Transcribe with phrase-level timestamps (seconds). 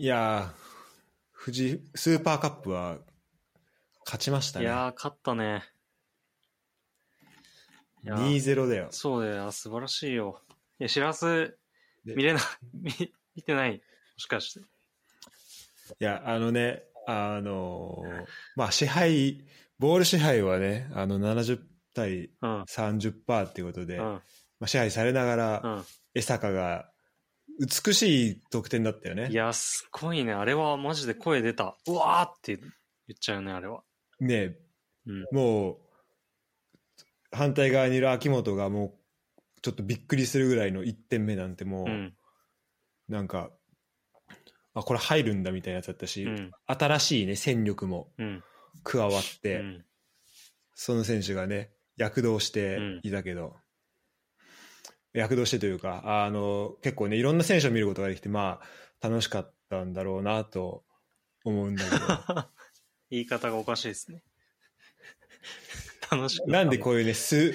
[0.00, 2.98] いやー、富士、スーパーカップは
[4.04, 4.66] 勝ちましたね。
[4.66, 5.64] いやー、勝ったね。
[8.04, 8.88] いやー2-0だよ。
[8.90, 10.40] そうだよ、素晴らしいよ。
[10.78, 11.58] いや、しらす、
[12.04, 12.42] で見れない、
[12.72, 12.92] 見、
[13.34, 13.72] 見てない。
[13.72, 13.80] も
[14.18, 14.60] しかして。
[14.60, 14.64] い
[15.98, 19.44] や、あのね、あのーまあ支配、
[19.80, 21.60] ボール支配はね、あの70
[21.92, 22.62] 対うん。
[22.62, 24.04] 30%っていうことで、うん。
[24.04, 24.22] ま
[24.60, 25.84] あ、支配されながら、うん。
[26.14, 26.88] 江坂が
[27.58, 29.28] 美しい得点だったよね。
[29.30, 30.32] いや、すごいね。
[30.32, 31.76] あれはマジで声出た。
[31.86, 32.68] うわーって言
[33.12, 33.82] っちゃうよね、あれは。
[34.20, 34.56] ね
[35.06, 35.24] うん。
[35.32, 35.78] もう、
[37.32, 42.14] 反対側にいる秋元がもう、ちょっとびっくりするぐらいの1点目なんてもう、うん。
[43.08, 43.50] なんか、
[44.74, 46.50] あ、これ入るんだみたいなやつだったし、うん。
[46.66, 48.44] 新しいね、戦力もうん。
[48.84, 49.84] 加わっうて、ん。
[50.74, 53.56] その選手がね、躍動していたけど、
[55.18, 58.60] 躍動してというか、あの、結構ね、いろんな選手を見ることができて、ま
[59.00, 60.84] あ、楽しかったんだろうなと
[61.44, 61.98] 思うんだけど、
[63.10, 64.22] 言い方がおかしいですね。
[66.10, 67.52] 楽しくなんでこういうね、数、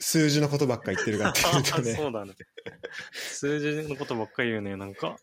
[0.00, 2.34] 数字のことばっか言ってるかっていうとあね、 そうだね。
[3.12, 5.18] 数字のことばっかり言うね、なんか。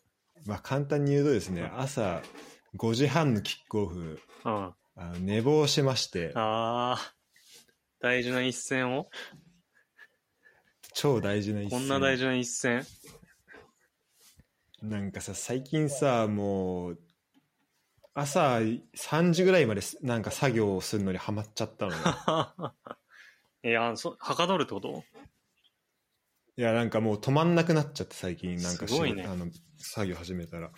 [0.46, 2.22] まあ簡単に言うとですね、朝
[2.76, 4.74] 5時半のキックオフ、うん。
[4.94, 7.22] あの寝坊しまして、あー。
[8.00, 9.08] 大事な一戦を
[10.94, 11.78] 超大事な一戦。
[11.78, 12.84] こんな大事な一戦
[14.82, 16.98] なんかさ、最近さ、もう、
[18.14, 21.98] 朝3時ぐらいまでなんか作業をするのにハマっちゃったのよ。
[23.64, 25.04] いや、そ、はかどるってこと？
[26.56, 29.46] いや、なんかもう止まんなくなっちゃって最近、なんかすごいねあの
[29.78, 30.70] 作業始めたら。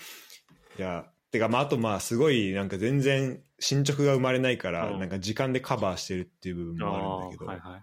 [0.79, 7.83] いや、てかまああとまあすごいなんか全然進捗が生まれないから、うんなんか時間でカバーしてるっていう部分もあるんだけど、あーはいはい。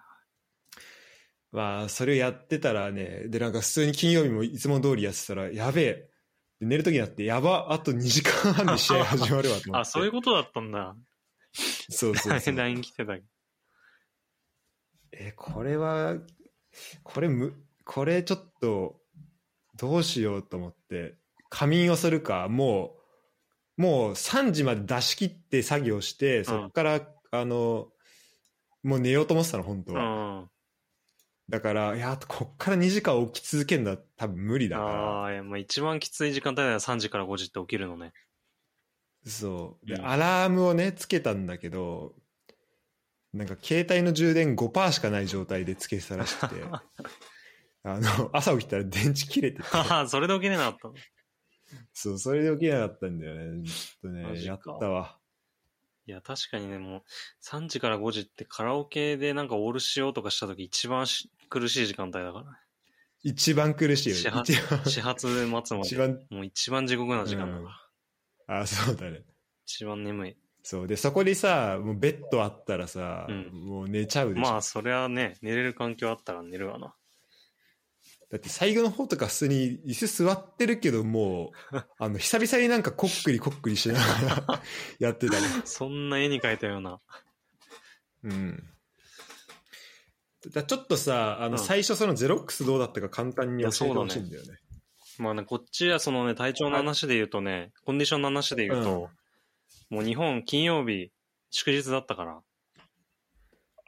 [1.52, 6.10] まあそれをやってたらね、でなんか普通に金曜日もいつも通りやってたら、やべえ。
[6.60, 9.72] で寝る時になって、やば、あと2時間半で試合始まるわと思って。
[9.82, 10.96] あ、そういうことだったんだ。
[11.90, 12.56] そうそうそう。
[12.56, 13.18] LINE 来てた。
[15.12, 16.16] え、これは、
[17.04, 17.54] これむ、
[17.84, 19.02] これちょっと、
[19.76, 21.16] どうしようと思って、
[21.50, 22.96] 仮眠をするか、も
[23.78, 27.92] う、もう3時まで出し切って作業して、そっから、あの、
[28.84, 30.04] もう寝ようと思ってたの、本当うは。
[30.42, 30.51] ん。
[31.50, 34.90] だから、いや、こっから2時間起き続けるのは多分無理だから。
[34.92, 38.14] ああ、いやまあ一番きつい時間帯は3時から5時って起きるのね。
[39.26, 39.86] そう。
[39.86, 42.16] で、うんアラームをね、つけたんだけど、
[43.34, 46.56] なんか携帯の充電5%しかない状態でつけてたらしくて、
[47.84, 49.68] あの、朝起きたら電池切れてて、
[50.08, 50.94] それで起きれなかったの？
[51.94, 53.64] そう、それで起きなかったんだよね。
[53.64, 55.21] ちょっとね、やったわ。
[56.12, 57.02] いや、確かにね、もう、
[57.42, 62.46] 3時から5時ってカラオケでなんかオールしようとかした時一番し苦しい時間帯だから
[63.24, 64.32] 一番苦しい始よ。
[64.32, 65.88] 発一番、始発待つまで。
[65.88, 67.80] 一番、もう一番地獄な時間だか
[68.48, 68.60] ら。
[68.60, 69.24] あ、そうだね。
[69.66, 70.38] 一番眠い。
[70.64, 70.88] そう。
[70.88, 74.42] で、そこにさ、もうベッドあったらさ、うんもう寝ちゃうでしょ。
[74.42, 76.94] まあ、それはね、寝れる環境あったら寝るわな。
[78.32, 84.00] だって最後の方とか普通に椅子座ってるけど、もう、あの、久々になんかこっくりこっくりしなが
[84.48, 84.64] ら
[85.00, 85.48] やってたね。
[85.66, 87.02] そんな絵に描いたような。
[88.24, 88.64] うん。
[90.50, 94.60] だちょっとさ、あの、うん最初そのゼロックスどうだったか簡単に教えてほしいんだよね。
[95.20, 99.10] まあね、こっちはそのね、体調の話で言うとね、コンディションの話で言うと、
[99.90, 101.12] もう日本金曜日、
[101.50, 102.42] 祝日だったから、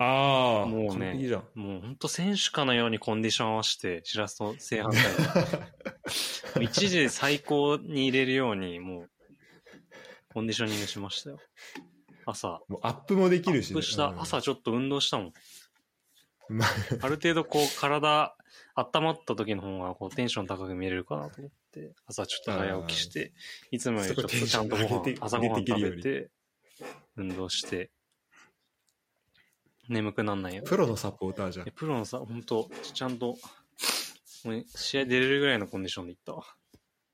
[0.04, 1.32] ああ、もうねん。
[1.56, 5.02] もうほんと選手かのようにコンディション合わせて、しらすと正反対。
[6.62, 9.10] 一時最高に入れるように、もう、
[10.34, 11.40] コンディショニングしましたよ。
[12.26, 12.60] 朝。
[12.68, 13.76] もうアップもできアるし、ね。
[13.76, 15.34] ップした、うん朝ちょっと運動したもん。
[16.50, 16.70] まあ
[17.02, 18.36] ある程度こう体
[18.76, 23.34] 温まった時の方がこうテンション高く見れるかなと思って、朝ちょっと早起きして、
[23.72, 26.30] いつもよりちょっとちゃんとご飯朝ごはん食べて、
[27.16, 27.92] 運動して、
[29.94, 30.64] 眠くなんないよ。
[30.64, 31.72] プロのサポーターじゃん。
[31.72, 33.38] プロのさ、本当ちゃんと、
[34.76, 36.44] 試合出れるぐらいのコンディションでいったわ。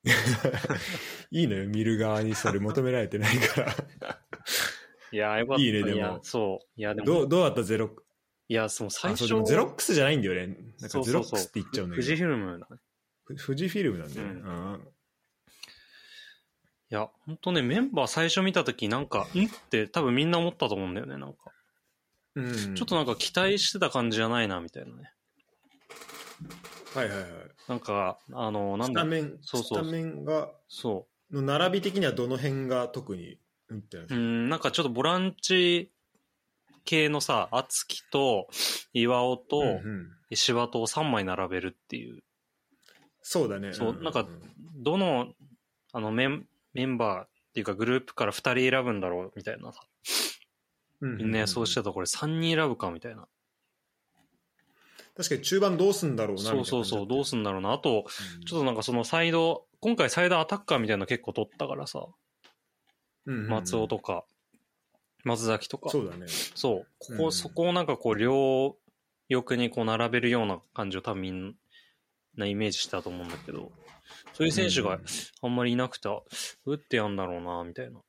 [1.31, 3.75] いいのよ、見る側にそれ求められてないから。
[5.11, 5.63] いやー、よかった。
[5.63, 6.65] いいねでもやそう。
[6.79, 7.63] いや、でも、どう、どうだった？
[7.63, 8.05] ゼロック
[8.47, 10.57] いや、その最初ゼロックスじゃないんだよね。
[10.79, 12.07] なんかゼロックスって言っちゃうんだけど。
[12.07, 12.81] 富士フィルムだね。
[13.25, 14.33] ふ富士フィルムなんだよね。
[14.33, 14.87] ううん
[16.91, 19.45] いや、ほんとね、メンバー最初見たとき、なんか、ん？
[19.45, 21.51] って多分みんな思ったと思うんだよね、なんか。
[22.35, 22.75] うん。
[22.75, 25.11] ちょっとなんか期待してた感じじゃないな、みたいなね。
[26.93, 27.29] はいはいはい。
[27.67, 33.37] なんか、あの、なんだスタメン、そうそうスタメンが、その並び的にはどの辺が特に、
[33.69, 35.91] うんなん、なんかちょっとボランチ
[36.85, 38.47] 系のさ、敦樹と
[38.93, 42.23] 岩尾とうんうん芝と3枚並べるっていう。
[43.21, 43.73] そうだね。
[43.73, 44.27] そうんなんか
[44.75, 45.33] どの、
[45.91, 49.81] あの、メン、メンバーっていうかグループから2人選ぶんだろうみたいなさ。
[51.01, 53.27] みんな予想してたこれ3人選ぶかみたいな。
[55.15, 57.73] 確かに中盤どうすんだろうなそうそうそう、どうすんだろうな。
[57.73, 58.05] あと、
[58.37, 62.05] うんちょっとなんかそのサイド、今回サイドアタッカーみたいなの結構取ったからさ、
[63.25, 64.23] うんうんうん松尾とか、
[65.25, 65.89] 松崎とか。
[65.89, 66.25] そうだね
[66.55, 66.87] そう。
[66.99, 68.77] ここ、うんそこをなんかこう、両
[69.29, 71.55] 翼にこう並べるような感じを多分みん
[72.37, 73.71] なイメージしたと思うんだけど、
[74.33, 74.99] そういう選手が
[75.41, 76.23] あんまりいなくて、あど
[76.67, 77.99] うやってやんだろうな、みたいな。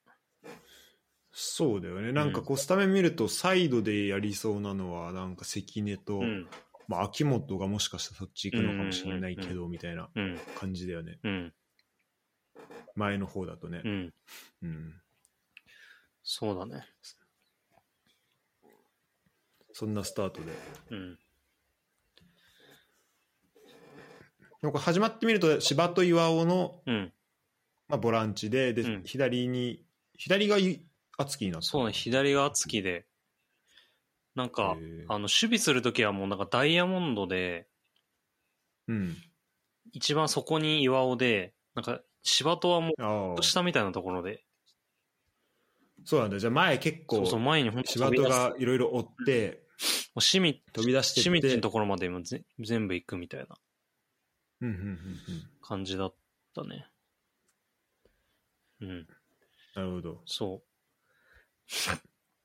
[1.32, 6.46] そうだよねなんかこうスタメン見るとサイドでやりそうなのはなんか関根と、うん。
[6.88, 10.36] まあ、秋元がもしかしたらそっち行くのかもしれないけど、みたいなうん。
[10.58, 11.52] 感じだよねうん。
[12.96, 14.14] 前の方だとねう、ん。
[14.64, 14.94] うん
[16.24, 16.84] そうだね。
[19.72, 20.52] そんなスタートで
[20.90, 21.18] うん。
[24.62, 27.12] なんか始まってみると芝と岩尾の、うん。
[27.88, 29.84] まあ、ボランチでで、うん左に
[30.16, 30.84] 左がい
[31.20, 33.06] 敦貴になったそうね、左が厚木で、
[34.34, 34.76] なんか、
[35.08, 37.66] あの、守備するときはもうなんかダイヤモンドで、
[38.88, 39.16] うん。
[39.92, 44.44] 一番そこに岩尾で、なんか芝とはもう下みたいなところで、
[46.04, 49.62] そうなんだじゃあ前結構そうそう、前に本当柴戸がいろいろ追って
[50.14, 51.30] もうシミ、飛び出してシって。
[51.30, 53.56] ミッチのところまでもぜ全部行くみたいな。
[54.60, 54.98] うんうんうんうん。
[55.62, 56.14] 感じだっ
[56.54, 56.86] たね。
[58.80, 59.06] うん、
[59.74, 60.22] なるほど。
[60.26, 60.62] そ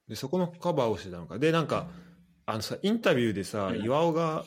[0.07, 1.39] でそこのカバーをしてたのか。
[1.39, 1.87] でなんか
[2.45, 3.83] あのさインタビューでさ、うん。
[3.83, 4.45] 岩尾が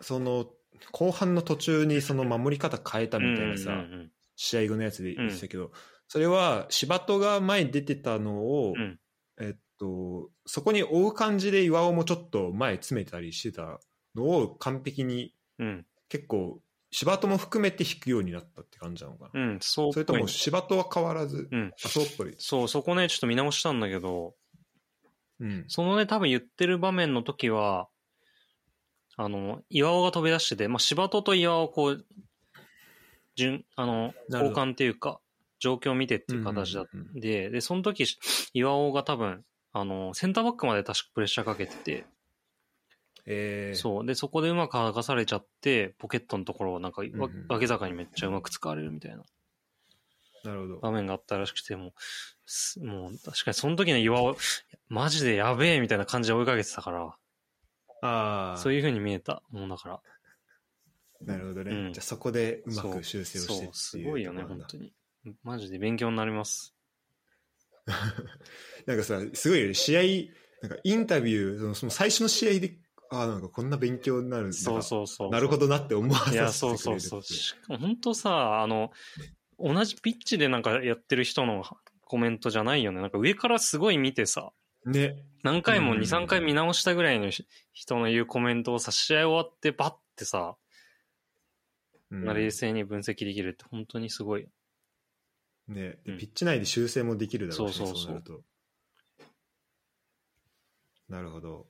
[0.00, 0.46] その
[0.90, 3.20] 後半の途中にその守り方変えたう。
[3.20, 5.70] みたいなさ、うんうん試合後のやつで言ってたけど、
[6.08, 8.98] それは柴戸が前に出てたのを、うん。
[9.40, 13.78] えっと、そこに追う感じで岩尾もちょっと前詰めたりしてた
[14.14, 16.60] のを完璧にうん、うん、結構
[16.92, 19.92] 柴戸も含めて引くようになったって感じなのかな、うん、そう。
[19.94, 21.72] それとも柴戸は変わらず、うん。
[21.84, 24.34] あそうっぽい、そう、そこね、ちょっと見直したんだけど、
[25.40, 27.88] うん、そのね、多分言ってる場面の時は、
[29.16, 32.06] あの、岩尾が飛び出してて、まあ、柴戸と岩尾をこう、
[33.36, 35.18] 順、あの、交換っていうか、
[35.58, 37.20] 状況を見てっていう形だうんうん。
[37.20, 38.04] で、で、その時、
[38.52, 42.04] 岩尾が多分、あの、センターバックまで確かプレッシャーかけてて、
[43.26, 44.06] えー、そう。
[44.06, 49.22] で、そこでうまく剥がされちゃって、ポケットのところをなんか、わんうん上げ坂にめっちゃうまく使われるみたいな
[50.44, 51.92] なるほど場面があったらしくて、もう、
[52.46, 54.36] すもう、確かにその時の岩尾、
[54.88, 57.16] マジでやべえみたいな感じで追いかけてたから、
[58.04, 59.42] ああそういう風に見えた。
[59.50, 60.00] もうだから。
[61.24, 64.92] なるほどね、うんじゃあそこでうまく修正をしてそう、すごいよね、本当に。
[65.44, 66.74] マジで勉強になります。
[68.86, 70.02] なんかさすごいよね試合
[70.62, 72.76] なんかインタビューその最初の試合で
[73.12, 75.30] ああなんかこんな勉強になるそうそうそう。
[75.30, 77.76] なるほどなって思わさせてくれるいや、そうそうそう。
[77.76, 78.90] 本当さ、あの、
[79.58, 81.62] 同じピッチでなんかやってる人の
[82.06, 83.02] コメントじゃないよね。
[83.02, 84.52] なんか上からすごい見てさ、
[84.86, 85.22] ね。
[85.42, 85.98] 何回もうん。
[85.98, 90.56] 2、3回見直したぐらいのし人の言うコメントをさ、試合終わってバッてさ、
[92.10, 92.24] うん。
[92.24, 94.48] 冷静に分析できるって本当にすごい。
[95.68, 95.98] ね。
[96.06, 96.16] うん。
[96.16, 97.96] でピッチ内で修正もできるだろうし、そうそう。
[97.96, 98.40] そうなると。
[101.08, 101.66] なるほど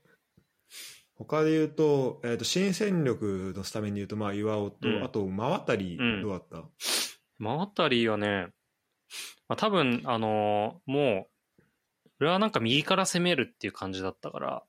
[1.25, 5.05] 他で言うと,、えー、と新戦力のスタメンで言うと、まあ、岩尾と、うん。
[5.05, 6.23] あと真渡りうん。
[6.23, 6.69] どうだった、
[7.39, 8.49] 真渡りはね、
[9.49, 11.33] まあ、多分、あのーもう、
[12.21, 14.63] 俺はなんか右から攻めるっていう感じだったから、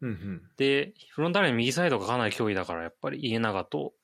[0.00, 0.42] うんうん。
[0.56, 3.94] で、フロンターレの右サイドがかなり脅威だから、やっぱり家長と、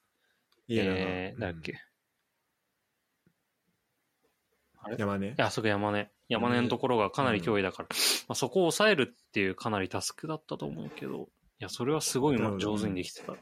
[0.69, 1.73] いやえー、だっけ、
[4.89, 4.97] うん。
[4.97, 5.29] 山根？
[5.29, 6.11] いや、そこ山根。
[6.31, 7.89] 山根のところがかなり脅威だから、
[8.29, 11.27] まあ、そこを抑えるっていうかなりタスクだったと思うけど、い
[11.59, 13.33] や、それはすごい上手にできてた。
[13.33, 13.37] う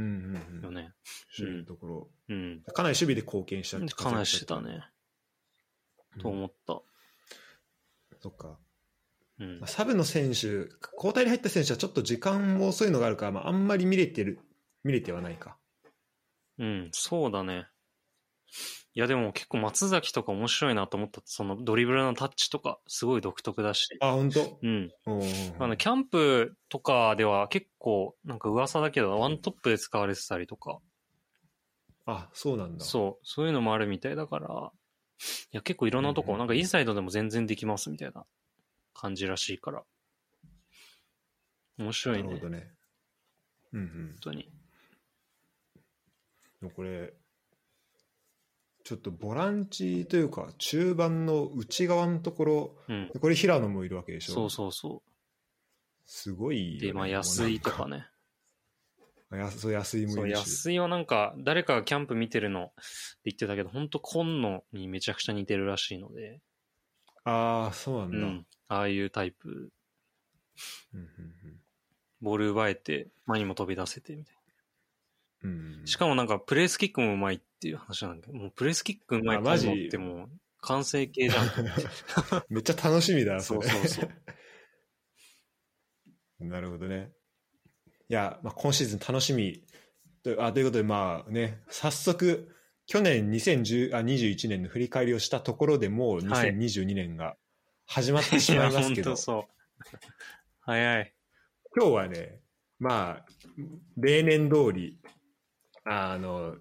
[0.00, 0.62] んうんうん。
[0.62, 0.94] よね。
[1.36, 2.62] 守備のところ、うん。
[2.72, 4.80] かなり守備で貢献したってかなりしてたね、
[6.14, 6.22] うん。
[6.22, 6.80] と思った。
[8.20, 8.58] そっか。
[9.40, 9.60] うん。
[9.66, 14.38] サブの選手交代で入った選手はちょっと時間も遅いのがあるから、まあ、あんまり見れてる
[14.84, 15.58] 見れてはないか。
[16.58, 17.66] うん、そうだね。
[18.96, 21.20] いや、でも結構松崎とか面白いなと思った。
[21.26, 23.88] そのドリブルのタッチとか、すごい独特だし。
[24.00, 24.58] あ本当？
[24.62, 24.90] うん。
[25.58, 30.78] あの、キャンプとかでは結構、なんか噂だけど、ワントップで使われてたりとか、
[32.06, 38.24] あそうなんだそう、そういうのもあるみたいだから、いや、結構いろんなとこ、なんかインサイドでも全然できますみたいな
[38.94, 39.82] 感じらしいから。
[41.76, 42.22] 面白いね。
[42.22, 42.70] 本なるほどね
[43.74, 44.50] うんうん当に。
[46.62, 47.12] でもこれ
[48.86, 53.10] ちょっとボランチというか中盤の内側のところうん。
[53.20, 54.34] これ平野もいるわけでしょ？
[54.34, 55.02] そうそうそ
[56.04, 56.86] すごいよね、う。
[56.86, 58.06] で、まあ、安いとかね
[59.50, 60.38] そう安井もいるし。
[60.38, 62.72] 安井はなんか、誰かがキャンプ見てるのって
[63.24, 66.40] 言ってたけど、ほんと今野にめちゃくちゃ似てるらしいので、
[67.24, 68.18] ああ、そうなんだ。
[68.18, 68.46] うん。
[68.68, 69.72] ああいうタイプ、
[70.94, 71.06] うんうん
[72.20, 74.35] ボール奪えて、前にも飛び出せてみたい
[75.84, 80.28] しかもなんか、プレースキックもうまいっていう話なんだけど、もうプレースキックうまいあマジ今野ってもう、
[80.60, 81.46] 完成形じゃん。
[82.48, 84.10] めっちゃ楽しみだ、そうれそうそう。
[86.44, 87.12] なるほどね。
[88.08, 89.64] いや、まあ、今シーズン楽しみ
[90.22, 92.54] とあということで、まあね、早速、
[92.86, 97.36] 去年2010あ21年の振り返りをしたところでもうはい2022年が
[97.84, 99.44] 始まってしまいますけど、ほんとそう。
[100.60, 101.14] 早い。
[101.76, 102.40] 今日はね、
[102.78, 103.26] まあ、
[103.96, 104.98] 例年通り、
[105.86, 106.56] あの、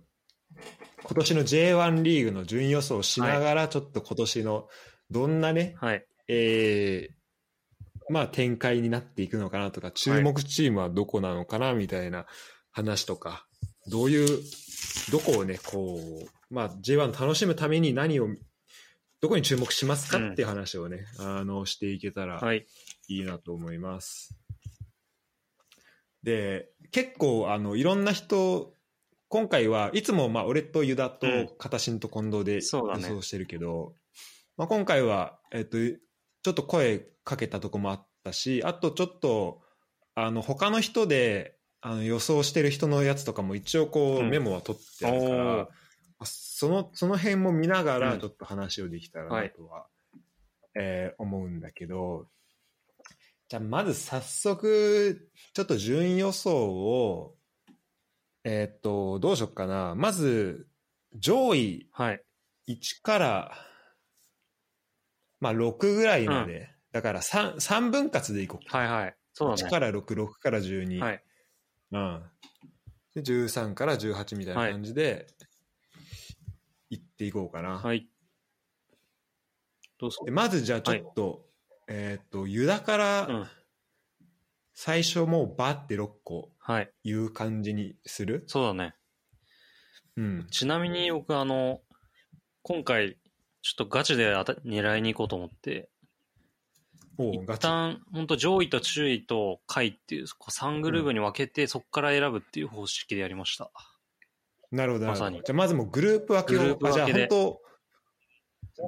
[1.04, 4.68] 今年の J1 リーグの順位予想をしながら、ちょっと今年の
[5.10, 6.06] どんなね、はい。
[6.28, 7.16] えー
[8.08, 12.26] まあ展開になっていくのかなとか、注目チームはどこなのかなみたいな
[12.72, 13.48] 話とか、
[13.88, 14.44] どういう、
[15.12, 18.28] どこをね、こう、まあ J1 楽しむために何を、
[19.22, 22.68] どこに注目しますかうんっていう話をね、あの、していけたらはい。
[23.08, 24.38] いいなと思います。
[26.22, 28.75] で、結構、あの、いろんな人、
[29.28, 33.94] 今回はいつも、まあ、俺とユダとうん片新と近藤で予想してるけど、
[34.58, 39.62] まあ、今回は、えっと、ちょっと声かけたとこもあったし、あとちょっと、
[40.14, 44.30] あの、他の人で、あの予想してる人のやつとかも一応こう、うん。
[44.30, 45.58] メモは取ってあるから、おー。
[45.58, 45.68] ま
[46.20, 48.02] あその、その辺も見ながうん。
[48.02, 49.88] らちょっと話をできたらなとは、
[50.76, 52.28] えー思うんだけど、
[53.50, 57.36] じゃあまず早速、ちょっと順位予想を、
[58.48, 59.96] えーっと、どうしよっかな。
[59.96, 60.68] まず、
[61.16, 62.24] 上位はい。
[62.70, 63.52] 1から、
[65.40, 68.78] まあ6ぐらいまで、だから 3, 3分割でいこうか。
[68.78, 69.16] はいはい。
[69.34, 69.72] そう1だね。
[69.72, 71.00] から6、6から12。
[71.00, 71.24] はい。
[71.92, 72.24] うん。
[73.16, 75.26] で、13から18みたいな感じで、
[76.92, 77.80] いっていこうかな。
[77.80, 78.08] はい。
[79.98, 80.32] どうぞで。
[80.32, 81.48] まずじゃあちょっと、
[81.88, 83.50] えーっと、ユダかうらん。
[84.76, 86.92] 最初もうバって6個はい。
[87.04, 88.44] 言う感じにする？
[88.48, 88.94] そうだね。
[90.18, 90.48] うん。
[90.52, 91.82] ちなみに僕、あの、
[92.62, 93.18] 今回、
[93.62, 94.34] ちょっとガチで
[94.66, 95.90] 狙いに行こうと思って、
[97.18, 97.62] 一おうガチ。
[97.62, 103.72] 旦、本当上位と中位と下位っていう、こう3グループに分けて、そこから選ぶっていう方式でやりました。
[104.72, 105.26] なるほどなるほど。
[105.26, 107.62] まさにじゃあまずもうグループ分けを、グループ分けであじゃあ本当、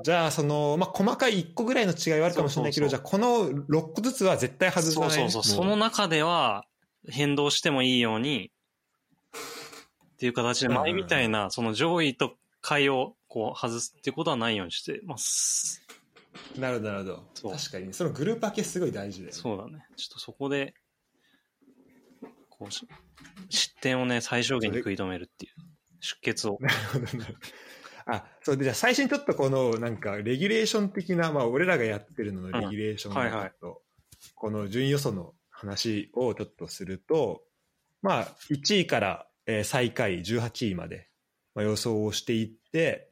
[0.03, 5.11] じゃあその、まあ、細かい1個ぐらいの違いはあるかもしれないけど、そうじゃあこの6個ずつは絶対外さない。
[5.11, 5.55] そうそうそう。
[5.57, 6.65] そもの中では、
[7.09, 8.51] 変動してもいいように、
[9.33, 15.81] っていう形で、前みたいな、その上位と下位をこう外すっていうことはないようにしてます。
[16.57, 17.09] なるほど、なるほ
[17.49, 17.51] ど。
[17.51, 19.37] 確かに、そのグループ分けすごい大事だよね。
[19.39, 19.85] そうだね。
[19.95, 20.73] ちょっとそこで、
[22.49, 22.85] こうし、
[23.49, 25.53] 失点をね、最小限に食い止めるっていう。
[25.99, 26.57] 出血を。
[26.59, 27.39] なるほどなるほど
[28.07, 33.51] あ、そうで、じゃあ最初にちょっとこの、なんか、レギュレーション的な、まあ、俺らがやってるののレギュレーションのうんはいはい
[34.33, 37.43] この順位予想の話をちょっとすると、
[38.01, 41.09] まあ、1位から、えー最下位18位まで、
[41.53, 43.09] まあ、予想をしていって、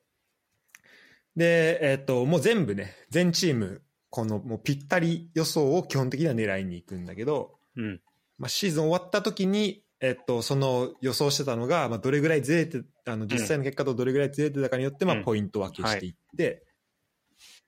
[1.36, 8.02] で、えっ、と、もう全部ね、全チーム、このもうぴったり予想を基本的には狙いに行くんだけど、うん。
[8.38, 16.66] まあ、シーズン終わった時に、えっと、その予想してたのが、まあ、どれぐらいずれて、あの、実際の結果とどれぐらいずれてたかによって、まあ、うんポイント分けしていって、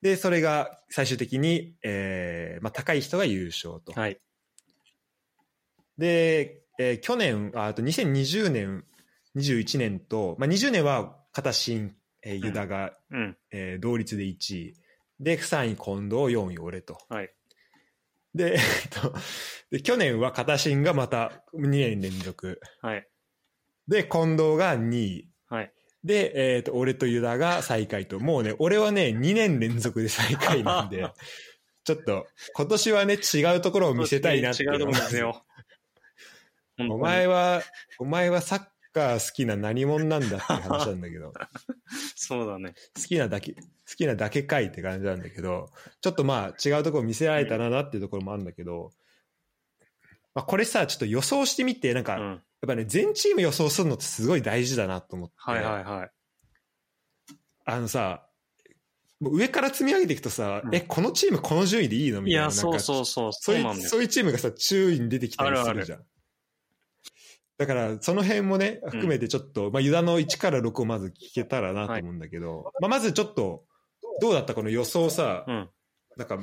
[0.01, 3.93] で、それが最終的に、えー、まあ、高い人が優勝と。
[3.93, 4.19] はい。
[5.97, 8.83] で、えー去年、ああと2020年、
[9.35, 13.37] 21年と、まあ、20年は片新、えー、ユダが、うん。
[13.51, 14.73] えー同率で1位。
[15.19, 16.99] で、3位近藤、4位俺と。
[17.09, 17.33] はい。
[18.37, 19.13] で、えっと、
[19.71, 22.61] で去年は片新がまた2年連続。
[22.81, 23.07] はい。
[23.87, 25.29] で、近藤が2位。
[25.49, 25.73] はい。
[26.03, 28.19] で、えっ、と、俺とユダが最下位と。
[28.19, 31.05] もうね、俺はね、2年連続で最下位なんで、
[31.83, 35.43] ちょっと、今年はね、違うところを見せたいなって違うところ見せよ
[36.79, 36.93] う。
[36.93, 37.63] お前は、
[37.97, 38.65] お前はサッ
[38.97, 41.33] カー好きな何者なんだって話なんだけど、
[42.15, 42.73] そうだね。
[42.95, 43.61] 好きなだけ、好
[43.95, 45.69] きなだけかいって感じなんだけど、
[46.01, 48.91] ちょっとまあ違うところ見せられたらなっていうところもあるんだけど、
[50.33, 52.41] まあこれさ、ちょっと予想してみて、なんか、やっうん。
[52.67, 55.35] ぱね、全チーム予想するのってすごい大事だなと思って。
[55.37, 56.11] はいはいはい。
[57.65, 58.27] あのさ、
[59.19, 62.47] もう上から積み上げていくとさ、うんえ、このチームこの順位でいいのみたいな。
[62.47, 63.33] いや、なんかそうそうそう。
[63.33, 63.55] そそう。
[63.55, 66.05] いうそういうチームがさ、注意に出てきたりするじゃん。
[67.57, 73.63] だから、その辺もね、含めてちょっと、まあ、ユダの1から6をまず聞けたらなと思うんだけど、まあ、まずちょっと、
[74.21, 75.69] どうだったこの予想さ、うん。
[76.17, 76.39] なんか、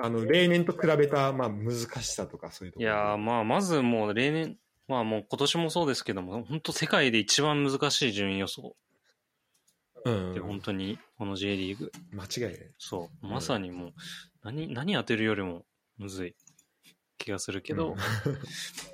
[0.00, 2.90] あの、例年と比べた、まあ、難しさとかそういうところ。
[2.90, 4.56] いやー、まあ、まずもう例年、
[4.88, 8.76] まあもう今年もそうですけども、本当世界で一番難しい順位予想
[10.04, 11.90] うんで、本当にこの J リーグ。
[12.12, 12.70] 間違いない。
[12.78, 13.26] そう。
[13.26, 13.92] まさにもう、
[14.44, 15.64] 何、何当てるよりも
[15.98, 16.36] むずい
[17.18, 17.96] 気がするけど、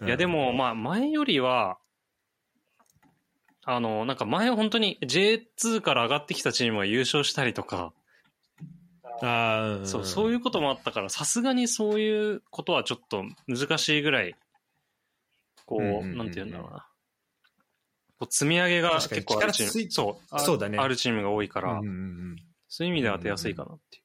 [0.00, 0.06] うん。
[0.06, 1.78] いやで、もまあ前よりは、
[3.64, 7.92] あの、なんか前本当に J2 から上がってきたチームが優勝したりとか、
[9.22, 14.34] ああ、そう、そういいうこともあったから、さすがにそういうことはちょっと難しいぐらい、
[15.64, 16.18] こう、うんうんうんうん。
[16.18, 16.86] なんて言うんだろうな。
[18.18, 20.78] こう積み上げが結構あるチーム、そう、あそうだね。
[20.78, 21.90] あるチームが多いから、うんうんう
[22.34, 22.36] ん。
[22.68, 24.00] そういう意味では当てやすいかなってい。
[24.00, 24.01] う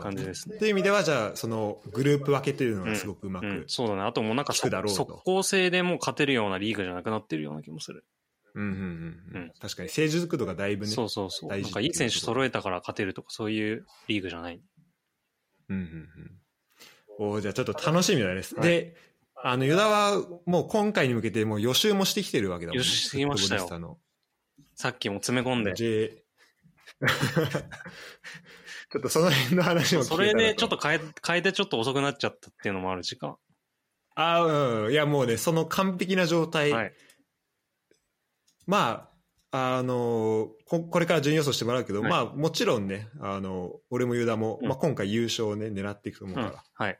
[0.00, 0.58] 感じですね。
[0.58, 3.46] という意味では、じゃあ、そのグループ分けというのがすごくうまく。
[3.46, 4.02] うん、そうだね。
[4.02, 8.04] あともうなんか速攻性でもう勝てるようなリーグじゃなくなってるような気もする。
[8.54, 8.82] うんうんうんう
[9.34, 9.52] うんん。
[9.60, 10.92] 確かに、成熟度がだいぶね。
[10.92, 11.50] そうそうそう。
[11.50, 14.60] なんかいい選手揃えたから勝てるとかそういうリーグじゃない。
[15.68, 15.82] うんうん
[17.20, 17.32] うん。
[17.34, 18.34] おーじゃあちょっと楽しみだね。
[18.34, 18.96] はいで、
[19.42, 23.98] あの、ユダはもう今回に向けてもう予習もしてきてるわけだもん予習してきましたよ
[24.74, 25.74] さっきも詰め込んで。
[25.74, 26.24] J
[28.96, 30.78] ちょっとその辺の話も聞けたそられでちょっと。
[30.78, 33.36] 変え、変えてちょっと遅くなっちゃったっていうのもある時間。
[34.14, 34.92] あーうん。
[34.92, 36.72] いやもうね、その完璧な状態。
[36.72, 36.92] はい。
[38.66, 39.10] ま
[39.52, 46.46] あ、あのこ、これから順位予想してもらうけど、はいまあもちろんね、あの、俺もユダも、うんまあ今回優勝をね、狙っていくと思ううん。
[46.46, 46.98] から、はい。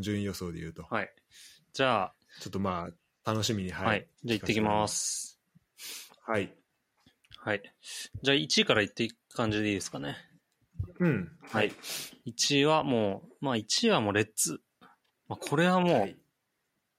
[0.00, 0.84] 順位予想で言うと。
[0.88, 1.12] はい。
[1.72, 2.88] じゃあ、ちょっとま
[3.24, 3.86] あ、楽しみに、はい。
[3.86, 4.08] はい。
[4.24, 5.40] じゃあ行ってきます。
[6.22, 6.54] はい。
[7.42, 7.62] はい。
[8.22, 10.16] じゃあ1位から行っていく感じでいいですかね。
[11.00, 11.32] うん。
[11.50, 11.72] はい。
[12.26, 14.60] 1位はもう、まあ1位はもうレッツ。
[15.28, 16.06] まあこれはもう、は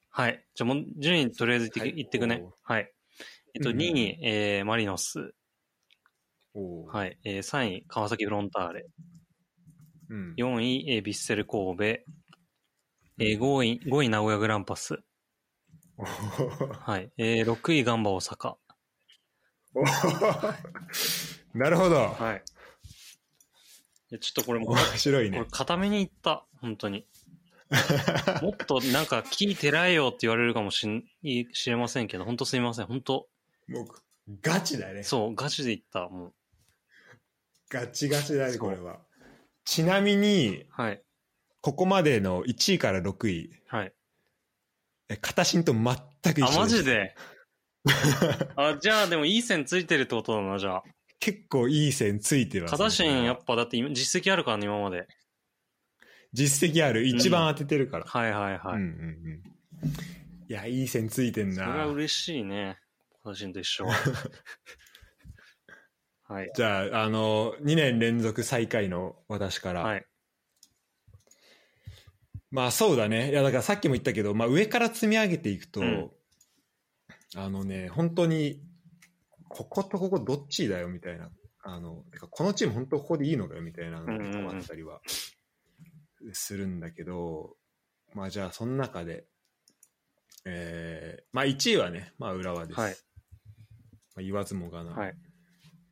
[0.09, 0.33] はい。
[0.33, 0.39] い。
[0.55, 2.43] じゃあもう順位とりあえずいって,、はいい、ってくね。
[2.63, 2.91] はい。
[3.53, 5.33] えっと、うんうん2位、えー、マリノス。
[6.53, 7.17] はい。
[7.23, 8.85] えー、3位、川崎フロンターレ。
[10.09, 10.33] うん。
[10.35, 11.83] 4位、えー、ビッセル神戸。
[11.83, 14.99] えー、5位、5位、名古屋グランパス。
[16.01, 17.11] はい。
[17.17, 18.55] えー、6位、ガンバ大阪。
[21.53, 22.09] なるほど。
[22.09, 22.43] はい。
[24.19, 25.49] ちょっとこれも、面白いねこれ。
[25.49, 26.45] 固めにいった。
[26.59, 27.07] 本当に。
[28.41, 32.87] もっとなんか、木てらえよって言われるかもしんいしれませんけど、本当すいません。
[32.87, 33.29] 本当
[33.67, 33.87] もう、
[34.41, 35.03] ガチだね。
[35.03, 36.09] そう、ガチでいった。
[36.09, 36.33] もう。
[37.69, 38.99] ガチガチだね、これは。
[39.63, 41.01] ちなみに、はい。
[41.61, 43.93] ここまでの1位から6位、はい。
[45.09, 45.83] え片新と全
[46.33, 47.15] く一緒あ、マジで？
[48.55, 50.83] あ、じゃあでもいい線ついてるってことだな、じゃあ。
[51.21, 55.07] 結構いい線ついてます、カタシンやっぱだって今実績あるからね、今まで。
[56.33, 57.05] 実績ある。
[57.05, 58.05] 一番当ててるから。
[58.05, 58.75] はいはいはい。
[58.75, 58.83] うんうんう
[59.35, 59.41] ん。
[60.49, 61.65] いや、いい線ついてんな。
[61.65, 62.79] それは嬉しいね。
[63.23, 63.93] カタシンと一緒は。
[66.27, 66.51] はい。
[66.55, 69.83] じゃあ、あの、2年連続最下位の私から。
[69.83, 70.05] はい。
[72.49, 73.29] まあそうだね。
[73.31, 76.11] いや、だからさっきも言ったけど、まあ上から積み上げていくと、うん
[77.35, 78.61] あのね、本当に、
[79.53, 81.29] こことここどっちだよみたいな。
[81.63, 85.01] あの、てかこのチーム本当ここでいいのかよみたいなのが結構あったりは
[86.33, 87.55] するんだけど、
[88.13, 89.25] まあじゃあその中で、
[90.45, 92.79] えー、まあ1位はね、まあ浦和です。
[92.79, 92.95] はい
[94.15, 94.91] まあ、言わずもがな。
[94.91, 95.15] はい。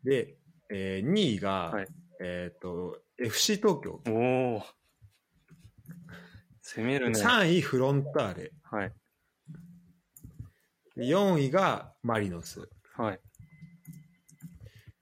[0.03, 0.37] で、
[0.69, 1.87] えー、2位が、はい
[2.21, 4.01] えっ、と、FC 東京。
[4.09, 4.63] おお。
[6.61, 7.19] 攻めるね。
[7.19, 8.51] 3位フロンターレ。
[8.63, 8.93] はい。
[10.97, 12.69] 4位がマリノス。
[12.95, 13.19] はい。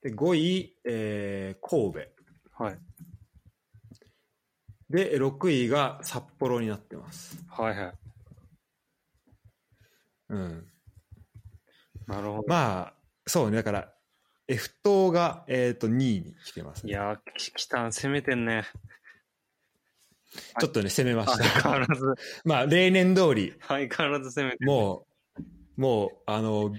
[0.08, 2.00] で5位、えー神戸。
[2.64, 2.80] はい。
[4.90, 7.44] で、6位が札幌になってます。
[7.50, 7.94] はいはい。
[10.30, 10.68] うん。
[12.08, 12.44] なるほど。
[12.48, 12.94] まあ、
[13.26, 13.58] そうね。
[13.58, 13.94] だから、
[14.48, 16.92] F 党が、えっ、と、2位に来てます、ね。
[16.92, 18.64] いやー、ききた、攻めてんね。
[20.60, 21.70] ちょっとね、攻めまし 相変た。
[21.70, 22.16] わらず、
[22.46, 24.68] まあ、例年通り、相変わらず攻めてる。
[24.68, 25.06] も
[25.78, 26.74] う、もう、あの、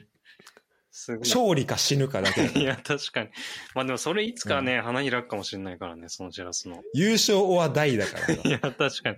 [0.98, 1.18] すごい。
[1.20, 2.46] 勝利か死ぬかだけ。
[2.58, 3.30] いや、確かに。
[3.74, 6.82] まあでもそれいつかね、花開くかもしれないからね、そのチラスの。
[6.92, 9.16] 優勝は大だからさ いや、確かに。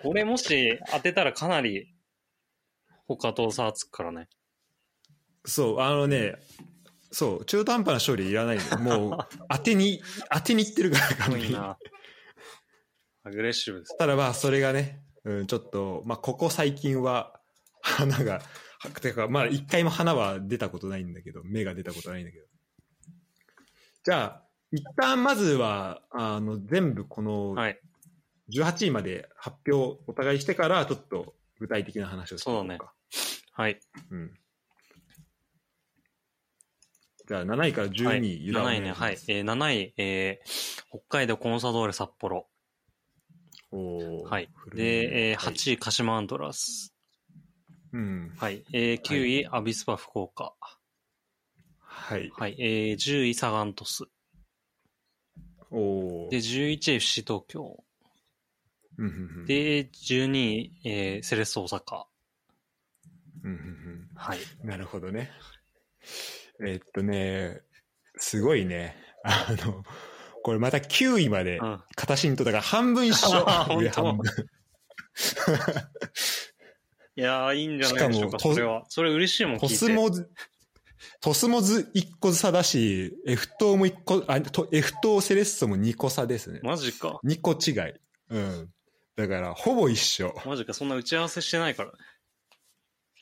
[0.00, 1.92] これもし当てたらかなり、
[3.08, 4.28] 他と差つくからね。
[5.44, 6.36] そう、あのね、
[7.10, 8.58] そう、中途半端な勝利いらない。
[8.78, 9.18] もう、
[9.50, 10.00] 当てに、
[10.32, 11.52] 当てにいってるから、す完璧に。
[11.54, 11.78] ごいな。
[13.24, 13.98] アグレッシブです。
[13.98, 17.40] ただまあ、それがね、うん、ちょっと、まあ、ここ最近は、
[17.80, 18.42] 花が、は
[18.90, 22.46] てか、まあ、一回も花は出たことないんだけど、芽が出たことないんだけど。
[24.04, 27.80] じゃあ、一旦まずは、あの、全部この、はい。
[28.54, 32.92] 18位まで発表お互いしてから、ちょっと具体的な話をしてそうだねか。
[33.52, 33.80] はい。
[34.10, 34.30] うん。
[37.26, 38.92] じゃあ、7位から12位、はい、ユダお7位ね。
[38.92, 39.18] はい。
[39.26, 42.46] えー、7位、えー、北海道コンサドーレ札幌。
[43.72, 44.48] おーはい。
[44.74, 46.95] で、えー、はい8位、鹿島アントラース。
[47.92, 48.32] うん。
[48.36, 48.64] はい。
[48.72, 50.54] えー、9位、アビスパ福岡。
[51.78, 52.30] はい。
[52.36, 52.56] はい。
[52.58, 54.06] えー、10位、サガン鳥栖。
[55.70, 56.28] おお。
[56.30, 57.82] で、11位、FC 東京。
[58.98, 62.04] うんうんうん、で、12位、えー、セレッソ大阪。
[63.44, 64.38] うんうんうん、はい。
[64.64, 65.30] なるほどね。
[66.66, 67.60] えっとね、
[68.16, 68.96] すごいね。
[69.22, 69.84] あの、
[70.42, 71.82] これまた9位までうん。
[71.94, 73.44] 片新と、だから半分一緒。
[73.44, 73.78] 半
[74.16, 74.18] 分。
[77.16, 78.84] いやー、いいんじゃないでしょうか、しかもそれは。
[78.88, 79.58] それ嬉しいもん。
[79.58, 80.30] トスもず、
[81.20, 84.24] トスもず1個差だし、F 等も1個、
[84.70, 86.60] F 等セレッソも2個差ですね。
[86.62, 87.20] マジか。
[87.24, 87.94] 2個違い。
[88.30, 88.68] うん。
[89.16, 90.34] だから、ほぼ一緒。
[90.44, 91.92] マジか、そんな打ち合わせしてないから。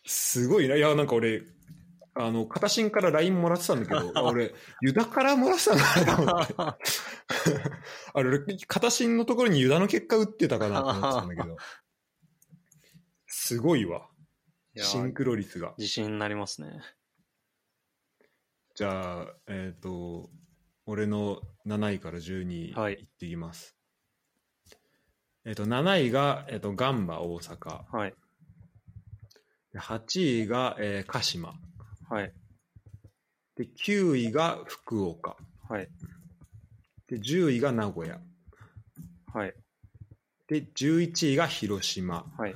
[0.07, 0.75] すごいな。
[0.75, 1.43] いや、なんか俺、
[2.17, 6.85] あの、片新から LINE もらってたんだけど、あ 俺、ユダからもらってたんだなと思って。
[8.15, 11.57] あれ、俺片新のところにユダの結果打ってたかなと思ってたんだけど。
[13.45, 14.09] すごいわ。
[14.75, 15.75] いやシンクロ率が。
[15.77, 16.81] 自信になりますね。
[18.75, 20.31] じゃあ、えっ、と、
[20.87, 23.77] 俺の7位から12位はいいってきます。
[25.45, 27.83] えっ、と、7位が、えっ、と、ガンバ大阪。
[27.95, 28.15] はい。
[29.75, 31.53] で8位が、えー鹿島。
[32.09, 32.33] はい。
[33.57, 35.37] で、9位が福岡。
[35.69, 35.89] はい。
[37.09, 38.19] で、10位が名古屋。
[39.35, 39.55] はい。
[40.49, 42.25] で、11位が広島。
[42.39, 42.55] はい。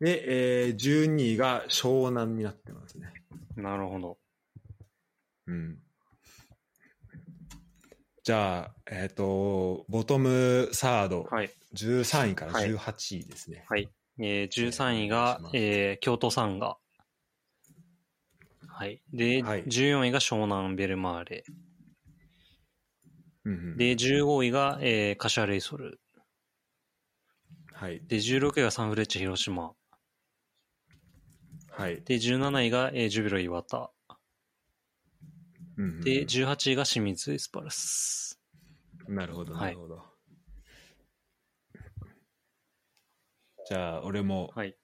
[0.00, 3.12] で、えー、12位が湘南になってますね。
[3.56, 4.18] なるほど。
[5.46, 5.78] うん。
[8.22, 11.50] じゃあ、えっ、と、ボトムサード、はい。
[11.74, 13.64] 13位から18位ですね。
[13.68, 13.90] はい。
[14.18, 16.76] えー、13位がえー、京都サンガ。
[18.68, 19.02] はい。
[19.12, 21.44] で、はい14位が湘南ベルマーレ。
[23.44, 26.00] うんうんで、15位が、えー、カシャレイソル。
[27.72, 28.00] はい。
[28.06, 29.74] で、16位がサンフレッチェ広島。
[31.76, 32.02] はい。
[32.02, 33.90] で、17位が、えー、ジュビロ岩田。
[35.76, 38.40] うんうんで、18位が清水エスパルス。
[39.08, 40.02] なるほど、はいなるほど。
[43.66, 44.76] じゃあ、俺も、はい。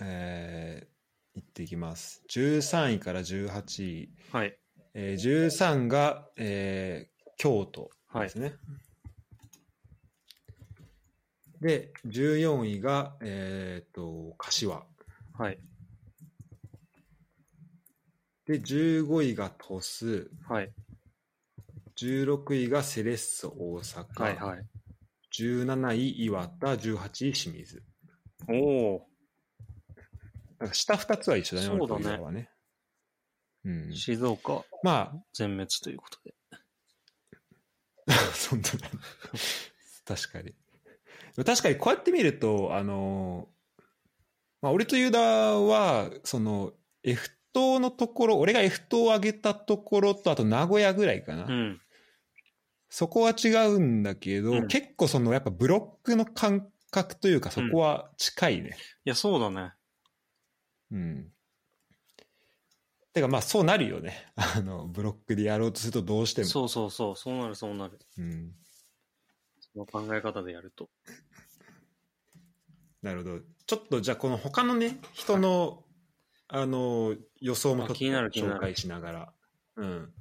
[0.00, 2.24] えー、いっていきます。
[2.28, 4.12] 13位から18位。
[4.32, 4.58] はい。
[4.94, 8.54] えー、13が、えー、京都ですね。
[11.60, 14.82] で、14位が、えー、と、柏。
[15.34, 15.58] はい。
[18.52, 20.28] で、15位が鳥栖。
[20.48, 20.72] はい。
[21.98, 24.22] 16位がセレッソ大阪。
[24.22, 24.36] はい。
[24.36, 24.66] はい。
[25.38, 26.66] 17位岩田。
[26.74, 27.82] 18位清水。
[28.48, 28.54] お
[28.96, 29.06] お
[30.58, 32.50] なんか下2つは一緒だね、そうだねね。
[33.64, 33.94] うん。
[33.94, 36.34] 静岡ま全滅ということで。
[38.08, 38.68] あ、 そんな
[40.04, 40.54] 確かに。
[41.44, 43.62] 確かにこうやって見ると、あのー
[44.62, 51.44] まあ、俺とユダは、その、F 等のところ、俺が F 等を上げたところと、あと名古屋ぐらいかな。
[51.44, 51.80] うん。
[52.88, 58.76] そこは違うんだけど、うん結構その、やっぱブロックの感覚というか、そこは近いね。
[59.04, 59.72] いや、そうだね。
[60.90, 61.32] うん。
[63.12, 64.26] てか、まあ、そうなるよね。
[64.36, 66.48] あの、ブロックでやろうとするとどうしても。
[66.48, 67.16] そうそうそう。
[67.16, 67.98] そうなる、そうなる。
[68.18, 68.54] うん。
[69.60, 70.90] その考え方でやると。
[73.02, 73.40] なるほど。
[73.66, 75.84] ちょっとじゃあこの他のね、人の、
[76.54, 79.32] あの、予想もちょっと紹介しながら。
[79.76, 80.12] うん。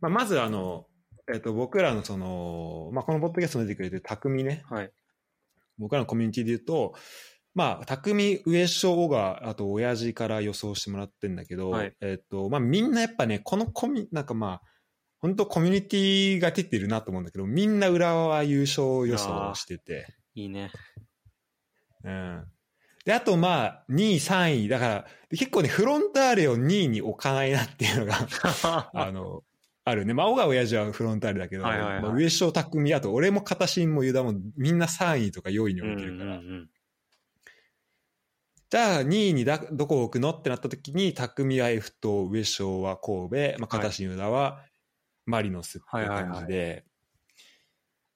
[0.00, 0.86] まあ、まずあの、
[1.32, 4.92] えっ、と、僕らのその、まあ、このポッドキャストに出てくれてる匠ね、はい。
[5.76, 6.94] 僕らのコミュニティで言うと、
[7.52, 14.62] まあ、匠、上昇が、あと、親父から予想してもらってんだけど、はいえっ、と、まあ、みんなやっぱね、このコミ、なんかまあ、
[15.18, 20.70] 本当コミュニティが出てるなと思うんだけど、みんな浦和は優勝予想してて、いいね。
[22.04, 22.44] うん。
[23.06, 24.68] で、あとまあ、2位、3位。
[24.68, 28.26] だから、で結構ね、フロンターレを2位に置かないなっていうのが、
[28.92, 29.44] あの、
[29.84, 30.12] あるね。
[30.12, 36.38] まあ、小川親父はフロンターレだけど、はいはいはいまあ、上昇匠、あと俺も片新もユダもみんな3位とか4位にうんうん置いてるから。
[36.38, 36.68] うん。
[38.68, 44.64] じゃあ、2位にだどこを置くのってなった時に、匠は F と上昇は神戸、まあ、片新ユダは
[45.24, 46.84] マリノスっていう感じで、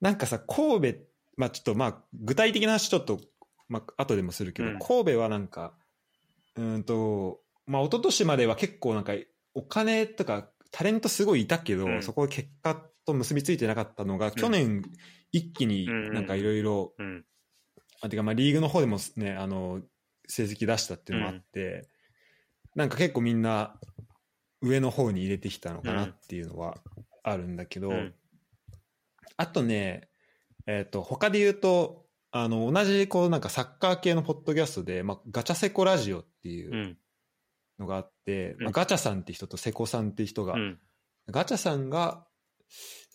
[0.00, 0.98] なんかさ、神戸、
[1.36, 3.20] まあちょっとまあ具体的な話ちょっと、
[3.70, 4.78] まあ後でもするけど、うん。
[4.80, 5.72] 神戸はなんか、
[6.56, 9.14] うーんと、まあ一昨年までは結構なんか
[9.54, 12.02] お金とかタレントすごいいたけど、うん。
[12.02, 12.74] そこ結果
[13.06, 14.82] と結びついてなかったのが、去年
[15.32, 17.24] 一気になんかいろいろ、うん。
[18.02, 19.80] あてかまあリーグの方でもね、あの、
[20.26, 21.88] 成績出したっていうのもあって、
[22.74, 23.78] なんか結構みんな
[24.62, 26.78] 上の方に入れてきたのかなっていうのは
[27.22, 28.14] あるんだけど、うん。
[29.36, 30.08] あとね、
[30.66, 36.98] えっ、と、他で言うと、あの、同じ、こう、なんかサッカー系のポッドキャストで、まあ、ガチャセコラジオっていううん
[37.78, 40.78] のがあって、うんまあ、ガチャさんって人とセコさんって人が、うん。
[41.28, 42.26] ガチャさんが、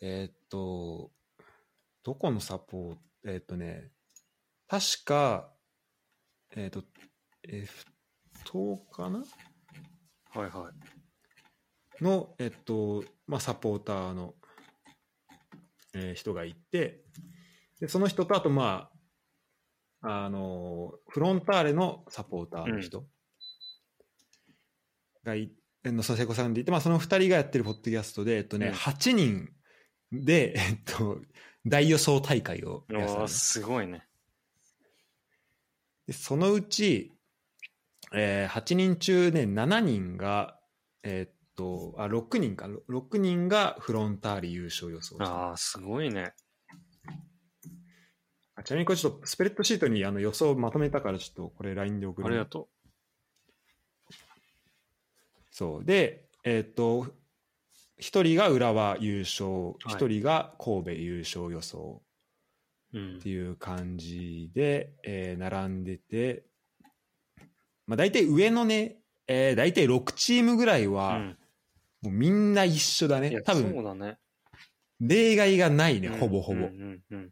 [0.01, 1.11] えーっと、
[2.03, 3.91] どこのサポート、えーっとね、
[4.67, 5.49] 確か、
[6.55, 6.83] えーっと、
[7.43, 7.85] F
[8.43, 9.19] 等かな？
[9.19, 9.25] は
[10.45, 10.71] いは
[11.99, 12.03] い。
[12.03, 14.33] の、えっと、まあ、サポーターの、
[15.93, 17.05] えー人がいて、
[17.79, 18.94] で、その人と、あと、まあ、
[20.07, 23.05] あの、フロンターレのサポーターの人
[25.23, 25.51] がい、
[25.83, 29.49] の佐世子さんでいて、まあ、その二人がやってるポッドキャストで、えっとね、うん8人
[30.11, 31.19] で、えっと、
[31.65, 34.07] 大予想大会をやってたのねすごいね。
[36.05, 37.11] でそのうち、
[38.13, 40.59] えー8人中ね、7人が、
[41.01, 45.17] えーっと、あ、6人か、6人がフロンターレ優勝予想。
[45.19, 46.35] ああ、すごいね。
[48.55, 52.27] あちなみにこれちょっとスプレッドシートにあの予想まとめたからちょっとこれ LINE で送る。
[52.27, 52.69] ありがと
[55.51, 55.85] そう。
[55.85, 57.07] で、えーっと、
[58.01, 62.01] 1人が浦和優勝、はい1人が神戸優勝予想
[62.93, 62.97] う。
[62.97, 63.29] うんって。
[63.29, 66.45] いう感じで、えー並んでて、
[67.87, 71.37] まあ大体上のね、えー、大体6チームぐらいうは、ん。
[72.01, 73.19] もうみんな一緒だ。
[73.19, 74.17] ね多分、だね。
[75.01, 76.59] 例外がないね、うんほぼほぼ。
[76.59, 77.31] うんうんうん。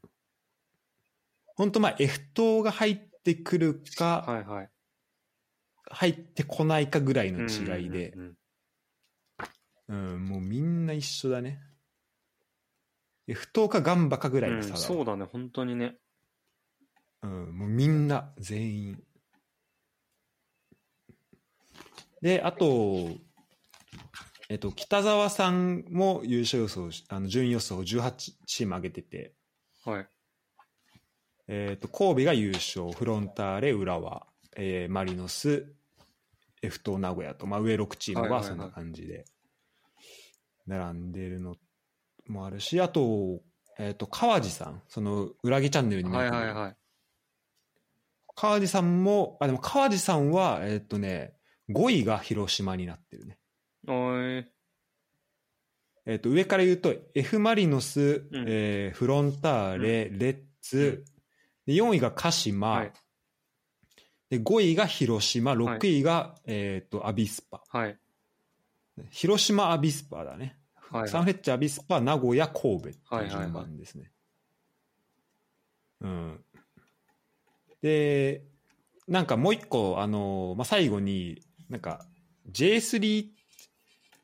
[1.55, 4.69] 本当まあ、F 等が入ってくるか、はいはい。
[5.85, 8.37] 入ってこないかぐらいの違いでうん、うん
[9.87, 11.59] うん、もうみんな一緒だね。
[13.27, 15.95] F 等かガンバかぐらいのうん差だわ、そうだね、本当にね。
[17.21, 19.03] うん、もうみんな、全員。
[22.21, 23.09] で、あと、
[24.49, 28.11] えっと、北沢さんも優勝予想し、あの順位予想18
[28.45, 29.33] チーム上げてて、
[29.85, 30.07] はい。
[31.47, 35.73] えっと、神戸が優勝、フロンターレ、浦和、えーマリノス、
[36.61, 39.25] F 等名古屋と、まあ、上6チームはそんな感じで
[40.65, 41.55] 並んでるの
[42.27, 43.41] もあるし、あと、
[43.77, 46.75] えっと、川地さん、その、裏木チャンネルにもはいはいはい。
[48.35, 51.33] 川地さんも、あ、でも川地さんは、えーっとね、
[51.69, 53.37] 5位が広島になってるね。
[56.05, 61.03] えーっと、上から言うと、F・ マリノス、うんえーフロンターレ、レッツ、
[61.65, 62.93] で4位が鹿島、はい。
[64.29, 67.61] で5位が広島、はい6位が、えーっと、アビスパ。
[67.69, 67.97] はい。
[69.09, 70.57] 広島、アビスパだね。
[70.89, 74.11] はいサンフレッチェ、アビスパ、名古屋、神戸ってはいいうはいはい順番ですね。
[76.01, 76.39] うん。
[77.81, 78.43] で、
[79.07, 82.05] なんかもう一個、あの、まあ、最後に、なんか
[82.51, 83.27] J3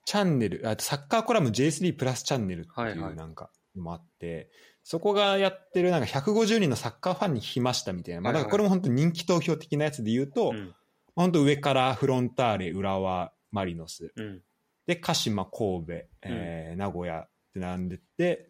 [0.05, 4.49] チャンネル、あサッカーコラム J3 プラスチャンネルってはいはいいうなんかのもあって、
[4.83, 10.73] そこがやってるなんか150人のサッカーファンに聞きましたみたいな、まあ、だからこれも本当に人気投票的なやつで言うと、うん。
[11.15, 14.41] 本当上からフロンターレ、浦和、マリノス、うん。
[14.87, 18.49] で、鹿島、神戸、えー名古屋って並んでって、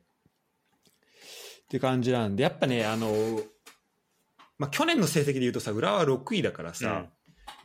[1.63, 3.11] っていう感じなんで、やっぱね、あの、
[4.57, 7.07] まあ、去年の成績で言うとさ、浦和6位だからさ、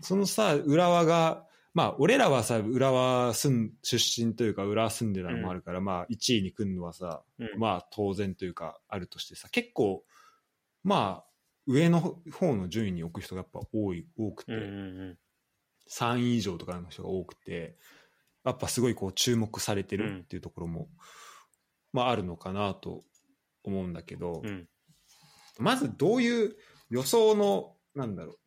[0.00, 7.58] そのさ、浦和が、まあ、俺らはさ、浦和住ん出身というか、浦和住んでたのもあるから、まあ、1位に来るのはさ、うん。
[7.58, 10.04] まあ、当然というか、あるとしてさ、結構、
[10.84, 11.30] まあ、
[11.66, 15.18] 上の方の順位に置く人がやっぱ多い、多くて、うんうんうん。
[15.90, 17.76] 3位以上とかの人が多くて
[18.44, 20.88] やっぱすごいこう注目されてるっていうところも、
[21.92, 23.04] まああるのかなと
[23.62, 24.68] 思うんだけど、うん。
[25.58, 26.56] まずどういう
[26.90, 28.38] 予想のなんだろう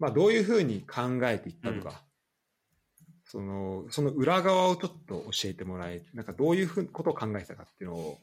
[0.00, 2.02] まあどういうふうに考えていったのか、
[3.24, 8.18] そのその裏側をちょっと教えてもらえなんかどういうふうことを考えてたかっていうのを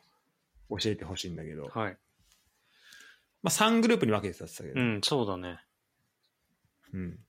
[0.72, 1.98] 教えてほしいんだけど、はい。
[3.44, 5.60] まあ、3グループに分けてたって言ってたけど、うん、そうだね。
[6.94, 7.20] うん。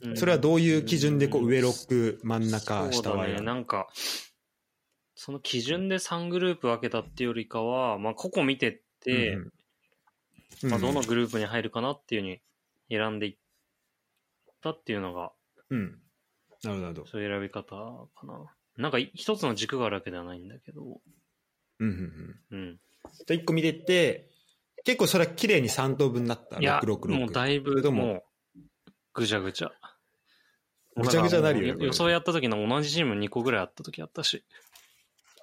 [0.00, 0.16] うん。
[0.16, 3.40] それはどういう基準でこう上6真ん中下はね。
[3.40, 3.88] なんか、
[5.14, 9.38] その基準で3グループ分けたっていうよりかは、まあ、個々見てって、う
[10.66, 12.40] んまあ、どのグループに入るかなっていうふうに
[12.90, 13.36] 選んでいっ
[14.62, 15.32] たっていうのが、
[15.70, 15.98] うん。
[16.62, 17.06] なるほど、なるほど。
[17.06, 17.62] そういう選び方
[18.14, 18.44] かな。
[18.76, 21.00] なんか一つの軸があるわけではないんだけど、
[21.80, 22.58] うんうんうん。
[22.58, 22.80] うん。
[23.26, 24.30] じゃあ1個見てって、
[24.84, 26.58] 結構それは綺麗に3等分になった。
[26.58, 27.08] いや、666。
[27.08, 28.22] もうだいぶそれとももう、
[29.14, 29.72] ぐちゃぐちゃ。
[30.96, 34.44] ぐちゃぐちゃなるよねう予想やった時の同じチーム2個ぐらいあった時あったし。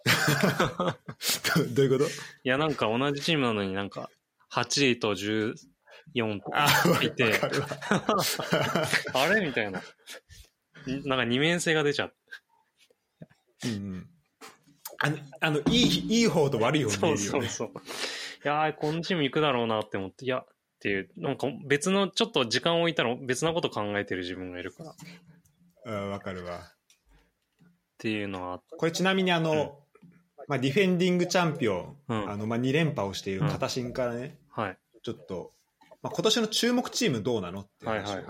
[1.75, 2.09] どういうこと？
[2.09, 4.09] いや、なんか同じチームなのになんか、
[4.51, 5.15] 8位と
[6.15, 7.33] 14とあかいて
[9.13, 9.79] あれみたいな。
[9.79, 9.83] ん
[11.07, 12.11] なんか二面性が出ちゃ。
[13.65, 14.09] うんうん。
[14.99, 17.17] あの、あのいい、いい方と悪い方見えるよね。
[17.17, 17.71] そうそうそう。
[18.43, 20.45] やー、このチーム行くだろうなって思って、いや、っ
[20.79, 24.95] ていう、なんか別の、ちょっと時間を置いたら別なこと考えてる自分がいるから、っ
[25.85, 26.71] うん、わかるわ。
[27.97, 29.79] ていうのはこれちなみにあの、
[30.47, 34.77] まあ、ディフェンディングチャンピオン、うんあのまあ、2連覇をしている片新からね、はい。
[35.03, 35.51] ちょっと、
[36.01, 38.21] まあ、今年の注目チームどうなのってはい話を。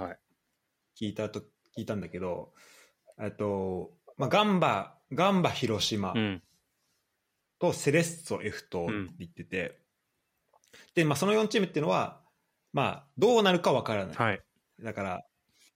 [0.99, 1.39] 聞いたと、
[1.77, 2.53] 聞いたんだけど、
[3.19, 6.43] えっと、まあ、ガンバ、ガンバ広島うん。
[7.59, 9.79] とセレッソ F とって言ってて、
[10.95, 12.21] で、まあ、その4チームっていうのは、
[12.73, 14.15] まあ、どうなるかわからない。
[14.15, 14.41] はい。
[14.79, 15.25] だから、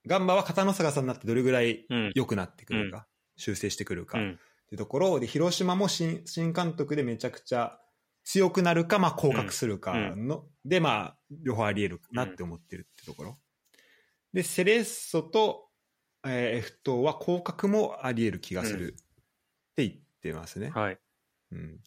[0.07, 2.11] ガンバは片野坂さんになってどれぐらいうん。
[2.15, 4.39] 良くなってくるか、修正してくるか、っうん。
[4.67, 7.79] ていうところで、広島も新新監督でめちゃくちゃ
[8.25, 13.37] 強くなるか、まあ、降格するかの、で、まあ、両方あり得るなって思ってるってところ。
[14.33, 15.69] で、セレッソと、
[16.25, 20.71] えー、F 等は降格もあり得る気がするって言ってますね。
[20.71, 20.99] はい。
[21.51, 21.79] うん。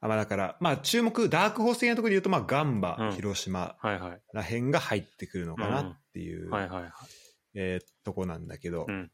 [0.00, 3.76] あまあ、だから、まあ、注目、ダークホース的なところで言うと、まあ、ガンバ、うん広島。
[4.32, 6.92] らへんが入ってくるのかなっていう、はいはいはい。
[7.54, 9.12] えーとこなんだけど、うん。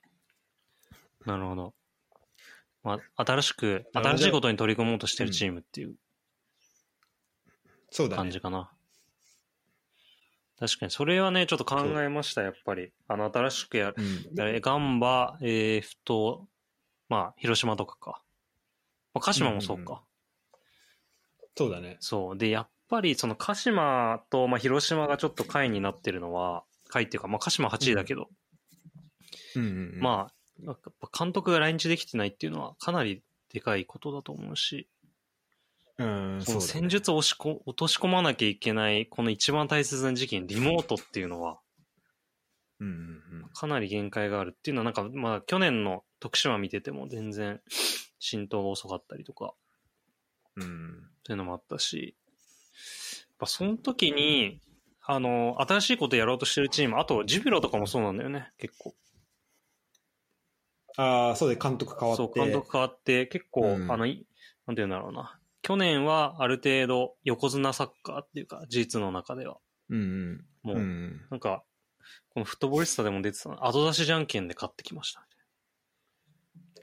[1.26, 1.74] なるほど。
[2.82, 5.94] まあ、新しく、新しいことに取り組もうとしてるチームっていう
[7.90, 8.40] そうだね感じ。
[8.40, 8.70] かな。
[10.59, 12.92] 確かに、それはね、ちょっと考えました、やっぱり。
[13.09, 16.46] あの、新しくやる、うん、ガンバ、えー、ふと、
[17.09, 18.22] まあ、広島とかか。
[19.14, 20.03] まあ、鹿島もそうか。
[21.57, 21.96] そうだね。
[22.00, 22.38] そう。
[22.38, 28.29] で、やっぱり、その鹿島と、まあ、広島がちょっと下位になってるのは、下位っていうか、まあ、鹿島8位だけど、
[29.57, 34.88] うんうんうん、まあ、やっぱ監督が来日できてないっていうのは、かなりでかいことだと思うし、
[36.00, 41.60] うん、そ戦術を押しこ落とし込まなきゃいけない、この一番大切な時期にリモートっていうのは、
[42.80, 47.60] うんうんかなり限界があるっていうのは、なんか、まあ、去年の徳島見てても全然
[48.18, 49.52] 浸透が遅かったりとか、
[50.56, 50.62] うん。
[50.62, 50.70] うん。
[50.70, 52.16] っていうのもあったし、
[53.22, 54.60] やっぱその時に、
[55.02, 58.94] あの、新しいことやろうとしてるチーム、あと、ジュビロとかもそうなんだよね、結構。
[60.96, 62.22] ああ、そうで、監督変わって。
[62.22, 64.26] そう、監督変わって、結構、うんあの、い
[64.66, 65.39] なんて言うんだろうな。
[65.62, 69.59] 去年はある程度横綱サッカーっていうか、G2 の中では。
[69.88, 70.83] うんもう、うん。
[70.83, 71.20] うん。
[71.31, 71.64] なんか、
[72.31, 75.27] このフットボリスタでも出てたの後出しじゃんけんで勝ってきました。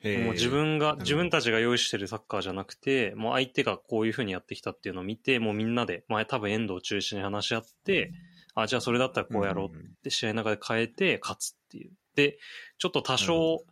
[0.02, 8.12] へーもう自分が、ほど自分たちが用意してるサッカーじゃなくて、もう相手がこういう風にやってきたっていうのを見て、もうみんなで、まあ多分遠藤を中心に話し合って、
[8.54, 11.92] あ、じゃあそれだったらこうやろうって試合の中で変えて勝つっていう。
[12.16, 12.38] で、
[12.78, 13.63] ちょっと多少、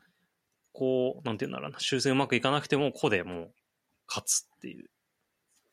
[0.74, 3.54] こう、なんて言うんだろうな、修正うまくいかなくても、個でもう
[4.08, 4.90] 勝つっていう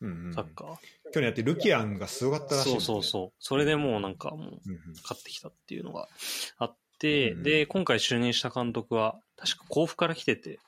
[0.02, 0.76] うんうんサッカー。
[1.12, 3.32] 去年やってルキアンがすごかったらしいね、そうそうそう。
[3.38, 4.58] それでもうなんかもう、うんうん。
[5.02, 6.08] 勝ってきたっていうのが
[6.58, 10.58] あって、うんで、今回就任した監督は、確か甲府から来てて、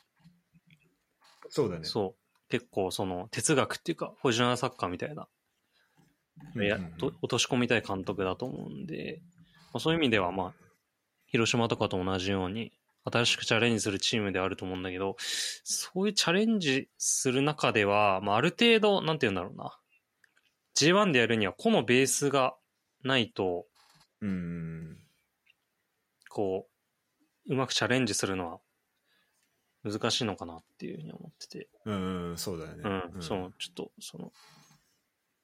[1.51, 1.85] そうだね。
[1.85, 2.51] そう。
[2.51, 5.27] 結構その哲学っていうか、ポジショナルサッカーみたいな、
[6.55, 9.21] うんやと落とし込みたい監督だと思うんで、
[9.73, 10.55] まあ、そういう意味ではまあ、
[11.27, 12.73] 広島とかと同じように、
[13.11, 19.79] 新しくチャレンジするチームであると思うんだけど、そういうチャレンジする中では、まあ、ある程度、なんて言うんだろうな。
[20.77, 22.57] J1 でやるには、個のベースが
[23.03, 23.67] ないと、
[24.21, 24.99] うん。
[26.31, 26.67] こ
[27.47, 28.61] う、うまくチャレンジするのは
[29.85, 31.69] 難しいのかなっていうふうに思ってて。
[31.85, 32.83] うん、うん、そうだよね。
[33.15, 34.33] うん、その、ちょっと、その、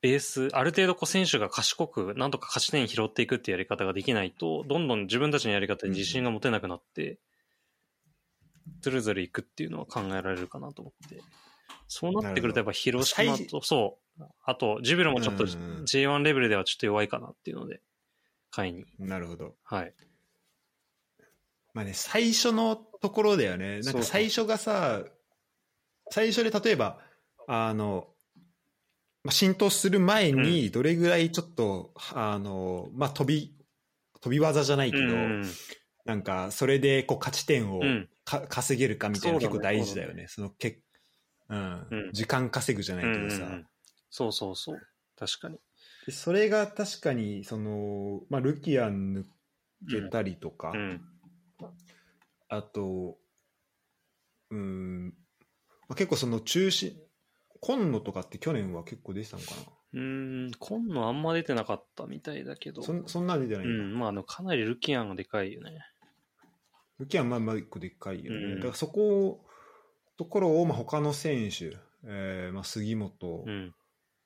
[0.00, 7.18] ベース、ある程度こう選手が賢く、なんとか勝ち点拾っていくっていうやり方ができないと、どんどん自分たちのやり方に自信が持てなくなって、
[8.80, 11.22] ずるずるいくっていうのは考えられるかなと思って。
[11.88, 17.80] そうなってくるとやっぱ広島最と、そう、あと、ジュビロもちょっとうんうん J1 レベルではちょっと弱いかなっていうので、
[18.50, 18.84] 下位に。
[18.98, 19.54] なるほど。
[19.64, 19.94] はい。
[21.74, 23.74] まあね、最初のところだよね。
[23.74, 25.02] なんそうそうか最初がさ、
[26.10, 27.00] 最初で例えば、
[27.48, 28.08] あの、
[29.22, 33.54] まあ、浸透する前に、どれぐらいちょっと、あの、まあ、飛び、
[34.20, 35.44] 飛び技じゃないけど、うん
[36.06, 38.08] なんか、それで、こう、勝ち点をうん。
[38.30, 40.26] か、稼げるかみたいなね結構大事だよね。
[40.28, 40.80] その、け
[41.48, 43.44] うん、うん時間稼ぐじゃないけどさ。
[43.44, 43.66] うんうんうん
[44.12, 44.80] そうそうそう。
[45.16, 45.60] 確かに。
[46.04, 51.00] でそれが確かに、その、まあ、ルキアン抜けたりとか、うん。
[52.48, 53.18] あと、
[54.50, 55.12] うん、ま
[55.90, 56.96] あ、結構その中心、
[57.60, 59.54] 今野とかって去年は結構出てたのか
[59.92, 62.80] うーん、今野あんま出てなかったみたいだけど。
[62.80, 65.78] なそんそんな出てないだ、うんん、まあ、あの、かなりルキアンがでかいよね。
[67.00, 68.36] ルキアンまあまあ一個でっかいよね。
[68.36, 69.44] うんだからそこを、
[70.16, 73.74] ところを、まあ、他の選手、えーまあ、杉本、うん。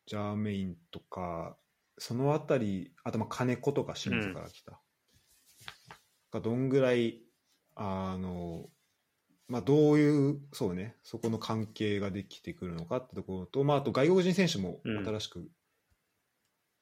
[0.07, 1.57] ジャーメインとか、
[1.97, 4.81] そのあたり、あとまあ金子とか清水から来た。
[6.31, 7.23] がどんぐらい、
[7.77, 8.69] あの、
[9.49, 15.49] まあどういう、そうね、そこの関係ができてくるのかってところと、まああと外国人選手もうん新しく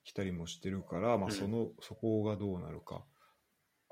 [0.05, 3.05] 来たりもしてるから、まあ、うんその、そこがどうなるか。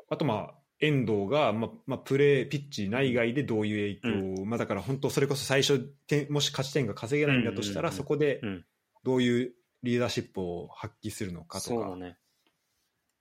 [0.09, 8.65] あと、まあ、遠藤が、まあまあ、プレー、ピッチ内外でどういう影響を、まあ、だから本当、それこそ最初点、もし勝ち点が稼げないんだとしたら、うんうんうんうんそこでうん
[9.03, 12.19] どういうリーダーシップを発揮するのかとか、そうだね。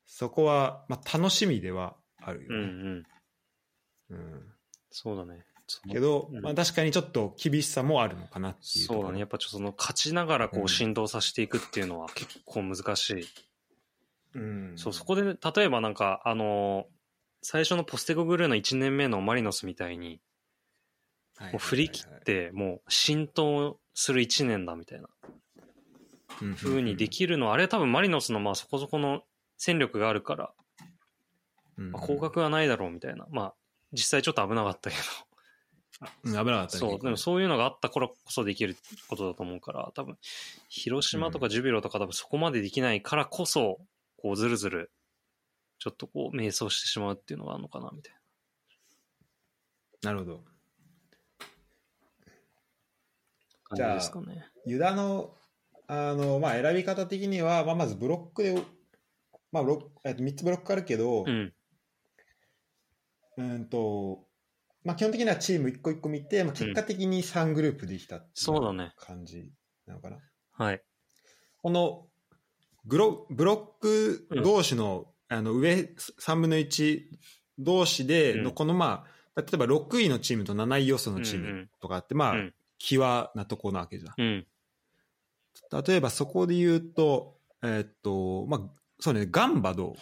[0.05, 2.66] そこは、まあ、楽しみではあるようんうね。
[2.66, 3.05] ん。
[4.10, 4.53] うん
[4.91, 5.45] そうだね。
[5.89, 9.20] けど、うんまあ、確かにちょっと厳しさもあるのかなっていうそうだね。
[9.20, 13.24] やっぱちょっとその勝ちながらこうんう振動させていくっていうのは結構難しい。
[14.34, 16.99] うん、そう、そこで、例えばなんか、あのー
[17.42, 20.20] 最初のポステコグルーの1年目のマリノスみたいに、
[21.38, 25.08] はいもう振り切って、もう浸透する1年だみたいな。
[26.58, 27.48] 風にできるの。
[27.48, 29.24] は、あれは多分マリノスのまあそこそこの
[29.58, 30.52] 戦力があるから、
[31.78, 33.26] うんまあ、降格はないだろうみたいな。
[33.30, 33.54] まあ、
[33.94, 34.96] 実際ちょっと危なかったけ
[36.24, 38.78] うん危なかったど、ねそう、でもそういうのがあったからこそできる
[39.10, 40.18] ことだと思うから、多分、
[40.70, 43.80] 広島とかジュビロとか多分そこまでできないからこそ、
[44.22, 44.92] こうずるずる、
[45.80, 48.13] ちょっとこう迷走してしまうっていうのがあるのかなみたい
[50.01, 50.43] なるほど。
[53.75, 54.45] じですかね。
[54.65, 55.36] ユダの
[55.88, 58.61] あの、まあ、選び方的には、まあ、まずブロックで、
[59.51, 61.53] まあ、ブロえっと3つブロックあるけど、うん。
[63.38, 64.25] うんと
[64.84, 69.51] まあ、基本的にはチーム一個一個見て、まあ、結果的に3グループできたっていそうだね感じ
[69.86, 70.17] なのかな？
[70.51, 70.82] はい。
[71.61, 72.07] この
[72.86, 77.01] グロブロック同士の,、あの上3分の1
[77.57, 79.05] 同士での、うんこのま
[79.36, 84.13] あ、例えば6位のチームと7位予想のチームとかあって、まあ、うん際なとこなわけじゃん。
[84.17, 84.47] うん。
[85.86, 88.61] 例えばそこで言うと、えーっと、まあ、
[88.99, 89.95] そうね、ガンバど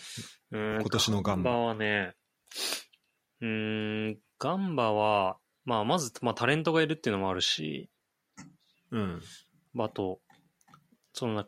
[0.52, 0.58] う？
[0.58, 2.14] うん今年のガンバガンバはね、
[3.42, 7.90] うーん、ガンバは、まあ、まず、まあ、タレントがいるっていうのもあるし、
[8.92, 9.22] うん。
[9.74, 10.20] まああと、
[11.14, 11.44] その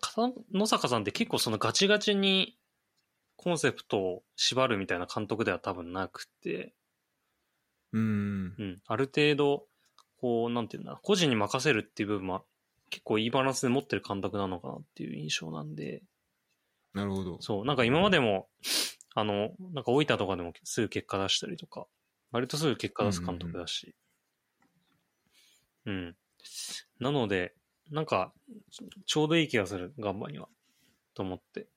[0.52, 2.58] 野坂さんって結構そのガチガチに
[3.42, 6.74] コンセプトを縛るみたいな監督では多分なくて、
[7.94, 8.54] うん。
[8.58, 9.66] うん、ある程度、
[10.20, 12.44] こう、なんていうんだ、個人に任せるっていう部分は
[12.90, 16.04] 結構いいバランスで持ってる監督なのかなっていう印象なんで、
[16.94, 17.38] なるほど。
[17.40, 18.50] そう、なんか今までも、
[19.16, 21.88] あの、なんか大分とかでもすぐ結果出したりとか、
[22.32, 23.96] 割とすぐ結果出す監督だし。
[25.86, 26.16] うん
[27.00, 27.54] なので、
[27.90, 28.34] なんか、
[29.06, 30.50] ちょうどいい気がする、ガンバには。
[31.14, 31.68] と思って。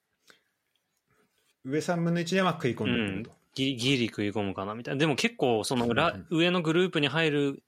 [1.65, 3.31] 上3分の1では食い込んでくると。
[3.55, 4.99] ギリギリ食い込むかなみたいな。
[4.99, 7.63] でも結構、その裏、うん上のグループに入る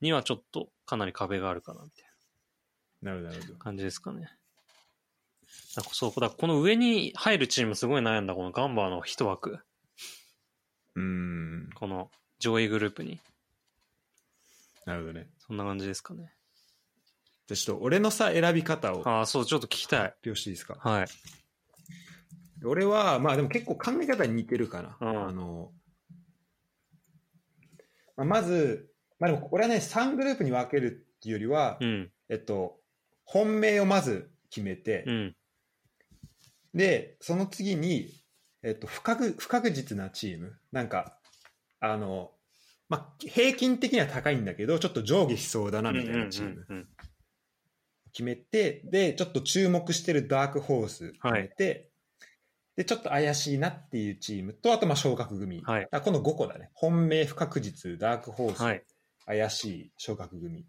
[0.00, 2.04] にはちょっとかなり壁があるかな、みたい
[3.02, 3.58] なるほど、なるほどな。
[3.60, 4.28] 感じですかね。
[5.74, 9.60] だからそう、だこの上に入るチームすごい悩んだ、このガンバの一枠。
[10.96, 11.70] うん。
[11.74, 13.20] この上位グループに。
[14.84, 15.28] なるほどね。
[15.38, 16.32] そんな感じですかね。
[17.46, 20.00] じゃあちょっと俺のさ、選び方をああ、そう、ちょっと聞きたい。
[20.02, 20.76] 発表していいですか？
[20.78, 21.06] はい。
[22.64, 24.96] 俺は、まあでも結構考え方に似てるかな。
[25.00, 25.72] うんあの、
[28.16, 30.90] まあ、まず、まあでも俺はね、3グループに分けるっ
[31.20, 32.10] ていうよりは、うん。
[32.28, 32.78] えっと、
[33.24, 35.36] 本命をまず決めて、うん。
[36.74, 38.08] で、その次に、
[38.62, 40.58] えっと、不確不確実なチーム。
[40.72, 41.18] なんか、
[41.80, 42.32] あの、
[42.88, 46.86] まあ、平均的には高いんだけど、ちょっと上下しそうだなみたいなチーム
[48.12, 51.89] 決めて、で、ちょっと注目してるダークホース決めて、
[52.80, 55.60] で、ちょっと怪しいなっていうチームと、あとまあ昇格組。
[55.62, 56.70] はいあこの5個だね。
[56.72, 58.82] 本命、不確実、ダークホース、はい。
[59.26, 60.64] 怪しい、昇格組。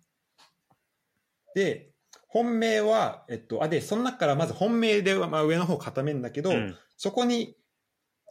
[1.55, 1.93] で、
[2.28, 7.55] 本命は、えっと、あ、で、その中からまず本命では、まあ、上の方固めるんだけど、うんそこに、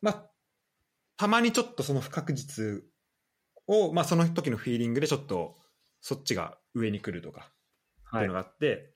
[0.02, 0.30] まあ、
[1.16, 2.84] たまにちょっとその不確実
[3.66, 5.56] を、まあ、その時のフィーリングでちょっと、
[6.02, 7.50] そっちが上に来るとか、
[8.08, 8.34] ってはいいうの。
[8.34, 8.92] があって、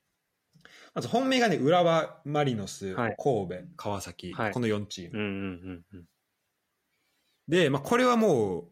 [0.94, 5.18] まず本命がね、浦和、マリノス、はい神戸、川崎、はいこの4チーム。
[5.18, 5.36] うんうんう
[5.72, 6.04] んうん。
[7.48, 8.64] で、まあ、これはもう、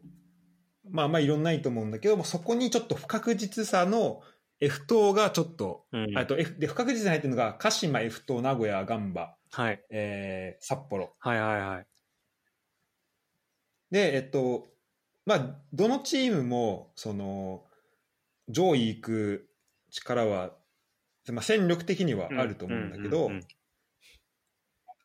[0.89, 4.21] まあまあいろんないと思うんだけども、そこにちょっと不確実さの
[4.59, 9.83] F 等がちょっと、うんあと F で不確実に入ってるのが、鹿島、F 等、名古屋、ガンバ、はい。
[9.89, 11.13] えー札幌。
[11.19, 11.87] はいはいはい。
[13.91, 14.67] で、えっと、
[15.25, 17.63] まあ、どのチームも、その、
[18.49, 19.49] 上位行く
[19.91, 20.51] 力は、
[21.31, 23.31] まあ、戦力的にはあると思うんだけど、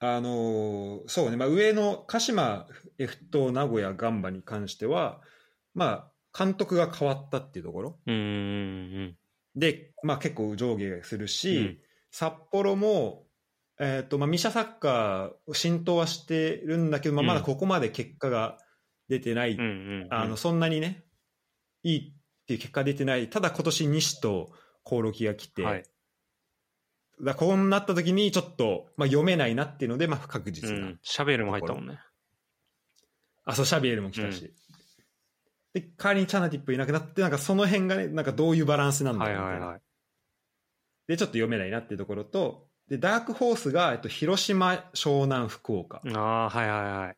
[0.00, 2.66] あのーそうね、まあ、上の鹿島、
[2.98, 5.20] F 等、名古屋、ガンバに関しては、
[5.74, 7.98] まあ、監督が変わったっていうところ。
[9.56, 11.78] で、まあ、結構上下するし、うん。
[12.10, 13.26] 札幌も、
[13.80, 18.58] えーとまあ、ミシャサッカー浸透はしてるんだけど、まあ、まだここまで結果が
[19.08, 19.56] 出てない。
[20.10, 21.04] あのそんなにね
[21.82, 23.30] いいっていう結果出てない。
[23.30, 24.50] ただ今年西と
[24.84, 25.84] 興梠が来て、はい。
[27.22, 30.86] だこうなった時にちょっと、まあ、読めないなっていうので、まあ、不確う実な。
[30.86, 30.98] ん。
[31.02, 31.98] シャベルも入ったもんね。
[33.44, 34.52] あ、そう、シャビエルも来たし。
[35.72, 39.56] で、代わりにチャナティップいなくなって、なんかその辺がね、なんかどういうバランスなんだはろみたいな。
[39.56, 39.80] いうはいはい。
[41.08, 46.00] で、ちょっと読めないなっていうところと、で、ダークホースが、えっと、広島、湘南、福岡。
[46.14, 47.16] ああ、はいはいはい。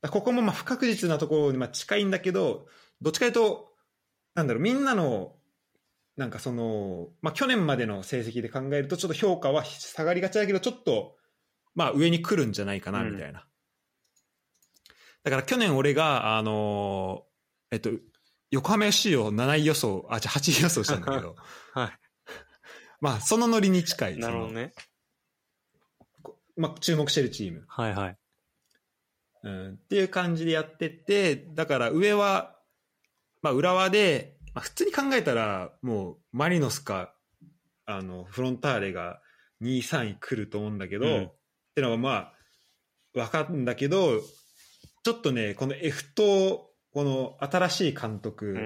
[0.00, 2.66] だここもまあ不確実なところにまあ近いんだけど、
[3.00, 3.72] どっちかというと、
[4.34, 5.34] なんだろう、みんなの、
[6.18, 11.16] なんかその、まあ去年までの成績で考えると、ちょっと評価は下がりがちだけど、ちょっと、
[11.76, 13.46] まあ上に来るんじゃないかな、みたいな。
[15.22, 17.90] だから去年俺が、あのーえっと、
[18.50, 21.36] 横浜 FC を7位予想、あ、じゃあ8位予想したんだけど、
[21.72, 21.98] はい。
[23.00, 24.18] まあそのノリに近い。
[24.18, 24.72] なるほどね。
[26.56, 27.64] まあ注目してるチーム。
[27.68, 28.18] はいはい。
[29.44, 32.58] うん、っていう感じでやってって、だから上は、
[33.40, 37.14] まあ、浦和で、まあ、普通に考えたら、もうマリノスか、
[37.86, 39.20] あの、フロンターレが
[39.62, 41.24] 2位、3位来ると思うんだけど、うん。
[41.26, 41.34] っ
[41.76, 42.32] てのはま
[43.14, 44.20] あ、わかるんだけど、
[45.04, 48.60] ちょっとね、この F と、この新しい監督、うんう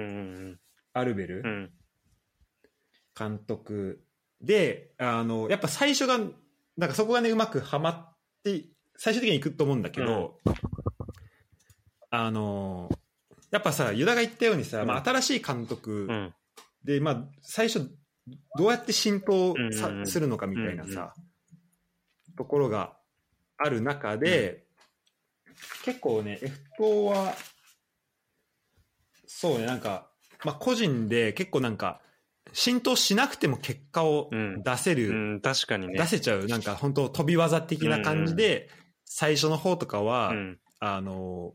[0.49, 0.59] ん
[0.95, 1.71] アルベル。
[3.15, 4.03] 監督
[4.41, 8.65] で、あの、やっぱ最初が、なんかそこがね、うまくはまって、
[8.97, 10.39] 最終的にいくと思うんだけど、
[12.09, 12.89] あの、
[13.53, 16.33] やっぱさ、ユダが言ったようにさ、うんまあ、新しい監督うん。
[16.83, 17.87] で、まあ、最初、
[18.57, 21.13] どうやって浸透さうんうんうんするのかみたいなさ、
[22.35, 22.97] ところが
[23.57, 24.65] ある中で、
[25.85, 27.35] 結構ね、F 党は、
[29.27, 30.09] そうね、なんか、
[30.43, 32.01] まあ、個人で結構なんか、
[32.53, 35.93] 浸透しなくても結果をうん出せる、うん、確かにね。
[35.99, 38.71] 出せちゃう、なんか本当飛び技的な感じで、
[39.05, 40.59] 最初の方とかは、うん。
[40.79, 41.53] あの、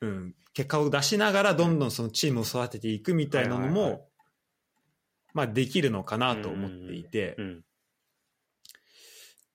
[0.00, 4.08] うん、結果を出しながらどんどんそのチームを育てていくみたいなのも、はいはいはい
[5.38, 7.60] まあできるのかなと思っていて、うん。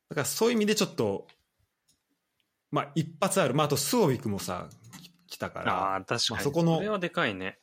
[0.09, 1.27] だからそういう意味でちょっと、
[2.71, 4.69] まあ一発ある、まああとスオビクもさ、
[5.27, 6.19] 来たから、ああ、確かに。
[6.35, 7.59] まあそこのこれはでかいね。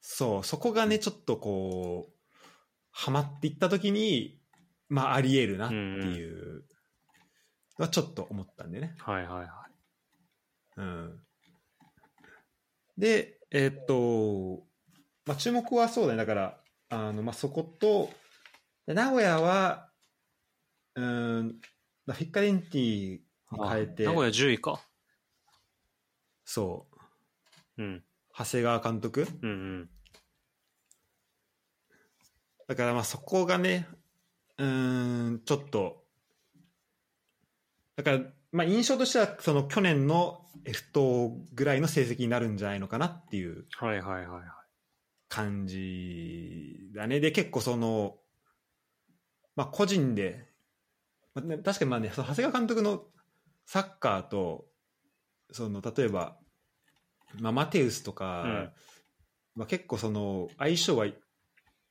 [0.00, 2.12] そう、そこがね、ちょっとこう、
[2.90, 4.40] はまっていった時に、
[4.88, 6.64] まああり得るなっていう
[7.78, 8.96] のはちょっと思ったんでね。
[8.98, 9.48] はいはいはい。
[10.76, 11.20] うん。
[12.98, 14.66] で、えーっと、
[15.26, 16.18] まあ、注目はそうだね。
[16.18, 18.10] だから、あの、まあ、そこと、
[18.86, 19.90] で名古屋は、
[20.94, 21.60] うーん、
[22.06, 23.22] フィッカデンティに
[23.68, 24.80] 変えて、名古屋10位か。
[26.44, 26.86] そ
[27.78, 28.04] う、うん。
[28.36, 29.52] 長谷川監督うんう
[29.82, 29.90] ん。
[32.68, 33.88] だから、まあ、そこがね、
[34.58, 36.04] うーん、ちょっと、
[37.96, 38.20] だから、
[38.56, 44.42] まあ、印象としては、その去年の F 等ぐらいの成績になるんじゃないのかなっていうはいはいはいはい。
[45.28, 47.20] 感じだね。
[47.20, 48.16] で、結構その、
[49.56, 50.48] まあ個人で、
[51.34, 53.04] まあね確かにまあね、その長谷川監督の
[53.66, 54.64] サッカーと、
[55.52, 56.38] その、例えば、
[57.38, 58.72] まあ、マテウスとか、うん
[59.54, 61.14] まあ結構その、相性はい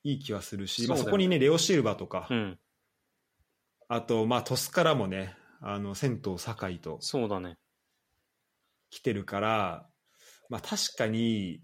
[0.04, 2.60] い気はするし、まあそうだよねそこにね、レオシルバとか、うん。
[3.88, 7.58] あと、まあトスからもね、あの、銭湯酒井とそうだね。
[8.90, 9.90] 来てるから、
[10.50, 11.62] まあ確かに、い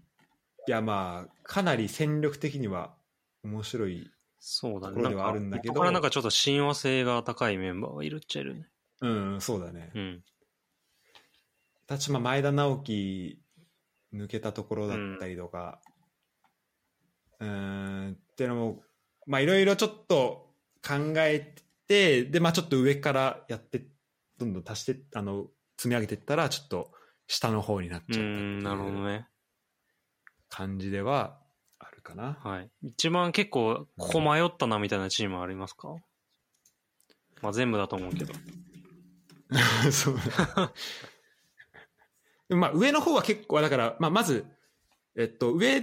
[0.66, 2.94] やまあ、かなり戦力的には
[3.42, 4.10] 面白い
[4.44, 4.94] そうだね。
[4.94, 8.66] ところではあるんだけどここからなんかちょっと親和性が高いメンバーがいるっちゃいるね。
[9.00, 9.92] うん、そうだね。
[9.94, 10.24] うん。
[11.88, 13.38] 立ちま前田直樹
[14.12, 15.80] 抜けたところだったりとか、
[17.38, 18.82] うーん、っていうのも、
[19.26, 23.86] まあいろいろちょっと考えて、で、まあちょっと上からやって、
[24.38, 26.92] どんどん足して、あの、積み上げていったら、ちょっと
[27.26, 28.28] 下の方になっうちゃった
[28.68, 29.28] なるほどね。
[30.48, 31.38] 感じでは
[31.78, 32.38] あるかな。
[32.42, 32.70] はい。
[32.82, 35.96] 一番結構、ここ迷ったなみたいなチームありますか？
[37.40, 38.32] まあ全部だと思うけど。
[39.92, 40.16] そう
[42.56, 44.46] まあ上の方は結構だから、まあ、まず、
[45.16, 45.82] えっと、上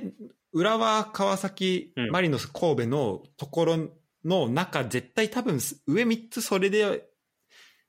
[0.53, 3.89] 浦和川崎うんマリノス神戸のところ
[4.25, 7.09] の中、絶対多分上3つそれで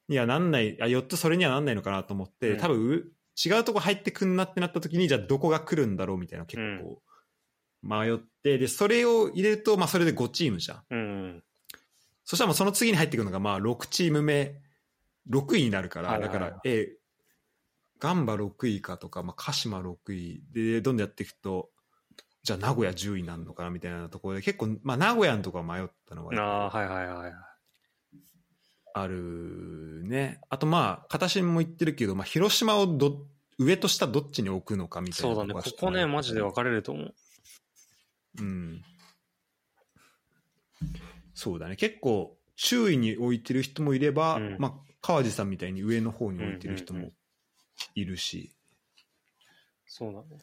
[0.09, 3.12] にはなんないあ4つそれにはなんないのかなと思って、うん多分う
[3.43, 7.01] 違うとこ入ってくんなってなった時にじゃあどこが来るんだろうみたいな結構
[7.83, 10.83] 迷って、でそれを入れると、まあ、それで5チームじゃん。
[10.91, 11.43] うん。
[12.24, 14.61] そしたらもうその次に入ってくるのがまあ6チーム目、
[15.31, 16.93] 6位になるから、だから、え
[17.99, 21.70] ガンバ6位かとか、まあ、鹿島6位で、どんどんやっていくと、
[22.43, 27.32] じゃあ名古屋10位になるのかなみたいなところで、結構、まあ名古屋のとこは迷ったのあがあ、はいはいはいはい。
[28.93, 30.41] あるね。
[30.49, 33.26] あとまあ、形も言ってるけど、まあ広島をど
[33.59, 35.62] 上と下どっちに置くのかみたいなそうだね。
[35.62, 37.14] ここね、マジで分かれると思う。
[38.38, 38.82] うん。
[41.34, 41.76] そうだね。
[41.76, 47.12] 結構、注意に置いてる人もいれば、うんまあ、川地さんみたいに上の方に置いてる人うんうんも
[47.95, 48.53] いるし、
[49.86, 50.38] そうだね。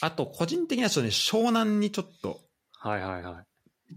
[0.00, 2.40] あと、個人的にはちょっとね、湘南にちょっと、
[2.72, 3.94] はいはいはい。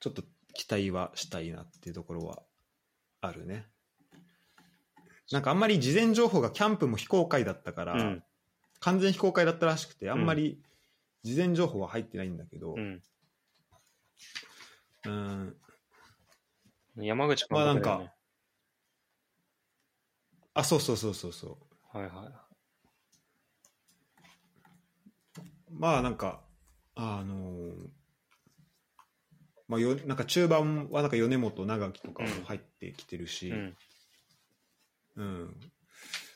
[0.00, 0.22] ちょっと
[0.54, 2.42] 期待はしたいなっていうところは
[3.20, 3.66] あるね。
[5.30, 8.24] なんかあんまり事前情報がキャンプも非公開だったから、うん。
[8.80, 10.60] 完全非公開だったらしくて、あんまり
[11.22, 13.02] 事前情報は入ってないんだけど、うん。
[15.04, 15.56] うん、
[16.96, 17.80] 山口監督だよね。
[17.80, 18.12] まあなんか
[20.54, 21.58] あ、そうそうそうそうそ
[21.94, 21.98] う。
[21.98, 22.41] はいはい。
[25.72, 26.40] まあなんか、
[26.94, 27.88] あのー
[29.72, 33.76] まあよ、なんか中盤はなんか米本、長木とかも入ってきてるし、うん。
[35.16, 35.56] うん。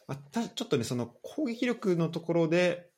[0.07, 2.89] まあ、たちょっとね、その攻撃力のところで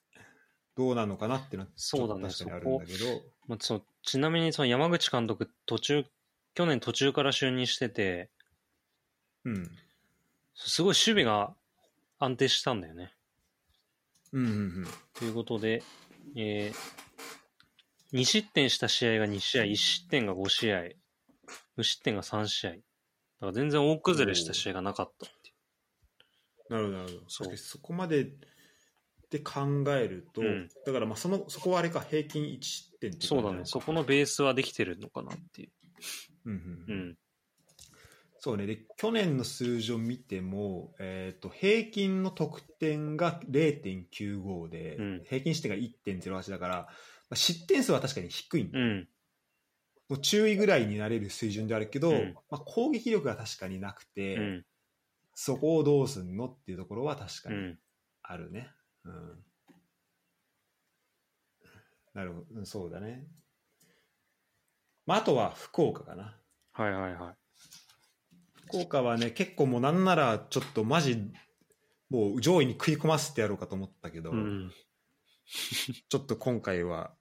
[0.76, 2.28] どうなのかなっていうのはそうだね。
[2.28, 6.04] 確かにあるんだけど、まあ、そうちなみにその山口監督途中、
[6.54, 8.30] 去年途中から就任してて、
[9.44, 9.70] うん、
[10.54, 11.52] すごい守備が
[12.20, 13.12] 安定したんだよね。
[14.32, 14.86] うんうんうん。
[15.14, 15.82] ということで、
[16.36, 20.82] えー、2失点した試合が2試合、1失点が5試合、
[21.76, 22.70] 無失点が3試合。
[22.70, 22.82] だか
[23.46, 25.26] ら全然大崩れした試合がなかった
[26.74, 28.26] なるほどなるほどそうそこまでっ
[29.30, 33.28] て考えると、うんだからまあそのそこはあれか平均1失点ってう。
[33.28, 33.60] そうだね。
[33.64, 35.70] そこのベースはできてるのかなっていう。
[36.46, 37.16] うんうんううんん。
[38.40, 46.86] そうねで去年の数字を見ても、えー、と平均の得点が0.95で、うん平均失点が1.08だから、ま
[47.32, 49.08] あ、失点数は確かに低いんだうん。
[50.08, 54.64] もう注意ぐらいになれる水準であるけど、うんまあ、攻撃力が確かになくて、うん。
[55.34, 57.78] そこをどうすんのっていうところは確かにうん。
[58.22, 58.70] あるね。
[59.04, 59.44] うん
[62.14, 63.24] なるほどうん、そうだね。
[65.06, 66.36] まあ、あとは福岡かな。
[66.72, 67.47] はいはいはい。
[68.68, 71.18] 福岡はね、結構もうなんならちょっとマジ、
[72.10, 74.72] もう上位に食い込ませてやろうかと思ったけど、うん。
[76.08, 77.14] ちょっと今回は。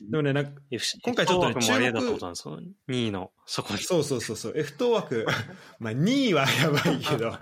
[0.00, 2.60] でもね、なんか FC 今回ちょっとね F 注目ったことなんですよ。
[2.88, 3.80] 2位の、そこに。
[3.80, 5.26] そうそうそうそう、F 等枠、
[5.78, 7.38] まあ2位はやばいけど、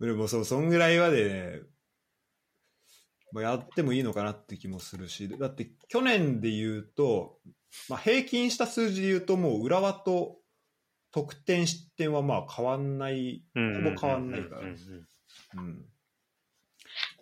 [0.00, 1.62] でもそう、そんぐらいはでね、
[3.32, 7.40] まあ、やってもいいのかなって気もするし、だって去年で言うと、
[7.88, 10.38] まあ、平均した数字で言うと、もう浦和と
[11.10, 14.60] 得点、失点はまあ変わんない、うんほぼ変わんないから。
[14.62, 14.76] うん。
[15.56, 15.84] うん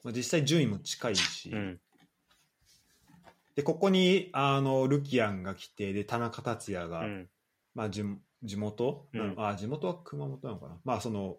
[0.05, 1.59] まあ、実際順位も近いし、うん。
[1.59, 1.81] うん
[3.55, 7.29] でここにあのルキアンが来て、で田中達也が、うん。
[7.75, 8.03] まあ、地
[8.43, 9.35] 地元、うん。
[9.37, 11.37] あ地元は熊本なのかな、まあ、その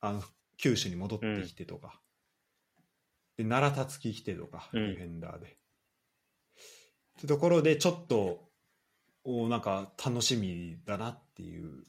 [0.00, 0.22] あの
[0.56, 2.00] 九州に戻ってきてとか、
[3.36, 5.56] で奈良達樹来てとか、うんディフェンダーで。
[7.18, 8.48] ってところで、ちょっと
[9.24, 11.84] おなんか楽しみだなっていう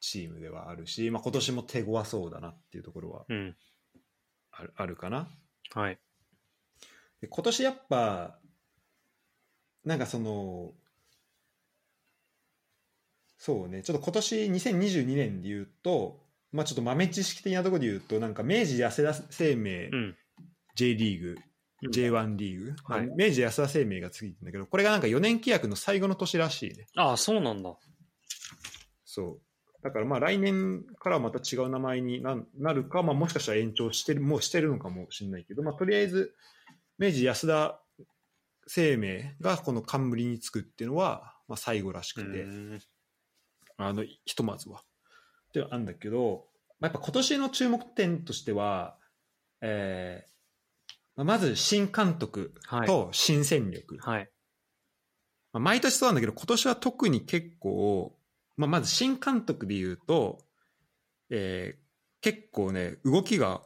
[0.00, 3.56] チームではあるし、まあ、今年も手強そうだなっていうところはうん。
[4.52, 5.28] あるあるかな。
[5.72, 5.98] はい。
[7.20, 8.38] で今年やっぱ
[9.84, 10.72] なんかその
[13.36, 16.20] そうねちょっと今年2022年で言うと
[16.52, 20.16] まあちょっと豆知識的なところで言うとなんか明治安田生命、うん
[20.74, 21.47] J リーグ、うん
[21.82, 23.06] J1 リーグ、はい。
[23.06, 26.86] まあ明治安田生命がついてるんだけどこれがなんか4年契約の最後の年らしいね。
[26.96, 27.76] ああ、そうなんだ。
[29.04, 29.40] そう。
[29.82, 36.34] だからまあ来年からはまた違う名前にななるか、まあ、もしかしたら延長してるもうしてるのかもしれないけど、まあ、とりあえず
[36.98, 37.80] 明治安田
[38.66, 42.80] 生命がこの冠につくっていうのは、まあ、最後らしくて、うん。
[43.76, 44.82] あのひとまずは。
[45.52, 46.48] ではあるんだけど、
[46.80, 48.96] まあ、やっぱ今年の注目点としては、
[49.60, 50.37] えー
[51.24, 52.54] まず新監督
[52.86, 54.30] と新戦力、はい。
[55.52, 58.14] まあ、毎年そうなんだけど今年は特に結構、
[58.56, 60.38] まあ、まず新監督で言うと、
[61.30, 61.88] えー
[62.20, 63.62] 結構ね動きが、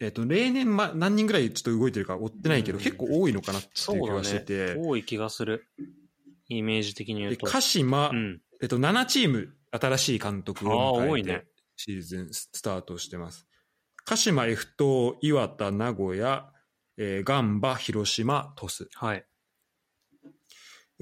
[0.00, 4.74] えー、と例年、ま、何人ぐらいちょっと動いてるか追ってないけど、うん結構多いのかなっていう気がしてて、。
[4.76, 5.66] 多い気がする。
[6.48, 7.46] イメージ的に言うでと。
[7.46, 8.40] 鹿島、うん。
[8.60, 11.46] えっと、7チーム新しい監督あを迎えて
[11.76, 13.47] シーズンスタートしてます。
[14.08, 16.50] 鹿島、F 東、岩田、名古屋、
[16.96, 18.86] えー、ガンバ、広島、鳥栖。
[18.94, 19.26] はい。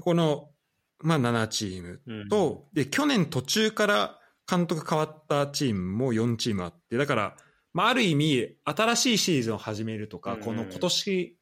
[0.01, 0.49] この、
[0.99, 7.37] まあ、7チームうん、と、で、去年途中から監督変わったチームも4チームあって、だから、
[7.71, 11.39] まあ、ある意味、新しいシーズンを始めるとか、うんこの今年、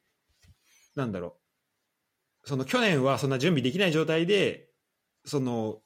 [0.94, 1.36] なんだろ
[2.44, 4.68] う、その去年はそんな準備できない状態で、
[5.24, 5.80] その、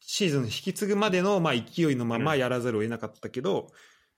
[0.00, 3.68] シーズン引き継ぐまでの、まあ、勢いのままやらざるを得なかったけど、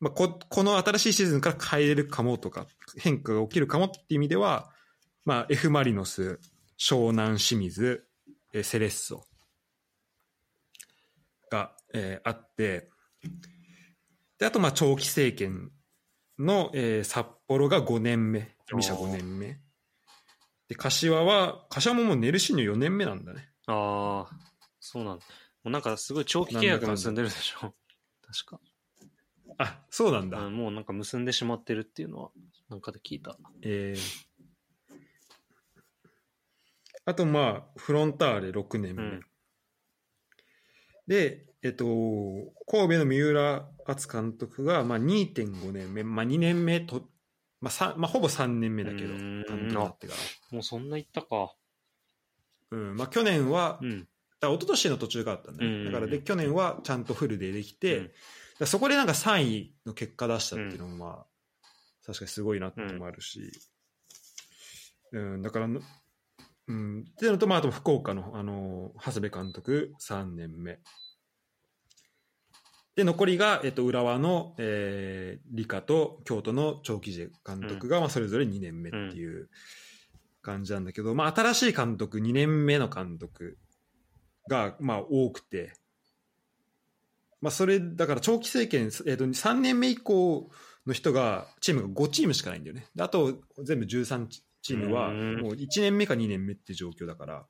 [0.03, 2.66] まあ、ここの新しいシーズンから変えれるかもとか、
[2.98, 4.68] 変化が起きるかもっていう意味では、
[5.24, 6.40] まあ、F・ マリノス、
[6.76, 8.05] 湘南清水、
[8.53, 9.24] えセレッソ
[11.53, 12.90] が、えーあって、
[14.38, 15.70] で、あと、まあ、長期政権
[16.36, 19.61] の、えー札幌が5年目、二社5年目。
[20.66, 23.50] で、柏は、柏ももうネルシーニョ4年目なんだね。
[23.68, 24.36] ああ、
[24.80, 25.24] そうなんだ。
[25.62, 27.72] もうなんかすごい長期契約結んでるでしょ。
[28.26, 28.61] 確か、
[29.59, 30.38] あ、そうなんだ。
[30.38, 30.57] うん。
[30.57, 32.30] もうなんか結んでしまってるっていうのは、
[32.68, 33.36] なんかで聞いた。
[33.62, 34.32] えー
[37.05, 39.03] あと、まあ、フロンターレ6年目。
[39.03, 39.20] うん
[41.09, 41.84] で、えっと、
[42.70, 47.09] 神戸の三浦敦監督が、まあ、2.5年目、まあ、2年目と、
[47.61, 50.14] まあさまあ、ほぼ3年目だけど、うーん監督になってか
[50.53, 51.26] もうそんな言ったか。
[52.70, 52.78] ら。
[52.78, 54.09] うん、まあ、去年は、うん。
[54.40, 55.70] ら一昨年の途中があったんだね。
[55.70, 58.12] うんだからで、去年はちゃんとフルでできて、
[58.66, 61.26] そこでなんか3位の結果出したっていうのも、まあ、
[62.04, 63.50] 確かにすごいなってのもあるし、
[65.12, 65.80] うん、だからの、
[66.68, 70.78] うん、っていうのと、まあ、あと福岡の、あの、長谷部監督3年目。
[72.94, 79.48] で、残りが、えっと、浦和の、えー、理科と京都の長期次監督が、まあ、それぞれ2年目っていう
[80.42, 83.58] 感じなんだけど、まあ、新しい監督、2年目の監督
[84.48, 85.72] が、まあ、多くて、
[87.43, 90.49] まあ、それ、だから長期政権、えっと、3年目以降
[90.86, 92.86] の人が、チームが5チームしかないんだよね。
[92.95, 94.28] であと、全部13
[94.62, 97.47] チームは、うんもう1年目か2年目って状況だから、ま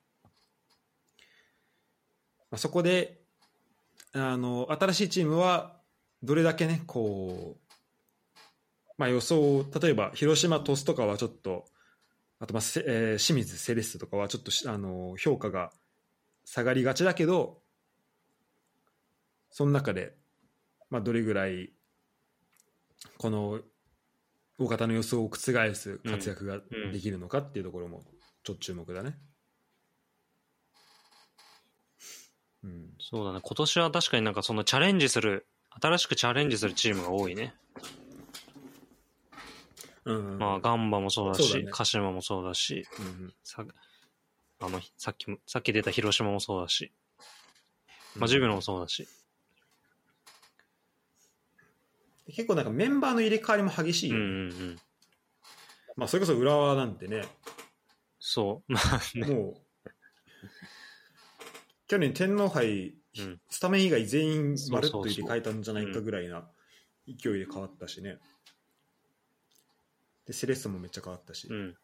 [2.57, 3.21] あ、そこで、
[4.15, 5.79] あの、新しいチームは、
[6.23, 7.61] どれだけね、こう、
[8.97, 11.67] まあ予想、例えば、広島、鳥栖とかはちょっと、
[12.39, 15.71] あと、まあ、せえー清水、セレッソとかはちょっとし、あの、評価が
[16.45, 17.62] 下がりがちだけど、
[19.53, 20.17] その中で、
[20.91, 21.73] まあ、どれぐらい、
[23.19, 23.61] この、
[24.59, 25.37] 大方の予想を覆
[25.75, 26.61] す活躍が
[26.93, 28.03] できるのかっていうところも、
[28.43, 29.19] ちょっと注目だね。
[32.65, 32.91] うん。
[32.99, 33.41] そうだね。
[33.43, 35.47] 今年は確かになんかそのチャレンジする、
[35.81, 37.55] 新しくチャレンジするチームが多いね。
[40.05, 43.65] うん、まあ、ガンバもそうだし、だね鹿島もそうだし、うんさ
[44.61, 46.93] あの、さっきも、さっき出た広島もそうだし、
[48.15, 49.07] うんまあ、ジュビロもそうだし。
[52.27, 54.77] 結構なんかメンバーの入れ替わりも激しいうんよね、うんうん。
[55.97, 57.25] まあそれこそ浦和なんてね
[58.19, 58.73] そう。
[58.73, 59.27] まあね。
[59.27, 59.91] もう
[61.89, 66.49] 去年天皇杯、うんスタメン以外全員まるっと入れ替えたんじゃないかぐらいな
[67.07, 68.19] 勢いで変わったしね
[70.27, 71.77] でセレッソもめっちゃ変わったし、うん。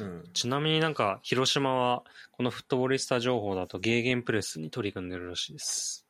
[0.00, 6.06] うんちなみになんか、広島は、このフットボリスタ情報だとゲーゲンプレスに取り組んでるらしいです。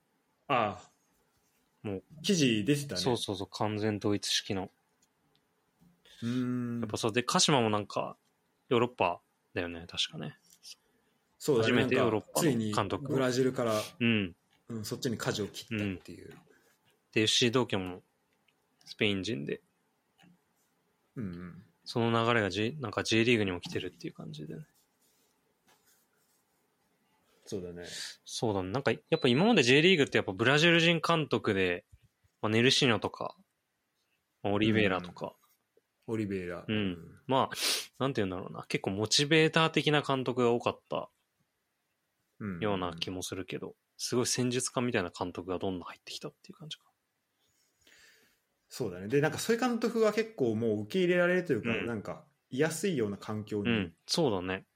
[0.49, 0.94] ああ
[1.85, 2.03] もう。
[2.22, 3.01] 記事出てたね。
[3.01, 4.70] そうそうそう、完全統一式の。
[6.22, 6.80] うーん。
[6.80, 7.12] やっぱそう。
[7.12, 8.16] で、鹿島もなんか、
[8.68, 9.20] ヨーロッパ
[9.55, 10.37] だよね、確かね。
[11.39, 11.72] そうだね。
[11.72, 13.12] 初めてヨーロッパの監督。
[13.12, 14.35] ブラジルから、うん。
[14.68, 16.30] うん、そっちに舵を切ったっていう、
[17.12, 18.03] で、FC 東京も
[18.87, 19.61] スペイン人で、
[21.16, 21.62] うんうん。
[21.85, 24.64] その流れが、J、なんか J リーグにも来てるっていう感じでね。
[27.47, 27.85] そうだね。
[28.25, 28.71] そうだね。
[28.71, 31.85] なんか、やっぱ今まで J リーグってやっぱブラジル人監督で、
[32.41, 33.35] まあ、ネルシーニョとか、
[34.43, 35.35] まあオリベイラとか、
[36.07, 36.65] オリベイラ。
[36.67, 36.99] うん。
[37.27, 37.57] まあ、
[37.99, 38.65] なんて言うんだろうな。
[38.69, 41.11] 結構モチベーター的な監督が多かった
[42.41, 42.61] うん。
[42.61, 46.85] ような気もするけど、すごい戦術家みたいな監督がどんどん入ってきたっていう感じか。
[48.69, 49.09] そうだね。
[49.09, 51.87] でなんかそういう監督が結構もう受け入れられるというか、うん。
[51.87, 54.67] なんか居やすいような環境にうん、そうだね。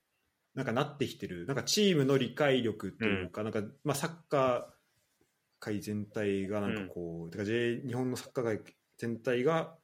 [0.59, 4.64] なんかなってきてる、なんかチームの理解力というか、なんかまあサッカー
[5.61, 8.61] 界全体がなんかこう、てか J 日本のサッカー界
[8.96, 9.76] 全体が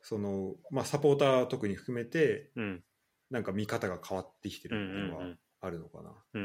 [0.00, 2.82] そのまあサポーター特に含めてうん、
[3.30, 6.14] なんか見方が変わってきてうん、うるっていうのはんあるのかな。
[6.32, 6.42] うん、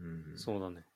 [0.00, 0.32] うん。
[0.32, 0.86] うんそうだね。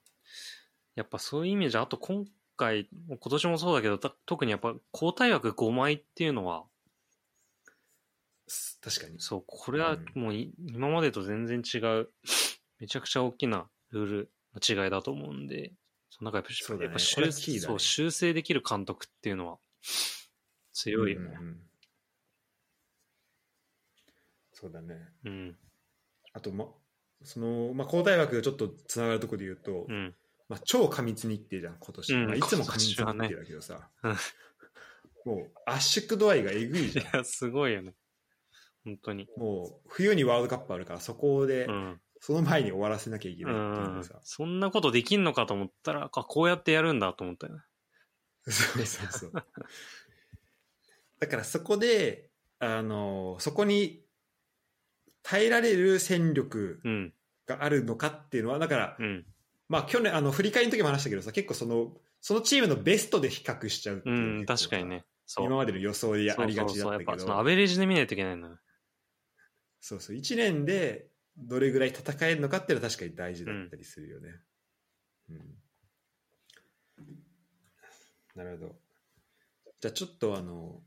[0.95, 2.25] やっぱそういう意味じゃ、あと今
[2.57, 6.76] 回、今年もそうだけど、た特にやっぱ交代枠5枚っていうのは、す
[8.87, 9.19] 確かに。
[9.19, 12.09] そう、これはもうい、今までと全然違う、
[12.79, 15.73] めちゃくちゃ大きなルールの違いだと思うんで、
[16.09, 19.59] その中やっぱ、そうだねやっぱこれ修はキーだねそう修正できる監督っていうのは
[20.73, 21.37] 強いよね。
[21.41, 21.63] うんうん
[24.59, 24.97] そうだね。
[25.25, 25.59] うん、
[26.33, 26.67] あと、ま、
[27.23, 30.15] その、まあ、交代枠がちょっとつながるところで言うと、うん、
[30.49, 32.15] まあ、超過密日程じゃん、今年。
[32.15, 34.17] うんまあ、いつも過密日程だけどさ、うん
[35.27, 37.05] もう圧縮度合いがえぐいじゃん。
[37.05, 37.95] いや、すごいよね。
[38.87, 39.29] 本当に。
[39.37, 42.01] もう冬にワールドカップあるから、そこで、うん。
[42.21, 44.21] その前に終わらせなきゃいけうないっていう。
[44.23, 47.63] そんなことできんのかと思ったら、あこうやってやるんだと思ったよね。
[48.45, 49.33] そうそうそう。
[51.19, 54.05] だからそこで、あの、そこに
[55.23, 57.13] 耐えられる戦力うん。
[57.47, 59.27] があるのかっていうのは、だから、うん。
[59.69, 65.05] まあ去年、あの、振り返りの時も話したけどさ、結構その、そのチームのベストで比較しちゃうういうのん、確かにね。
[65.39, 68.59] 今までの予想でありがちそうそうそうやっだったけど、ぱそのアベレージで見ないといけないのよ。
[69.81, 74.31] そうそう、1年でどれぐらい戦えるのかっていうのは確かに大事だったりするよね。
[75.31, 75.57] うん。
[78.35, 78.77] なるほど。
[79.81, 80.81] じゃあちょっとあの、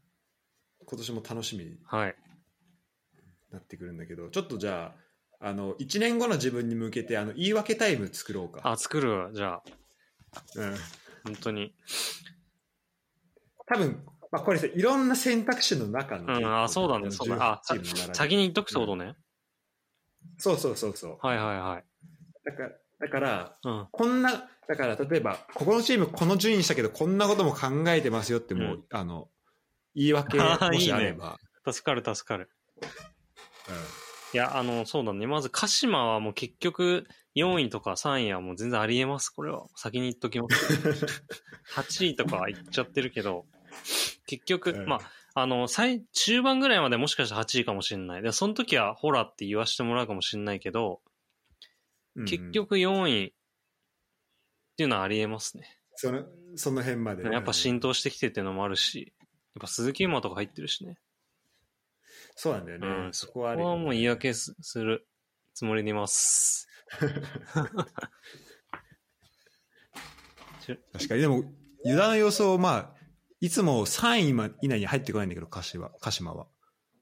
[0.85, 2.15] 今年も楽しみにはい。
[3.51, 4.93] なってくるんだけど、ちょっとじゃ
[5.39, 8.61] あ、あの、1年後の自分に向けて、あの、言い訳タイム作ろうか。
[8.63, 9.31] あ、作るわ。
[9.33, 9.63] じゃあ、
[10.55, 10.75] うん。
[11.23, 11.73] 本当に。
[13.65, 16.37] 多分、まあこれさ、いろんな選択肢の中の。
[16.37, 19.15] うんあそうだねそうだねあ18チームの並び先に言っとくってことね。
[20.37, 21.17] そうそうそうそう。
[21.21, 21.83] はいはいはい。
[22.45, 22.69] だから、
[22.99, 23.87] だから、うん。
[23.91, 29.29] こんな、だから例えば、ここのチームこの順位にしたけど、こんなことも考えてますよって、もう、うんあの、
[29.95, 31.37] 言い訳 もしあれば。
[31.69, 32.49] 助かる助かる。
[33.69, 35.25] うんいや、あの、そうだね。
[35.25, 39.31] まず、鹿島はもう結局、4位とか3位はもう全然ありえます。
[39.31, 39.65] これは。
[39.75, 41.23] 先に言っときます。
[41.73, 43.47] 8位とか言っちゃってるけど、
[44.29, 44.99] 結局、うんま
[45.33, 48.21] あ、あの、最、中盤ぐらいまでもしかしたら8位かもしれない。
[48.21, 51.01] で、その時は、ホラって言わしてもらうかもしれないけど、
[52.15, 53.31] うん結局4位っ
[54.75, 55.79] ていうのはありえますね。
[55.95, 56.25] その、
[56.55, 57.23] その辺まで。
[57.23, 59.13] やっぱ浸透してきてっていうのもあるし、
[59.55, 60.97] やっぱ鈴木馬とか入ってるしね。
[62.35, 62.87] そうなんだよね。
[62.87, 65.07] うんそこはねここはもう言い訳すする
[65.53, 66.67] つもりでいます。
[70.93, 71.21] 確かに。
[71.21, 71.43] でも、
[71.85, 72.98] 油断予想、まあ、
[73.41, 76.47] いつも3位ま以内に入ってこないんだけど、鹿島鹿島は。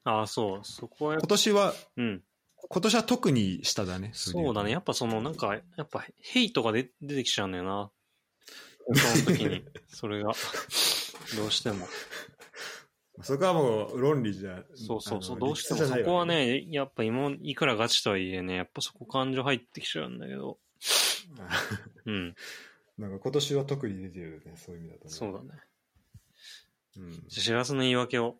[0.04, 0.60] ああ、そう。
[0.62, 2.22] そこは今年は、うん。
[2.68, 4.10] 今年は特に下だね。
[4.14, 4.70] そうだね。
[4.70, 7.90] やっぱその、なんか、やっぱ、ヘイトが出出てきちゃうんだよな。
[8.94, 9.64] その時に。
[9.88, 10.32] それが。
[11.36, 11.86] どうしても。
[13.22, 14.64] そこはもう論理じゃ。
[14.74, 15.38] そうそうそう。
[15.38, 20.58] どうしてもそこはね、やっぱ今、いくらガチとはいえね、やっぱそこ感情入ってきちゃうんだけど。
[22.06, 22.34] うん。
[22.96, 25.10] なんか今年は特に出てるよね、そういう意味だとね。
[25.10, 25.60] そうだね。
[26.98, 28.36] うんじゃあ、しらすの言い訳を。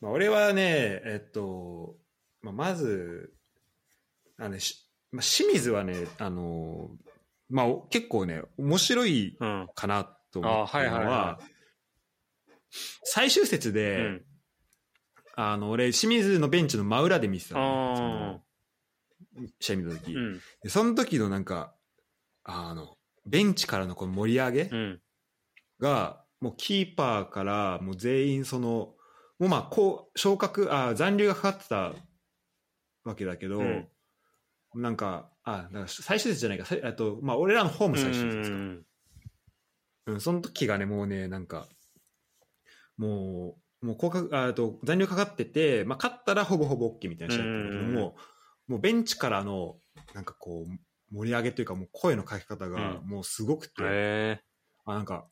[0.00, 1.96] まあ、俺はね、えっと、
[2.40, 3.32] まあ、まず、
[4.38, 6.90] あのねしまあ、清水はね、あの、
[7.50, 9.68] まあ、お結構ね、面白いうん。
[9.74, 11.38] かなと思ったのは、いはいは
[13.04, 14.24] 最終節うで、ん。
[15.34, 18.42] あの、俺、清水のベンチの真裏で見てたの,、
[19.60, 20.40] 試合見た時、うん。
[20.62, 21.74] でその時のなんか、
[22.44, 22.96] あの、
[23.26, 25.00] ベンチからのこの盛り上げうん。
[25.82, 28.94] が、もうキーパーからもう全員その、
[29.38, 31.92] もうまあ、こう、昇格、あ残留がかかってた
[33.04, 33.88] わけだけど、うん。
[34.74, 38.56] なんか、あ、なんか最終節じゃないか、さあと、まあ、俺らのホーム最終節か。
[38.56, 38.86] うん
[40.06, 41.68] うん、その時がね、もうね、なんか、
[42.96, 48.16] もう、もう降格、ああと残留かかってて、まあ、勝ったらほぼほぼ OK みたいな試合だったんだけどうんも、
[48.68, 49.76] もうベンチからの、
[50.14, 53.08] なんかこう、盛り上げというか、もう声のかけ方が、うん。
[53.08, 54.40] もうすごくて、へえ。
[54.84, 55.26] あ、なんか、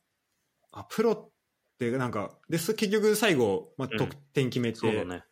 [0.71, 1.29] あ、プロっ
[1.77, 5.23] て、なんか、で、そ結局最後、まあ、うん得点決めて、そうだね。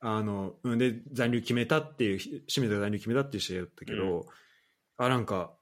[0.00, 4.26] あの、うんで、残留決めたっていう、清水が残留決めたっていう試合だったけど、
[4.98, 5.56] あ、なんか、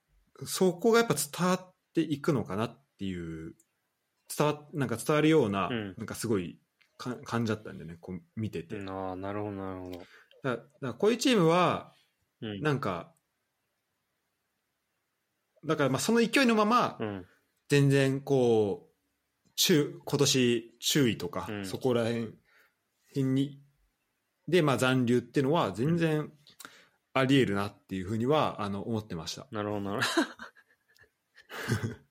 [0.45, 3.55] そこがやっぱ伝わっていくのかなっていう、
[4.37, 6.59] 伝わ、なんか伝わるような、うんなんかすごい
[6.97, 8.77] か感じだったんだよね、こう見てて。
[8.87, 9.99] ああ、なるほど、なるほど。
[10.43, 11.93] らだからこういうチームは、
[12.41, 12.61] うん。
[12.61, 13.13] なんか、
[15.65, 17.27] だからまあその勢いのまま、うん。
[17.69, 18.94] 全然こう、
[19.57, 22.35] 中、今年注意とか、うんそこら辺
[23.09, 23.61] 辺に、
[24.49, 26.33] で、まあ残留っていうのは全然
[27.13, 29.47] あり得るなっていうふうには、あの、思ってました。
[29.53, 30.09] なるほど、なるほ
[31.89, 32.05] ど。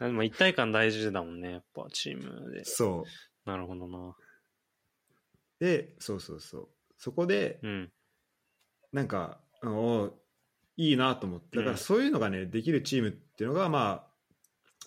[0.06, 2.64] でも一体感大事だもんね、やっぱチームで。
[2.64, 3.04] そ
[3.46, 3.48] う。
[3.48, 4.16] なるほどな。
[5.58, 6.68] で、そうそうそう。
[6.96, 7.92] そこで、うん。
[8.92, 10.14] なんか、あの
[10.76, 14.06] いいなと思って、だからそういうのがね、できるチームっていうのが、ま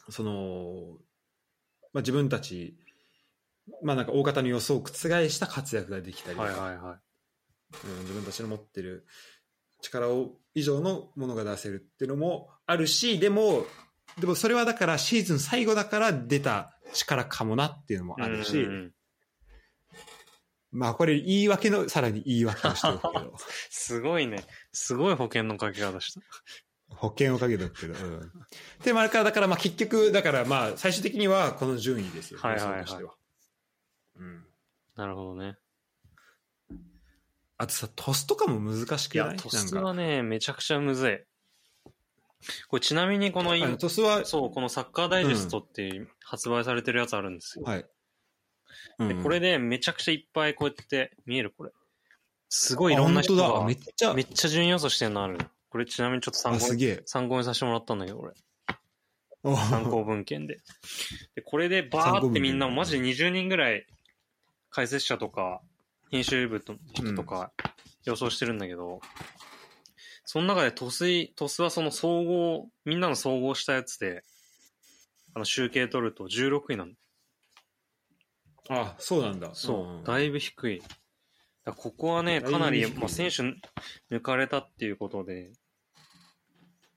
[0.07, 0.97] あ、その、
[1.93, 2.77] まあ自分たち、
[3.83, 4.89] まあなんか大方の予想を覆
[5.29, 6.99] した活躍ができたりとか、はいはいは
[7.85, 9.05] うん、自分たちの持ってる
[9.81, 13.65] 力を以上のものが出せるっていうのもあるしでも
[14.19, 18.21] でもそれはだからシーズン最後だから出た力かもなっていうのもい。
[18.21, 18.91] あるし、うんうんうん
[20.71, 23.33] まあこれ言い訳のさらに言い訳をしておくけど
[23.71, 24.45] すごいね。
[24.71, 26.21] すごい保険のかけ方した。
[26.89, 28.31] 保険をかけておくけど、うん、
[28.83, 33.13] でもあれからだからまあ結局だからまあ最終的にはこの順位ですよはいはいはい予想としては
[34.19, 34.45] うん、
[34.97, 35.55] なるほどね。
[37.57, 39.27] あとさトスとかも難しいくない？
[39.31, 41.19] や、トスはね、めちゃくちゃむずい。
[42.69, 47.65] これちなみにこのあ今のトスは、そう、このサッカーダイジェストって発売されてるやつあるんですよ。
[47.65, 47.85] はい。
[48.99, 51.71] で、うんこれでめちゃくちゃいっぱいこうやって見えるこれ。
[52.47, 53.65] すごいいろんな人が。
[53.65, 55.37] めっちゃめっちゃ順位予想してるのある。
[55.70, 56.67] これちなみにちょっと参あ、考。
[57.05, 58.34] 参考にさせてもらったんだけど、俺。
[59.43, 60.57] お参考文献で。
[61.36, 63.86] で、これでバーってみんなマジで20人ぐらい
[64.70, 65.61] 解説者とか
[66.11, 67.51] 編集部の人とか
[68.05, 68.99] 予想してるんだけど、
[70.26, 74.24] その中でトスイ、トスはその総合、みんなの総合したやつで、
[75.34, 76.97] あの集計取ると16位なんだ。
[78.70, 79.51] あ、そうなんだ。
[79.53, 80.82] そう、んだいぶ低い。
[81.65, 83.43] ここはね、かなり、まあ、選手
[84.15, 85.51] 抜かれたっていうことで、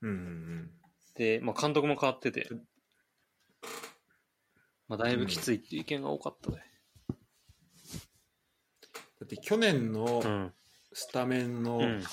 [0.02, 0.70] うんうんうん。
[1.14, 2.48] で、まあ、監督も変わってて、
[4.88, 6.58] まあ、だいぶきついっていう意見が多かったね。
[9.20, 10.52] だって去年のうん。
[10.94, 12.04] スタメンのうん。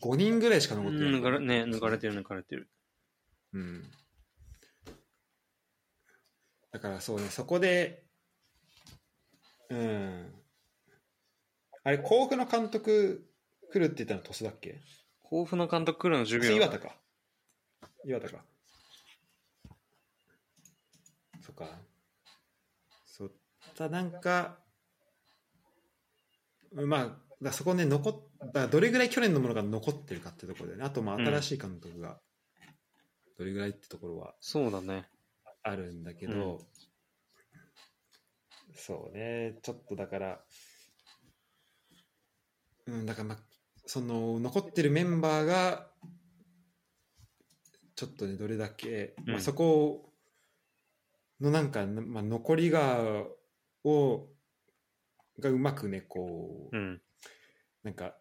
[0.00, 1.10] 5人ぐらいしか残ってない。
[1.10, 2.70] 抜かれ、ね、抜かれてる抜かれてる。
[3.52, 3.82] うん。
[6.72, 8.04] だからそうね、そこで、
[9.70, 10.32] うん。
[11.82, 13.28] あれ、甲府の監督
[13.72, 14.80] 来るって言ったの鳥栖だっけ？
[15.28, 16.52] 甲府の監督来るの授業。
[16.52, 16.96] 岩田か。
[18.04, 18.44] 岩田か。
[21.40, 21.66] そっか。
[23.04, 23.32] そう。
[23.76, 24.58] ただなんか、
[26.72, 32.18] まあ、だそこね、残っだどれぐらい去年のものが残ってるかってところでね、あとまあうん新しい監督が
[33.38, 35.08] どれぐらいってところはそうだね。
[35.62, 36.60] あるんだけど、
[38.74, 40.40] そうね、ちょっとだから、
[42.86, 43.38] うん、だからまあ、
[43.86, 45.86] その残ってるメンバーが、
[47.94, 50.12] ちょっとね、どれだけ、うんまあ、そこ
[51.40, 53.24] のなんか、まあ、残りが、
[53.84, 54.26] を、
[55.38, 57.00] がうまくね、こう、うん。
[57.82, 58.16] なんか、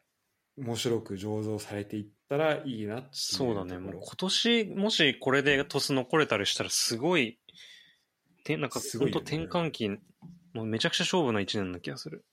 [0.58, 3.78] 面白く醸造されていったらいいなっていうそうだね。
[3.80, 7.40] もう今年、もしこれでトス残れたりしたらすごい、
[8.44, 9.90] てなんか本すごいよね当転換期、
[10.54, 12.24] もうめちゃくちゃ勝負の一年な気がする。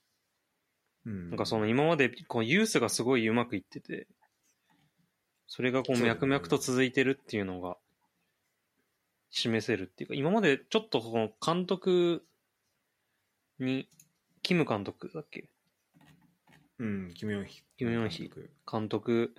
[1.05, 1.29] ろうん。
[1.29, 4.07] なんかその今までこうユースがすごいうまくいってて、
[5.47, 7.77] それがこう脈々と続いてるっていうのが
[9.29, 12.23] 示せるっていうか、今までちょっとこの監督
[13.59, 13.87] に、
[14.41, 15.47] キム監督だっけ？
[16.79, 17.63] うん、キム・ヨンヒ。
[17.77, 18.23] キムヨンヒ。
[18.23, 18.49] 監督。
[18.71, 19.35] 監督。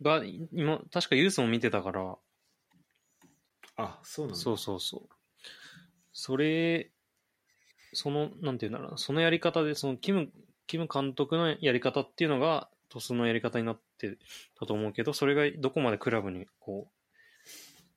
[0.00, 2.16] が今、確かユースも見てたから、
[3.76, 4.40] あ、そうなんだ。
[4.40, 5.08] そうそうそう。
[6.12, 6.90] それ、
[7.92, 10.30] その、なんていうんだろうな、そのやり方で、そのキム、
[10.66, 14.18] キム監督のやり方っていうのが、トスのやり方になって
[14.58, 17.48] たと思うけど、それがどこまでクラブに、こう、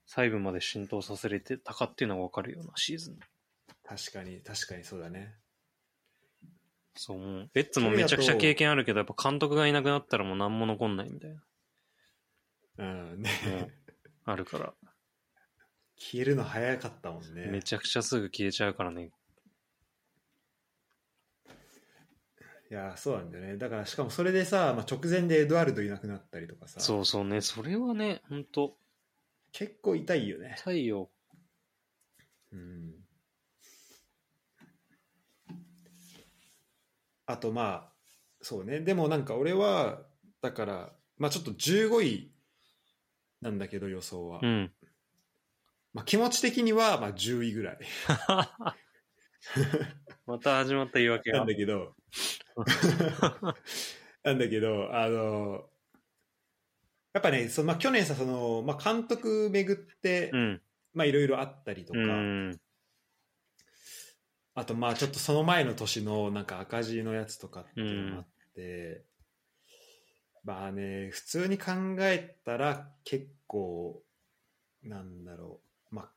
[0.06, 3.20] 細部まで浸透させれてたかっていうのが分かるようなシーズン。
[3.84, 5.36] 確かに、確かにそうだね。
[6.96, 11.42] そう、もう、レッツもめちゃくちゃ経験あるけど、やっぱ監督がいなくなったらもう何も残んないみたいな、
[12.78, 13.30] うん、ね。
[13.60, 13.72] もう
[14.26, 14.74] あるから、
[15.98, 17.48] 消えるの早かったもんね。
[17.48, 19.12] めちゃくちゃすぐ消えちゃうからね。
[22.72, 23.58] いや、そうなんだよね。
[23.58, 28.78] だから、しかもそれでさ、まあ、直前でエドワルドいなくなったりとかさ、そうそうね、それはね、ほんと、
[29.52, 30.56] 結構痛いよね。
[30.58, 31.10] 太陽。
[32.52, 32.96] うん。
[37.28, 37.94] あと、まあ、
[38.42, 38.80] そうね。
[38.80, 40.02] でもなんか俺は、
[40.42, 42.32] だから、まあちょっと15位
[43.42, 44.40] なんだけど、予想は。
[44.42, 44.72] うん。
[45.94, 47.80] まあ気持ち的には、まあ10位ぐらい
[50.26, 51.56] また始まった言い訳がなんだ。
[51.56, 51.96] けど、
[54.24, 55.70] なんだけど、あの、
[57.14, 60.62] やっぱね、そのまあ、去年さ、その、まあ、監督巡って、うん。
[60.94, 62.60] まあ、いろいろあったりとか、うん。
[64.56, 69.06] あと、まあ、ちょっとその前の年のなんか赤字のやつとかっていうのもあって、
[70.44, 74.02] まあね、普通に考えたら結構、
[74.84, 75.62] なんだろ
[75.92, 76.12] う、まあ、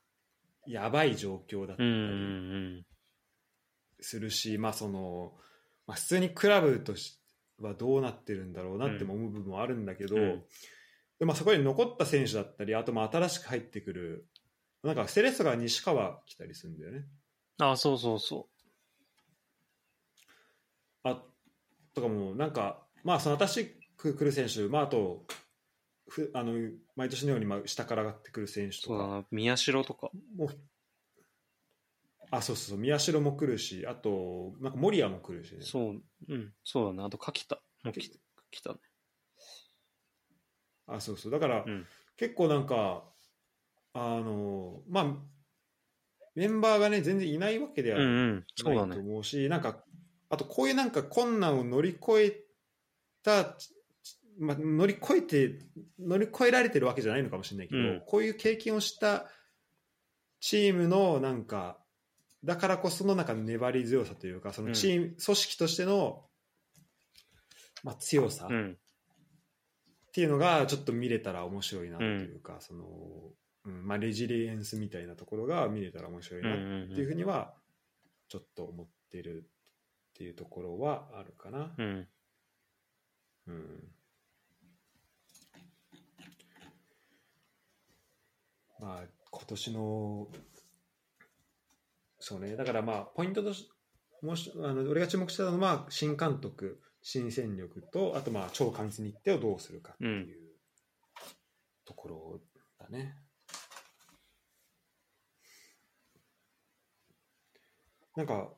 [0.65, 1.89] やばい状況だったうん。
[1.89, 2.85] うりん。
[4.01, 5.33] するし、まあ、その、
[5.87, 7.19] まあ、普通にクラブとして
[7.63, 10.43] はどうなってるんだろうなっても思う部分もあるんだけど、うん
[11.19, 14.25] でまあ、そこに残った選手だったり、あとまあ新しく入ってくる、
[14.83, 17.05] なんかセレッソが西川来たりするんだよね。
[17.57, 18.47] あ、そうそうそ
[21.03, 21.21] あ
[21.93, 25.25] とかも、なんか、まあ、その新しく来る選手、まあ、あと、
[26.07, 26.53] ふあの
[26.95, 28.81] 毎年のようにまあ下から上がってくる選手う。
[28.81, 29.25] とかそうだな。
[29.29, 30.09] 宮代とか。
[30.35, 30.49] もう
[32.31, 36.01] あそうそうそう宮代も来るしあとなんか守谷も来るしねそう。
[36.27, 36.53] うん。
[36.63, 37.03] そうだね。
[37.03, 38.11] あと、柿田も来
[38.51, 38.79] 来たね。
[40.87, 41.85] あそうそうだから、うん
[42.17, 43.05] 結構なんか
[43.93, 45.05] あのまあ
[46.35, 48.45] メンバーがね全然いないわけではうんないうん。
[48.55, 48.97] そうだとね。
[48.97, 49.83] 思うし、なんか
[50.29, 52.43] あとこういうなんか困難を乗り越え
[53.23, 53.55] た
[54.37, 55.59] まあ、乗り越えて
[55.97, 59.25] 乗り越えられてるわけじゃないのかもしれないけど、うんこういう経験をした
[60.41, 61.77] チームのなんか
[62.43, 66.23] だからこそのなんか粘り強さというかそのチーム、組織としての、
[67.83, 68.77] まあ、強さっうん。
[70.11, 72.85] ていうのがちょっと見れたら面白いなというか、その
[73.65, 77.53] うんまあ、レジリエンスみたいなところが見れたら面白いなっうんうんていうふうには
[78.27, 81.73] ちょっと思ってるっていうところはあるかな。
[81.77, 82.07] うん。
[83.47, 83.93] うん
[88.79, 90.27] まあ今年の
[92.19, 93.69] そうねだからまあポイントとし
[94.21, 100.51] もしあの俺が注目したのは新監督新戦力とあとまあ超過密日程をどうするかっていう
[101.85, 102.39] ところ
[102.77, 103.15] だね。
[108.15, 108.49] なんか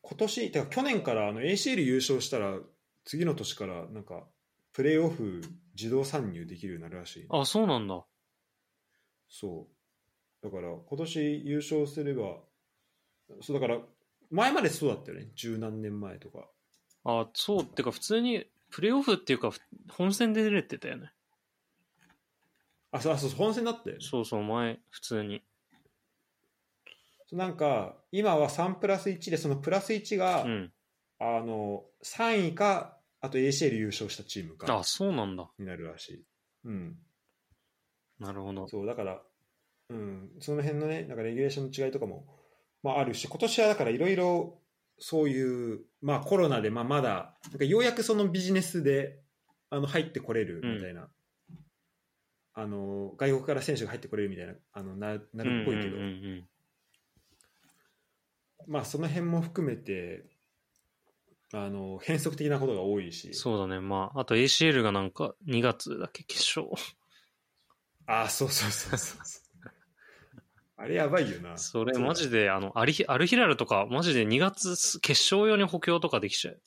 [0.00, 2.58] 今年てか去年からあの ACL 優勝したら
[3.04, 4.24] 次の年からなんか
[4.72, 5.40] プレーオフ
[5.76, 7.26] 自動参入できるようになるらしい。
[7.30, 8.04] あ、そうなんだ。
[9.28, 9.68] そ
[10.42, 10.44] う。
[10.44, 12.38] だから今年優勝すれば、
[13.40, 13.80] そうだから
[14.30, 15.28] 前までそうだったよね。
[15.34, 16.48] 十何年前とか。
[17.04, 19.52] あ、そうってか普通にプレーオフっていうか
[19.90, 21.12] 本戦で出れてたよね。
[22.90, 24.02] あ、そうあそう、本戦だったよね。
[24.04, 25.42] そうそう、前、普通に。
[27.32, 30.72] なんか今は3プラス1で、そのプラス1が、うん。
[31.18, 35.48] あの3位か、あと ACL 優勝したチームかあ、そうなんだ。
[35.58, 36.24] になるらしい。
[36.64, 36.98] うん。
[38.18, 38.68] なるほど。
[38.68, 39.22] そう、だから、
[39.90, 42.26] うん、その辺のね、なんかレギュレーションの違いとかも、
[42.84, 44.58] まあ、あるし、今年はだからいろいろ
[44.98, 49.20] そういう、まあコロナで、まあまだ、なんかようやくそのビジネスで
[49.70, 51.08] あの入ってこれるみたいな、
[52.52, 56.48] あの、外国から選手が入ってこれるみたいな、あのななるっぽいけど、うんうんうん
[58.66, 60.24] まあその辺も含めて、
[61.52, 63.78] あの、変則的なことが多いし、そうだね。
[63.78, 66.74] まあ、あと ACL がなんか2月だっけ、決勝。
[68.06, 69.43] ああ、そうそうそうそうそう。
[70.76, 71.56] あれやばいよな。
[71.56, 76.60] それマジで、あの、アリヒアルヒラルとか、マジで2月す決勝用に補強とかできちゃう。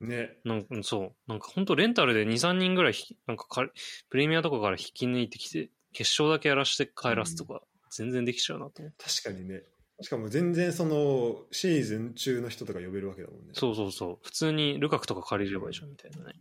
[0.00, 0.36] ね。
[0.44, 1.30] なんか、そう。
[1.30, 3.66] なんか本当レンタルで2、3人ぐらいひ、なんかか
[4.10, 9.04] プレミアとかから引き抜いてきて、決勝だけやらして帰らすとか、全然できちゃうなと思って。
[9.04, 9.62] 確かにね。
[10.02, 13.52] しかも全然そのシーズン中の人とか呼べるわけだもんね。
[13.52, 14.18] そうそうそう。
[14.22, 16.34] 普通にルカクとか借りればいいじゃんみたいなね。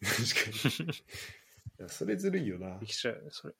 [0.00, 0.90] 確かに。
[0.90, 1.02] い
[1.80, 2.86] やそれずるいよなで。
[2.86, 3.54] きちゃうよね、それ。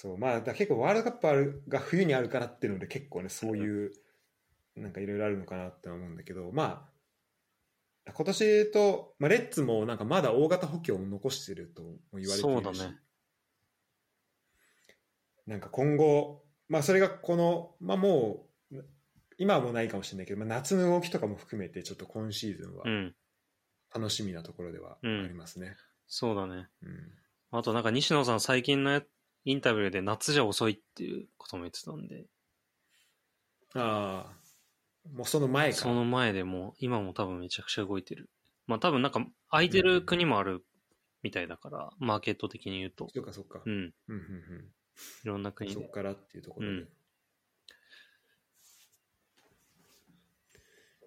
[0.00, 3.90] そう、まあ、結構ワールドカップあるが冬にあるからっていうので結構ね、そういう、
[4.74, 6.88] なんかいろいろあるのかなって思うんだけど、ま
[8.06, 12.96] あ、今年と、まあ、レッツもなんかまだ大型補強を残してるとも言われているし、そうだね。
[15.46, 18.76] なんか今後、まあそれがこの、まあもう、
[19.36, 23.14] 今はもうないかもしれないけど、まあ、夏の動きとかも含めてちょっと今シーズンはうん。
[23.94, 25.76] 楽しみなところではありますね。
[26.06, 26.68] そうだね。
[26.80, 27.20] うん
[27.52, 29.02] あとなんか西野さん最近のや
[29.44, 32.26] インタビューで夏じゃ遅いっていうことも言ってたんで、
[33.74, 34.40] ああ、
[35.14, 35.76] もうその前か。
[35.76, 38.30] その前でもう今も多分めちゃくちゃ動いてる。
[38.66, 40.64] まあ多分なんか空いてる国もある
[41.22, 43.08] みたいだから、マーケット的に言うと。
[43.14, 43.62] そっかそっか。
[43.64, 43.72] うん。
[43.72, 44.72] うんうん
[45.24, 45.90] いろんなうん、国でそっ。
[45.90, 46.72] からっていうところで。
[46.72, 46.88] うん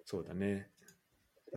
[0.06, 0.70] そうだね。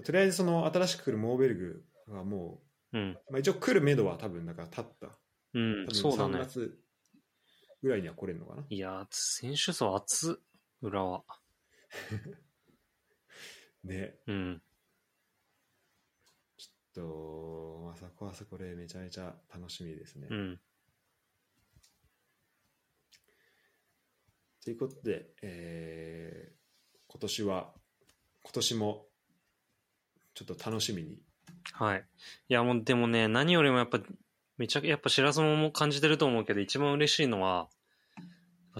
[0.05, 2.61] とりあえずその新しく来るモーベルグはも
[2.93, 3.11] うん。
[3.11, 5.19] う、まあ、一応来るめどは多分だから立った。
[5.57, 6.39] うん3そうだね。
[6.39, 6.79] 月
[7.81, 8.65] ぐらいには来れるのかな。
[8.69, 10.43] いやー、選手層厚っ、
[10.81, 11.23] 裏は。
[13.83, 14.19] ね。
[14.27, 14.61] うん。
[16.93, 20.27] と、まあ、そこはそこでめちゃめちゃ楽しみですね。
[20.29, 20.59] うん。
[24.63, 26.57] ということで、えー
[27.09, 27.73] 今年は、
[28.43, 29.07] 今年も
[30.35, 31.17] ちょっと楽しみに。
[31.71, 32.05] はい。
[32.49, 33.99] いや、もう、でもね、何よりもやっぱ、
[34.57, 37.69] めちゃくやっぱ白洲も感じてると思うけど、一番嬉しいのは、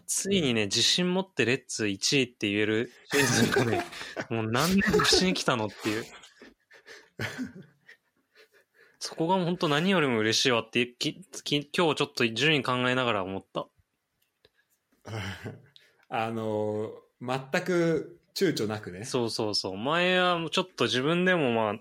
[0.06, 3.86] ついにね、自信持ってレッツ1位って言えるシーズンがね、
[4.30, 6.06] もう何年越しに来たのっていう。
[9.00, 13.68] そこが本当何よりも嬉しいわってきき、今日ちょっと順位考えながら思った。
[16.10, 19.04] あのー全く躊躇なくね。
[19.04, 19.78] そうそうそう。
[19.78, 21.74] 前はちょっと自分でもまあ、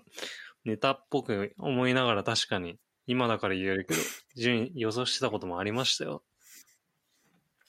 [0.65, 3.99] ネタっぽく思いながら確かに、今だから言えるけど、
[4.35, 6.23] 順位予想してたこともありましたよ。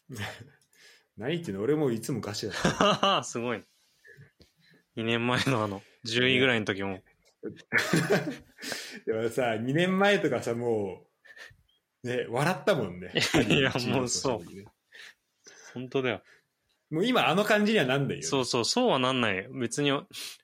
[1.17, 2.55] 何言ってんの俺もいつもガチだっ
[3.01, 3.23] た。
[3.25, 3.65] すごい。
[4.97, 7.01] 2年前のあの、10位ぐらいの時も。
[9.07, 11.07] でもさ、2年前とかさ、も
[12.03, 13.13] う、ね、笑ったもんね。
[13.49, 14.65] いやもうそうね
[15.75, 16.23] 本当だよ。
[16.91, 18.27] もう今あの感じにはなんだよ、ね。
[18.27, 19.51] そうそう、そうはなんないよ。
[19.53, 19.93] 別に、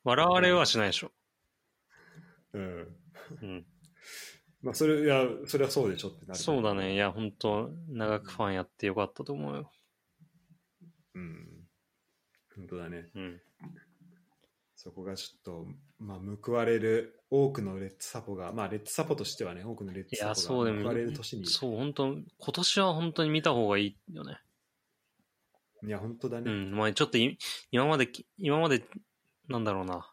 [0.05, 1.13] 笑われはしないでしょ。
[2.53, 2.97] うん。
[3.43, 3.67] うん。
[4.65, 6.41] まあ、それ、いや、それはそうでしょってなる。
[6.41, 6.95] そうだね。
[6.95, 9.71] いや、本当長くファンやってよかったと思うよ。
[11.15, 11.47] うん。
[12.57, 13.11] 本当だね。
[13.15, 13.41] うん。
[14.75, 15.67] そこがちょっと、
[15.99, 21.47] まあ、報われる多くのレッツサポが、まあ、レッツサポとしてはね、多くのレッツサポが報われる年に。
[21.47, 22.25] そう、本当今
[22.55, 24.39] 年は本当に見た方がいいよね。
[25.87, 26.51] いや、本当だね。
[26.51, 26.73] うん。
[26.73, 27.37] まあちょっとい
[27.71, 28.83] 今まで、今まで、
[29.49, 30.11] なんだろうな。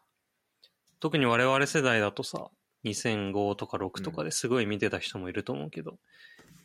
[1.00, 2.50] 特に我々世代だとさ、
[2.84, 5.98] 2005とか6とかですごい見てた人もいると思うけど、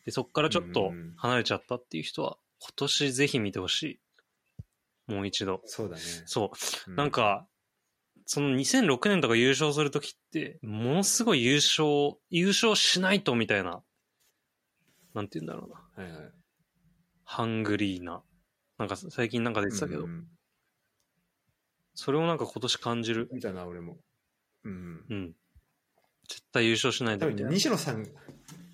[0.05, 3.83] でそっからちょっと離れちゃったっていう人は、今年ぜひ見てほし
[5.07, 5.11] い。
[5.11, 5.61] もう一度。
[5.65, 6.01] そうだね。
[6.25, 6.51] そ
[6.87, 6.91] う。
[6.91, 7.47] うなん、か、
[8.25, 13.83] その2006年とか優勝するときって、ものすごい優勝、優勝しないとみたいな、
[15.13, 15.69] なんて言うんだろう
[15.99, 16.03] な。
[16.03, 16.31] はいはい。
[17.23, 18.23] ハングリーな。
[18.77, 20.27] なんか最近なんか出てたけど、うんうん
[21.99, 23.27] それをなんか今年感じる。
[23.33, 23.97] 見たな、俺も。
[24.63, 25.03] うん。
[25.09, 25.33] うん。
[26.27, 27.51] 絶対優勝しない多分ね、とみたいな。
[27.51, 28.07] 西野さん、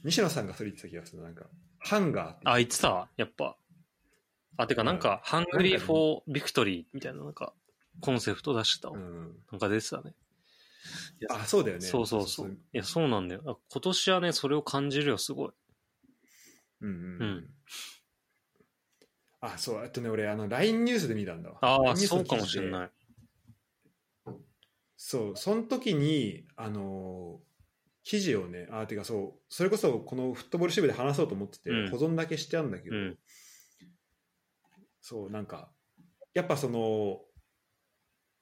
[0.03, 1.23] 西野さんがそれ言ってた気がする。
[1.23, 1.45] なんか、
[1.79, 3.09] ハンガーってあ、言ってた？
[3.17, 3.57] やっぱ。
[4.57, 7.53] あ、てかなんか、 hungry for victory みたいな、なんか、
[8.01, 8.97] コンセプト出してたわ。
[8.97, 9.43] うん。
[9.51, 10.13] なんか出てたね。
[11.29, 11.87] あ、そうだよね。
[11.87, 12.51] そうそうそう。
[12.51, 13.43] いや、そうなんだよ。
[13.45, 15.51] あ今年はね、それを感じるよ、すごい。
[16.81, 16.95] うんうん。
[16.95, 17.49] ううんん。
[19.41, 21.57] あ、そう、あとね、俺、あの、LINE ニュースで見たんだわ。
[21.61, 22.91] ああ、そうかもしれない。
[25.05, 27.53] そう、その時に、あのー
[28.05, 31.89] 記事をね、あ、てかそう、それこそこのフットボール支部で話そうと思ってて、うん。
[31.89, 33.17] 保存だけしてあるんだけど、うん。
[35.01, 35.71] そう、なんか、
[36.33, 37.21] やっぱその、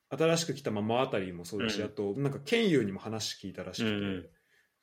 [0.10, 1.86] 新しく来たママあたりもそうだし、うん。
[1.86, 4.30] あと、なんか、ケンユーにも話聞いたらしくて、うんうん。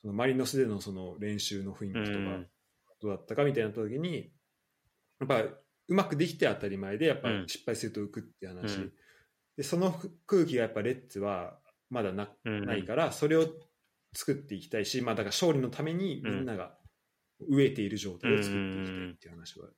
[0.02, 2.46] そのマリノスでのその練習の雰囲気とかうん、
[3.00, 4.30] どうだったかみたいになった時に、
[5.18, 7.48] やっぱ、うまくできて当たり前で、やっぱうん。
[7.48, 8.76] 失敗すると浮くって話。
[8.76, 8.92] うん。
[9.56, 9.92] で、その
[10.24, 11.59] 空気がやっぱレッツは
[11.90, 12.66] まだなうん。
[12.66, 13.47] ないから、それを
[14.15, 16.74] 作っていきたいし、まあ、だから勝利のためにみんなが
[17.51, 19.69] 飢えている状態を作っていきたいっていう話は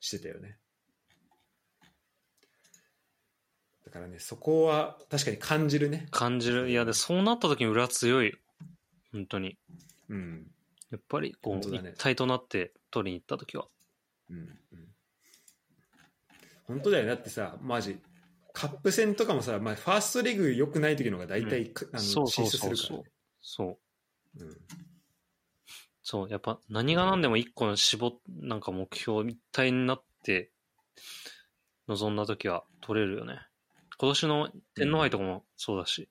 [0.00, 0.58] してたよね。
[3.84, 6.08] だからね、そこは確かに感じるね。
[6.10, 6.70] 感じる。
[6.70, 8.36] いや、で、そうなった時に裏強いよ。
[9.12, 9.56] 本当に。
[10.08, 10.46] うん。
[10.90, 13.66] やっぱり、こう、ね一体となって取りに行った時は。
[14.28, 14.36] うん。
[14.36, 14.48] うん、
[16.64, 17.10] 本当だよね。
[17.10, 17.98] だってさ、マジ、
[18.56, 23.04] カップ戦とかもさ、まあ、ファーストレグ良くない時の方が大体、かあのそうそう進出するからそうそうね。。
[23.42, 23.78] そ
[24.38, 24.44] う。
[24.44, 24.56] うん
[26.02, 30.52] そう、やっぱ何が何でも一個の絞っ、なんか目標一体になって
[31.88, 33.40] 臨んだ時は取れるよね。
[33.98, 36.08] 今年の天皇杯とかもそうだし、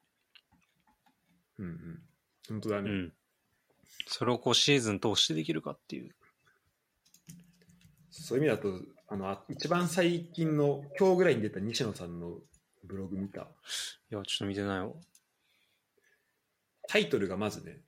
[1.58, 2.02] うんうん。
[2.50, 2.92] 本当だね。
[2.92, 3.14] うん。
[4.06, 6.14] それをこうシーズン通してできるかっていう。
[8.12, 12.40] そういう意味だと、あの、あ一番最近の、今日ぐらいに出た西野さんの
[12.84, 13.42] ブログ見た？
[13.42, 13.48] いや、
[14.10, 14.90] ちょっと見てないわ。
[16.88, 17.82] タイトルがまずね、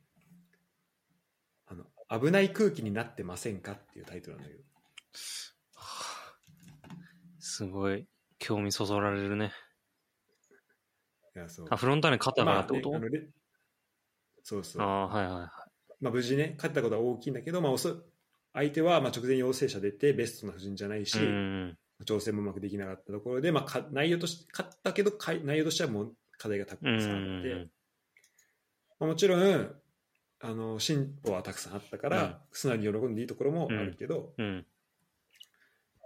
[1.68, 1.86] あの、
[2.20, 4.64] 危ない空気になってませんかっていうタイトルなんだけど。
[7.40, 8.08] すごい
[8.38, 9.52] 興味そそられるね。
[11.36, 11.68] いや、そう。
[11.70, 13.28] あ、フロンターレ勝ったからってこと、まあね
[14.44, 14.82] そうそう。
[14.82, 15.50] ああ、はいはいはい。
[16.00, 17.90] まあ、無事ね、勝ったことは大きいんだけど、まあ、おそ
[18.58, 21.78] 相手はまあ直前陽性者出て、ベストな布陣じゃないし、うん。
[22.06, 27.70] 調整もうまくできなかったところで、まあ、か内容として、勝ったけど、かい内容としてはもう課題がたくさうんあって、
[29.00, 29.76] まあ、もちろん、
[30.40, 32.36] あの進歩はたくさんあったから、うん。
[32.52, 34.66] 素直に喜んでいいところもあるけど、うん。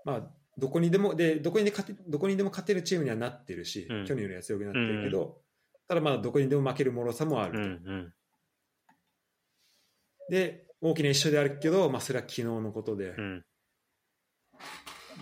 [0.03, 0.21] まあ、
[0.57, 4.05] どこにでもでどこにで勝てどこにでも勝てるチームにはなってるし、うん。
[4.05, 5.41] 去年よりは強くなってるけど、
[5.87, 7.79] ただまあどこにでも負ける脆さもある。
[10.29, 13.45] で大きな一緒であるけど、まあ、それは昨日のことで、だかうん。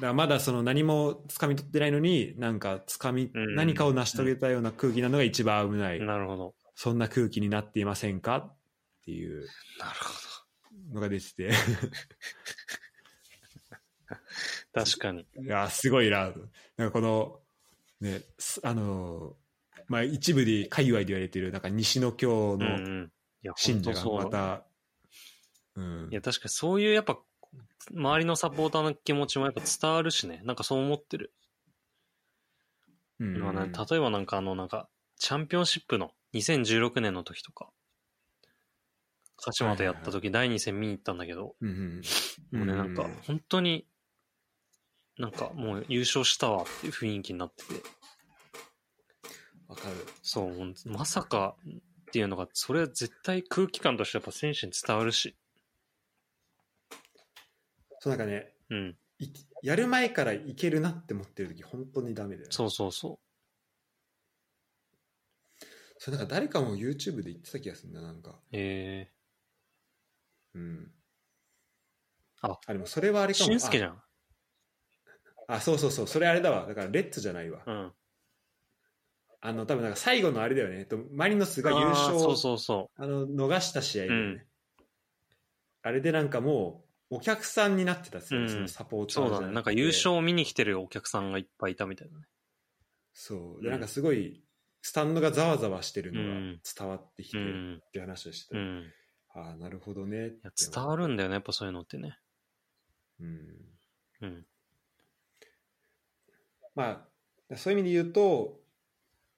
[0.01, 6.55] らまだその何も掴み取ってないのになんか掴み、うん何かを成し遂げたような空気なのが一番危ない、なるほど。
[6.75, 8.37] そんな空気になっていませんか？
[8.37, 8.55] っ
[9.05, 9.45] ていう。
[10.93, 11.49] のが出てて。
[11.49, 11.53] ど。
[14.85, 15.27] 確かに。
[15.43, 16.31] いやすごいな。
[16.77, 17.41] なんかこの
[17.99, 19.35] ねすあの
[19.87, 23.11] まあ一部で界隈で言われてるなんか西の京うん
[23.43, 24.65] の、信者がまた、
[25.79, 26.09] うん。
[26.11, 27.17] いや、確かにそういうやっぱ、
[27.93, 30.41] 周りのサポーターの気持ちもやっぱ伝わるしね。
[30.43, 31.33] なんかそう思ってる。
[33.19, 33.35] うん。
[33.35, 37.69] 今ね、例えばなんかあの、なんか、チャンピオンシップの2016年の時とか、
[39.37, 41.55] 鹿島とやった時、第2戦見に行ったんだけど、
[42.51, 43.87] もうね、なんか、本当に、
[45.17, 47.73] なんかもう優勝したわっていう雰囲気になってて、
[49.67, 49.95] わかる。
[50.23, 51.55] そう、もうまさか
[52.09, 55.37] っていうのが、それは絶対空気感としてやっぱ選手に伝わるし、
[57.99, 59.27] そうなんかねうん、い
[59.63, 62.51] やる前からいけるなって思ってる時本当にダメだよね。
[62.51, 63.19] そうそうそ
[65.97, 68.39] それなんか誰かも YouTube で言ってた気がするんだなんか。
[68.53, 69.11] え。
[70.55, 70.91] うん。
[72.41, 73.49] ああでもそれはあれー、かも。
[73.49, 73.91] 俊介じゃん。
[73.91, 76.07] ああそうそうそう。
[76.07, 76.67] それあれだわ。
[76.67, 77.91] だからレッツじゃないわ、うん。
[79.41, 80.79] あの多分なんか最後のあれだよね。
[80.79, 84.41] えっとマリノスが優勝そうそうそあの逃した試合だよね、うん。
[85.81, 89.07] あれでなんかもうお客さんになってたっすよね、うんそのサポーう。
[89.07, 89.53] ターそうだね。
[89.53, 92.25] なんか優勝を見に来てるお客さんがいっぱいいたみたいだね。
[93.13, 94.43] そうでなんかすごい
[94.81, 97.81] スタンドがざわざわしてるのがうん伝わってきてっうん。
[97.91, 98.93] て話をしてた、うん。
[99.33, 102.17] ああなるほどねいや伝わるんだよね、やっぱそういうのってね。
[103.19, 103.39] うん
[104.21, 104.45] うん。
[106.75, 107.07] ま
[107.51, 108.59] あそういう意味で言うと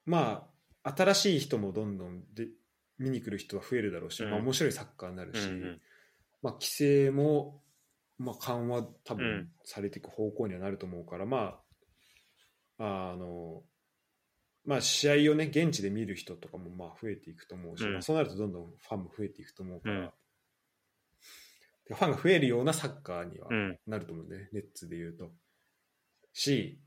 [0.05, 0.47] ま
[0.83, 2.47] あ新しい人もどんどんで
[2.97, 5.81] 見に来る人は増えるだろうし、うんまあ、面白いサッカーになるし、うんうん
[6.41, 7.61] まあ、規制も、
[8.17, 11.59] まあ、緩和多うん分されていく方向にはなると思うから、ま
[12.77, 13.63] ああの
[14.65, 20.09] まあ試合をね現地で見る人とかもまあ増えていくと思うし、うんまあ、そうなるとどんどんファンも増えていくと思うから、うん
[21.87, 23.79] でファンが増えるようなサッカーにはうん。
[23.87, 25.31] なると思うんだよね、ネッツで言うと。
[26.33, 26.79] し、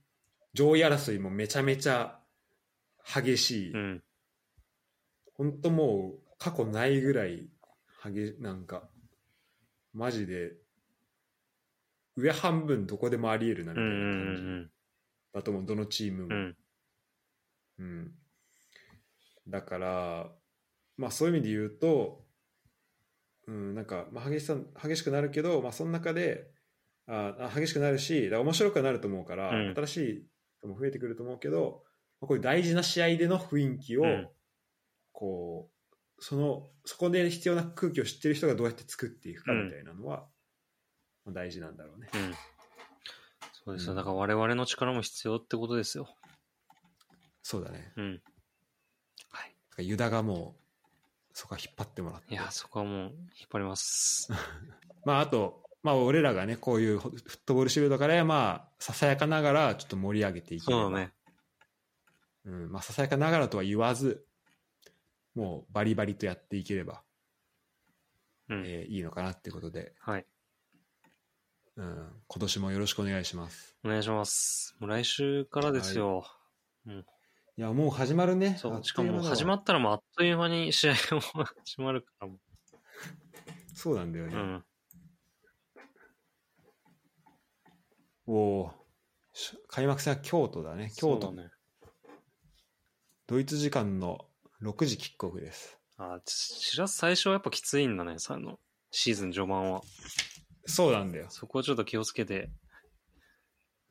[0.54, 2.20] 上位争いもめちゃめちゃ
[3.04, 4.02] 激しい、うん。
[5.34, 7.48] 本当もう過去ないぐらい
[8.04, 8.88] 激なんか、
[9.94, 10.52] マジで、
[12.16, 14.70] 上半分どこでもあり得るなみたいな感じ
[15.32, 16.34] だと思う、どのチームも。
[16.34, 16.56] うん。
[17.78, 17.86] うん。
[17.86, 18.14] うん
[19.46, 20.32] だから、
[20.96, 22.24] まあそういう意味で言うと、
[23.46, 26.50] うん、なんか、まあ、激しさ激しくなるけど、まあ、その中で
[27.06, 30.26] ああ激しくなるし、面白くはなると思うから、うん新しい
[30.60, 31.82] 人も増えてくると思うけど、
[32.20, 34.28] まあ、こういう大事な試合での雰囲気を、うん
[35.12, 35.73] こう、
[36.26, 40.24] その、そこで必要な空気を知ってる人がどうやって作っていくかみたいなのは、
[41.26, 42.08] まあ大事なんだろうね。
[42.14, 42.34] うん。
[43.52, 43.92] そうですよ。
[43.92, 46.08] うんだから我々の力も必要ってことですよ。
[47.42, 47.92] そうだね。
[47.98, 48.22] うん。
[49.32, 49.44] は
[49.76, 49.86] い。
[49.86, 50.96] ユダがもう、
[51.34, 52.32] そこは引っ張ってもらって。
[52.32, 53.10] いや、そこはもう引っ
[53.50, 54.32] 張ります。
[55.04, 61.12] まあ、あと、まあ、俺らがね、こういうフットボールシールドから、まあ、ささやかながら、ちょっと盛り上げていければそうだね。
[62.46, 64.26] うん、まあ、ささやかながらとは言わず、
[65.34, 67.02] もう、バリバリとやっていければ、
[68.48, 68.66] うん。
[68.66, 70.26] えーいいのかなっていうことで、はい。
[71.76, 73.76] うん、今年もよろしくお願いします。
[73.84, 74.76] お願いします。
[74.78, 76.24] もう来週からですよ。
[76.86, 78.56] いや、もう始まるね。
[78.58, 78.84] そう。
[78.84, 82.38] しかも始まったらもうあっという間に試合も始まるからも
[83.74, 84.28] そうなんだよう。
[84.28, 84.34] ね。
[84.34, 84.64] うん。
[88.26, 88.32] お
[88.62, 88.72] お
[89.32, 90.92] し開幕戦は京都だね。
[90.96, 91.50] 京都、ね。
[93.26, 94.26] ドイツ時間の
[94.64, 95.78] 6時キックオフです。
[95.98, 98.58] あ、しらす最初はやっぱきついんだね、の、
[98.90, 99.82] シーズン序盤は。
[100.64, 101.26] そうなんだよ。
[101.28, 102.50] そこをちょっと気をつけて、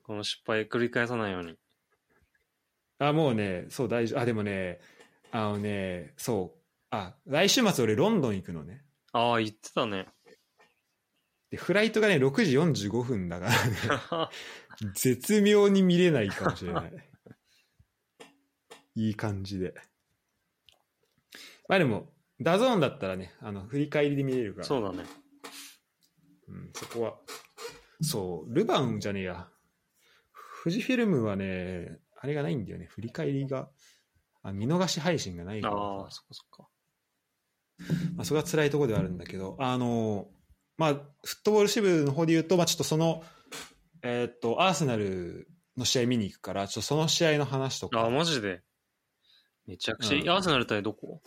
[0.02, 1.56] この失敗繰り返さないように。
[2.98, 4.20] あ、もうね、そう、大丈夫。
[4.20, 4.80] あ、でもね、
[5.32, 6.60] あのね、そう。
[6.90, 8.84] あ、来週末俺ロンドン行くのね。
[9.12, 10.08] ああ、言ってたね。
[11.52, 14.30] で、フライトがね、6時45分だからね、
[14.96, 16.94] 絶妙に見れないかもしれない。
[18.96, 19.76] いい感じで。
[21.68, 22.12] まあでも、
[22.42, 24.66] DAZN だったらね、あの、振り返りで見れるから。
[24.66, 25.04] そうだね。
[26.48, 27.14] うん、そこは。
[28.02, 29.48] そう、ルヴァンじゃねえや。
[30.64, 32.86] 富士フィルムはね、あれがないんだよね。
[32.86, 33.70] 振り返りが。
[34.44, 36.70] あ見逃し配信がないからさああ、そっかそっか。
[38.16, 40.28] まあ、それは辛いところではあるんだけど、あの、
[40.78, 43.24] まあ、フットボール支部の方で言うと、まあ、ちょっとその、
[44.02, 48.62] えーっと、アーセナルの試合見に行くから、ちょっとその試合の話とああ、か、マジで。
[49.66, 51.22] めちゃくちゃいい、うんアーセナル対どこ？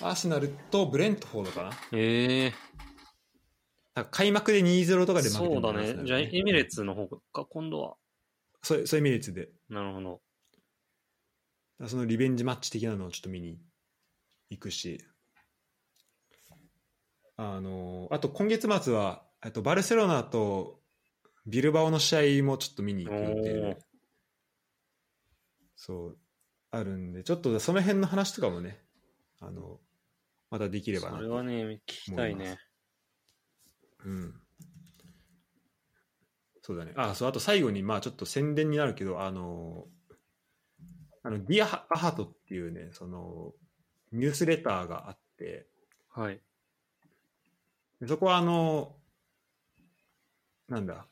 [0.00, 1.70] アーセナルとブレントフォードかな。
[1.92, 2.52] ええ
[3.94, 7.96] なんか開幕で2-0とかで負けてそうだねじゃあ、エミレッツの方か、今度は。
[8.62, 9.50] それ、それエミレッツで。
[9.68, 10.20] なるほど。
[11.88, 13.58] そのリベンジマッチ的なのをちょっと見に
[14.50, 15.02] 行くし、
[17.36, 20.80] あの、あと今月末は、えっと、バルセロナと
[21.46, 23.78] ビルバオの試合もちょっと見に行く予で、
[25.74, 26.18] そう、
[26.70, 28.80] あるんで、ちょっとその辺の話とかもね、
[29.40, 29.80] あの、
[30.50, 31.16] またできればなと。
[31.18, 32.58] それはね、聞きたいね。
[34.04, 34.34] うん。
[36.62, 36.92] そうだね。
[36.96, 39.86] あ、そう、あと最後に、まあちょっと宣伝になるけど、あの、
[41.22, 43.52] あの、ディア・アハトっていうね、その、
[44.12, 45.66] ニュースレターがあって、
[46.08, 46.40] はい。
[48.00, 48.96] でそこはあの、
[50.68, 51.06] なんだ、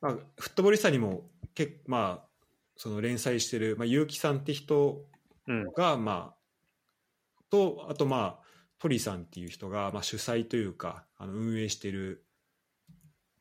[0.00, 2.28] まあ、フットボリスタにも、けまあ、
[2.76, 5.04] その連載してる、まあ、結城さんって人
[5.46, 5.72] うん。
[5.72, 8.44] が、まあ、と、あとまあ、
[8.78, 12.24] トリさんっていう人が、まあ、主催というか、あの運営してる、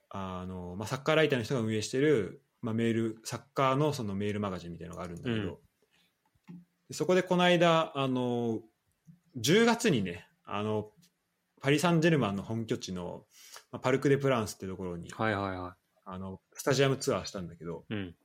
[0.10, 5.60] あの、まあ、サッカーライターの人が運営してる、まあ、メール、サッカーのそのメールマガジンみたいなのがあるんだけど、
[6.90, 8.62] でそこでこの間、あの、
[9.38, 10.92] 10月にね、あの、
[11.62, 13.26] パリ・サンジェルマンの本拠地の、
[13.72, 17.94] まあパルク・デ・プランスってところに、はいはいはあの、スタジアムツアーしたんだけど、い。
[17.94, 18.16] うん。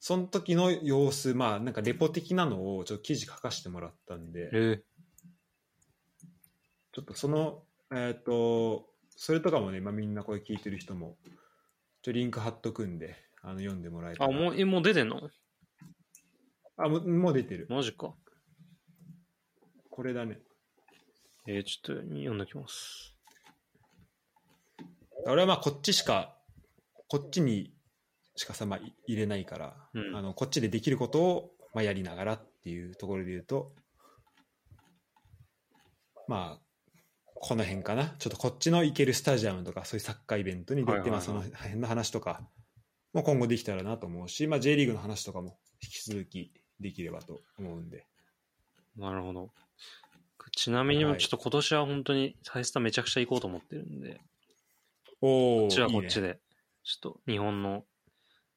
[0.00, 4.82] その時の様子、まあ、なんかレポ的なのをちょっと記事書かせてもらったんで、え
[6.92, 7.62] ちょっとその、
[7.94, 11.18] えっ、と、それとかもね、まあ、みんなこれ聞いてる人も、
[12.02, 15.20] ちょリンク貼っとくんで、あの読んでもらえたあ、らもう、えもう出てんの？
[16.78, 17.66] あもう、もう出てる。
[17.68, 18.14] マジか。
[19.90, 20.38] これだね。
[21.46, 23.14] えー、ちょっと読んできます。
[25.26, 26.34] 俺はまあこっちしか、
[27.06, 27.74] こっちに
[28.40, 33.74] しかさ、ま入れないから、うんあのこっちでできることを、まあ、やりながらっていうところで言うと、
[36.26, 36.60] まあ、
[37.34, 38.14] この辺かな。
[38.18, 42.40] ちょっとこっちの行けるスタジアムとか、そういうサッカーイベントに出て、はいはいはいまあその辺の話とか
[43.12, 46.50] も今後できたらなと思うし、まあ、J リーグの話とかも引き続き
[46.80, 48.06] できればと思うんで。
[48.96, 49.50] なるほど。
[50.56, 54.18] ちなみにもちょっと今年は本当にサイスタめちゃくちゃ行こうと思ってるんで、
[55.20, 56.38] おおこっちはこっちで、
[56.82, 57.84] ちょっと日本の、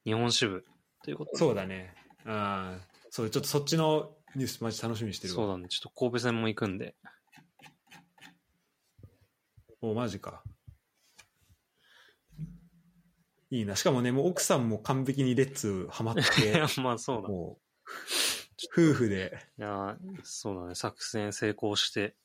[0.04, 0.64] 日本支部
[1.02, 1.38] ということで。
[1.38, 1.94] そうだね。
[2.26, 5.36] ああ、そう、ちょっとそっちのニュースマジ楽しみにしてるわ。
[5.36, 5.68] そうだね。
[5.68, 6.94] ちょっと神戸戦も行くんで。
[9.80, 10.42] おマジか。
[13.50, 13.76] いいな。
[13.76, 17.28] しかもね、もう奥さんも完璧にレッツハマっいてや、 まあそうだ。
[17.28, 20.74] いもう、夫婦で、や、そうだね。
[20.74, 22.16] 作戦成功して。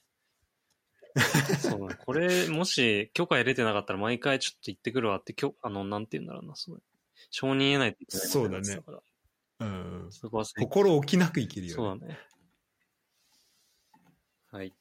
[1.61, 1.95] そうだね。
[2.05, 6.55] これ、もし許可得れてなかったら毎回ちょっと行ってくるわって、きょあの、なんて言うんだろうな。
[6.55, 6.81] そう
[7.29, 8.81] 承認得ないといけないそうだね
[9.61, 11.75] うん、そこは成功心置きなくいけるよ、ね。
[11.75, 12.17] そうだね。
[14.51, 14.73] はい。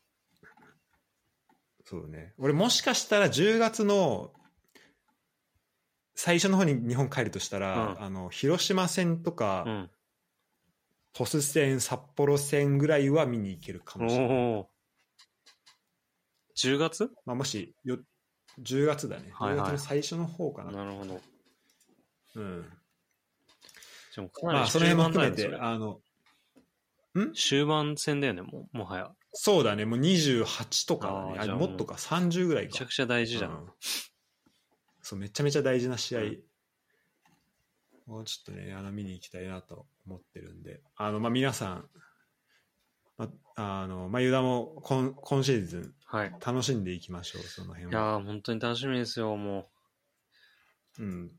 [1.85, 2.33] そうね。
[2.39, 4.33] 俺もしかしたら10月の
[6.15, 9.91] 最初の方に日本帰るとしたら、うんあの、広島戦とか、うん。
[11.12, 14.37] 鳥栖戦、札幌戦ぐらいは見に行けるかおもしれない。
[14.37, 14.66] おー。
[16.57, 17.11] 10月？
[17.25, 17.99] まあ、もしよ、
[18.61, 19.31] 10月だね。
[19.33, 20.73] はいはい10月の最初の方かな。
[20.73, 21.20] なるほど。
[22.40, 22.62] うん。
[24.15, 26.01] でもかなりまあ、その辺も含めて、あの、
[27.15, 29.10] それ終盤戦だよね、もう、もはや。
[29.32, 31.52] そうだね、もう28とかだね。
[31.52, 32.70] あもっとか、30ぐらいか。
[32.73, 33.51] めちゃくちゃ大事じゃん。
[33.51, 33.66] うん
[35.01, 36.20] そう、めちゃめちゃ大事な試合。
[36.20, 36.39] うん
[38.09, 41.85] もうちょっとね、あの見に行きたいなと思ってるんで、あの、まあ、皆さん、
[43.19, 46.32] まあ、あの、まあ、ユダも今今シーズンはい。
[46.44, 48.02] 楽しんでいきましょう、そのい辺は。
[48.12, 49.69] やー、本当に楽しみですよ、も
[50.98, 51.31] うん。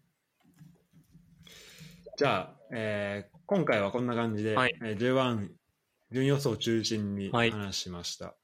[2.20, 5.48] じゃあ、えー今回はこんな感じで、はいえー J1
[6.12, 8.36] 順予想を中心にはい話しました。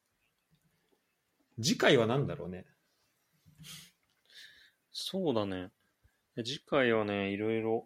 [1.61, 2.59] 次回は何だろうね？
[3.59, 3.63] う。
[4.93, 5.71] そうだね。
[6.37, 7.85] で次回はね、いろいろ、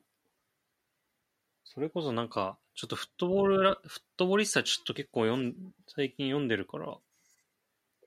[1.64, 5.56] それこそなんか、ちょっとフットボールら、フットボリスタちょっと結構読ん、
[5.88, 7.02] 最近読んでるから、ちょ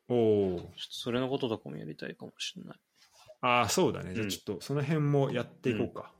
[0.08, 0.58] おお。
[0.58, 2.78] っとそれのこととかもやりたいかもしれない。
[3.40, 4.14] ああ、そうだね。
[4.14, 6.12] じゃうんあちょっとその辺もやっていこうか。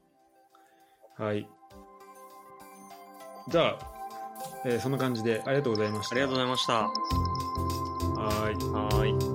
[1.18, 1.47] はい。
[3.48, 3.78] じゃあ、
[4.64, 6.14] えーそんな感じでありがとうございました。
[6.14, 6.72] ありがとうございました。
[6.74, 8.55] はーい。
[8.72, 9.31] はーい。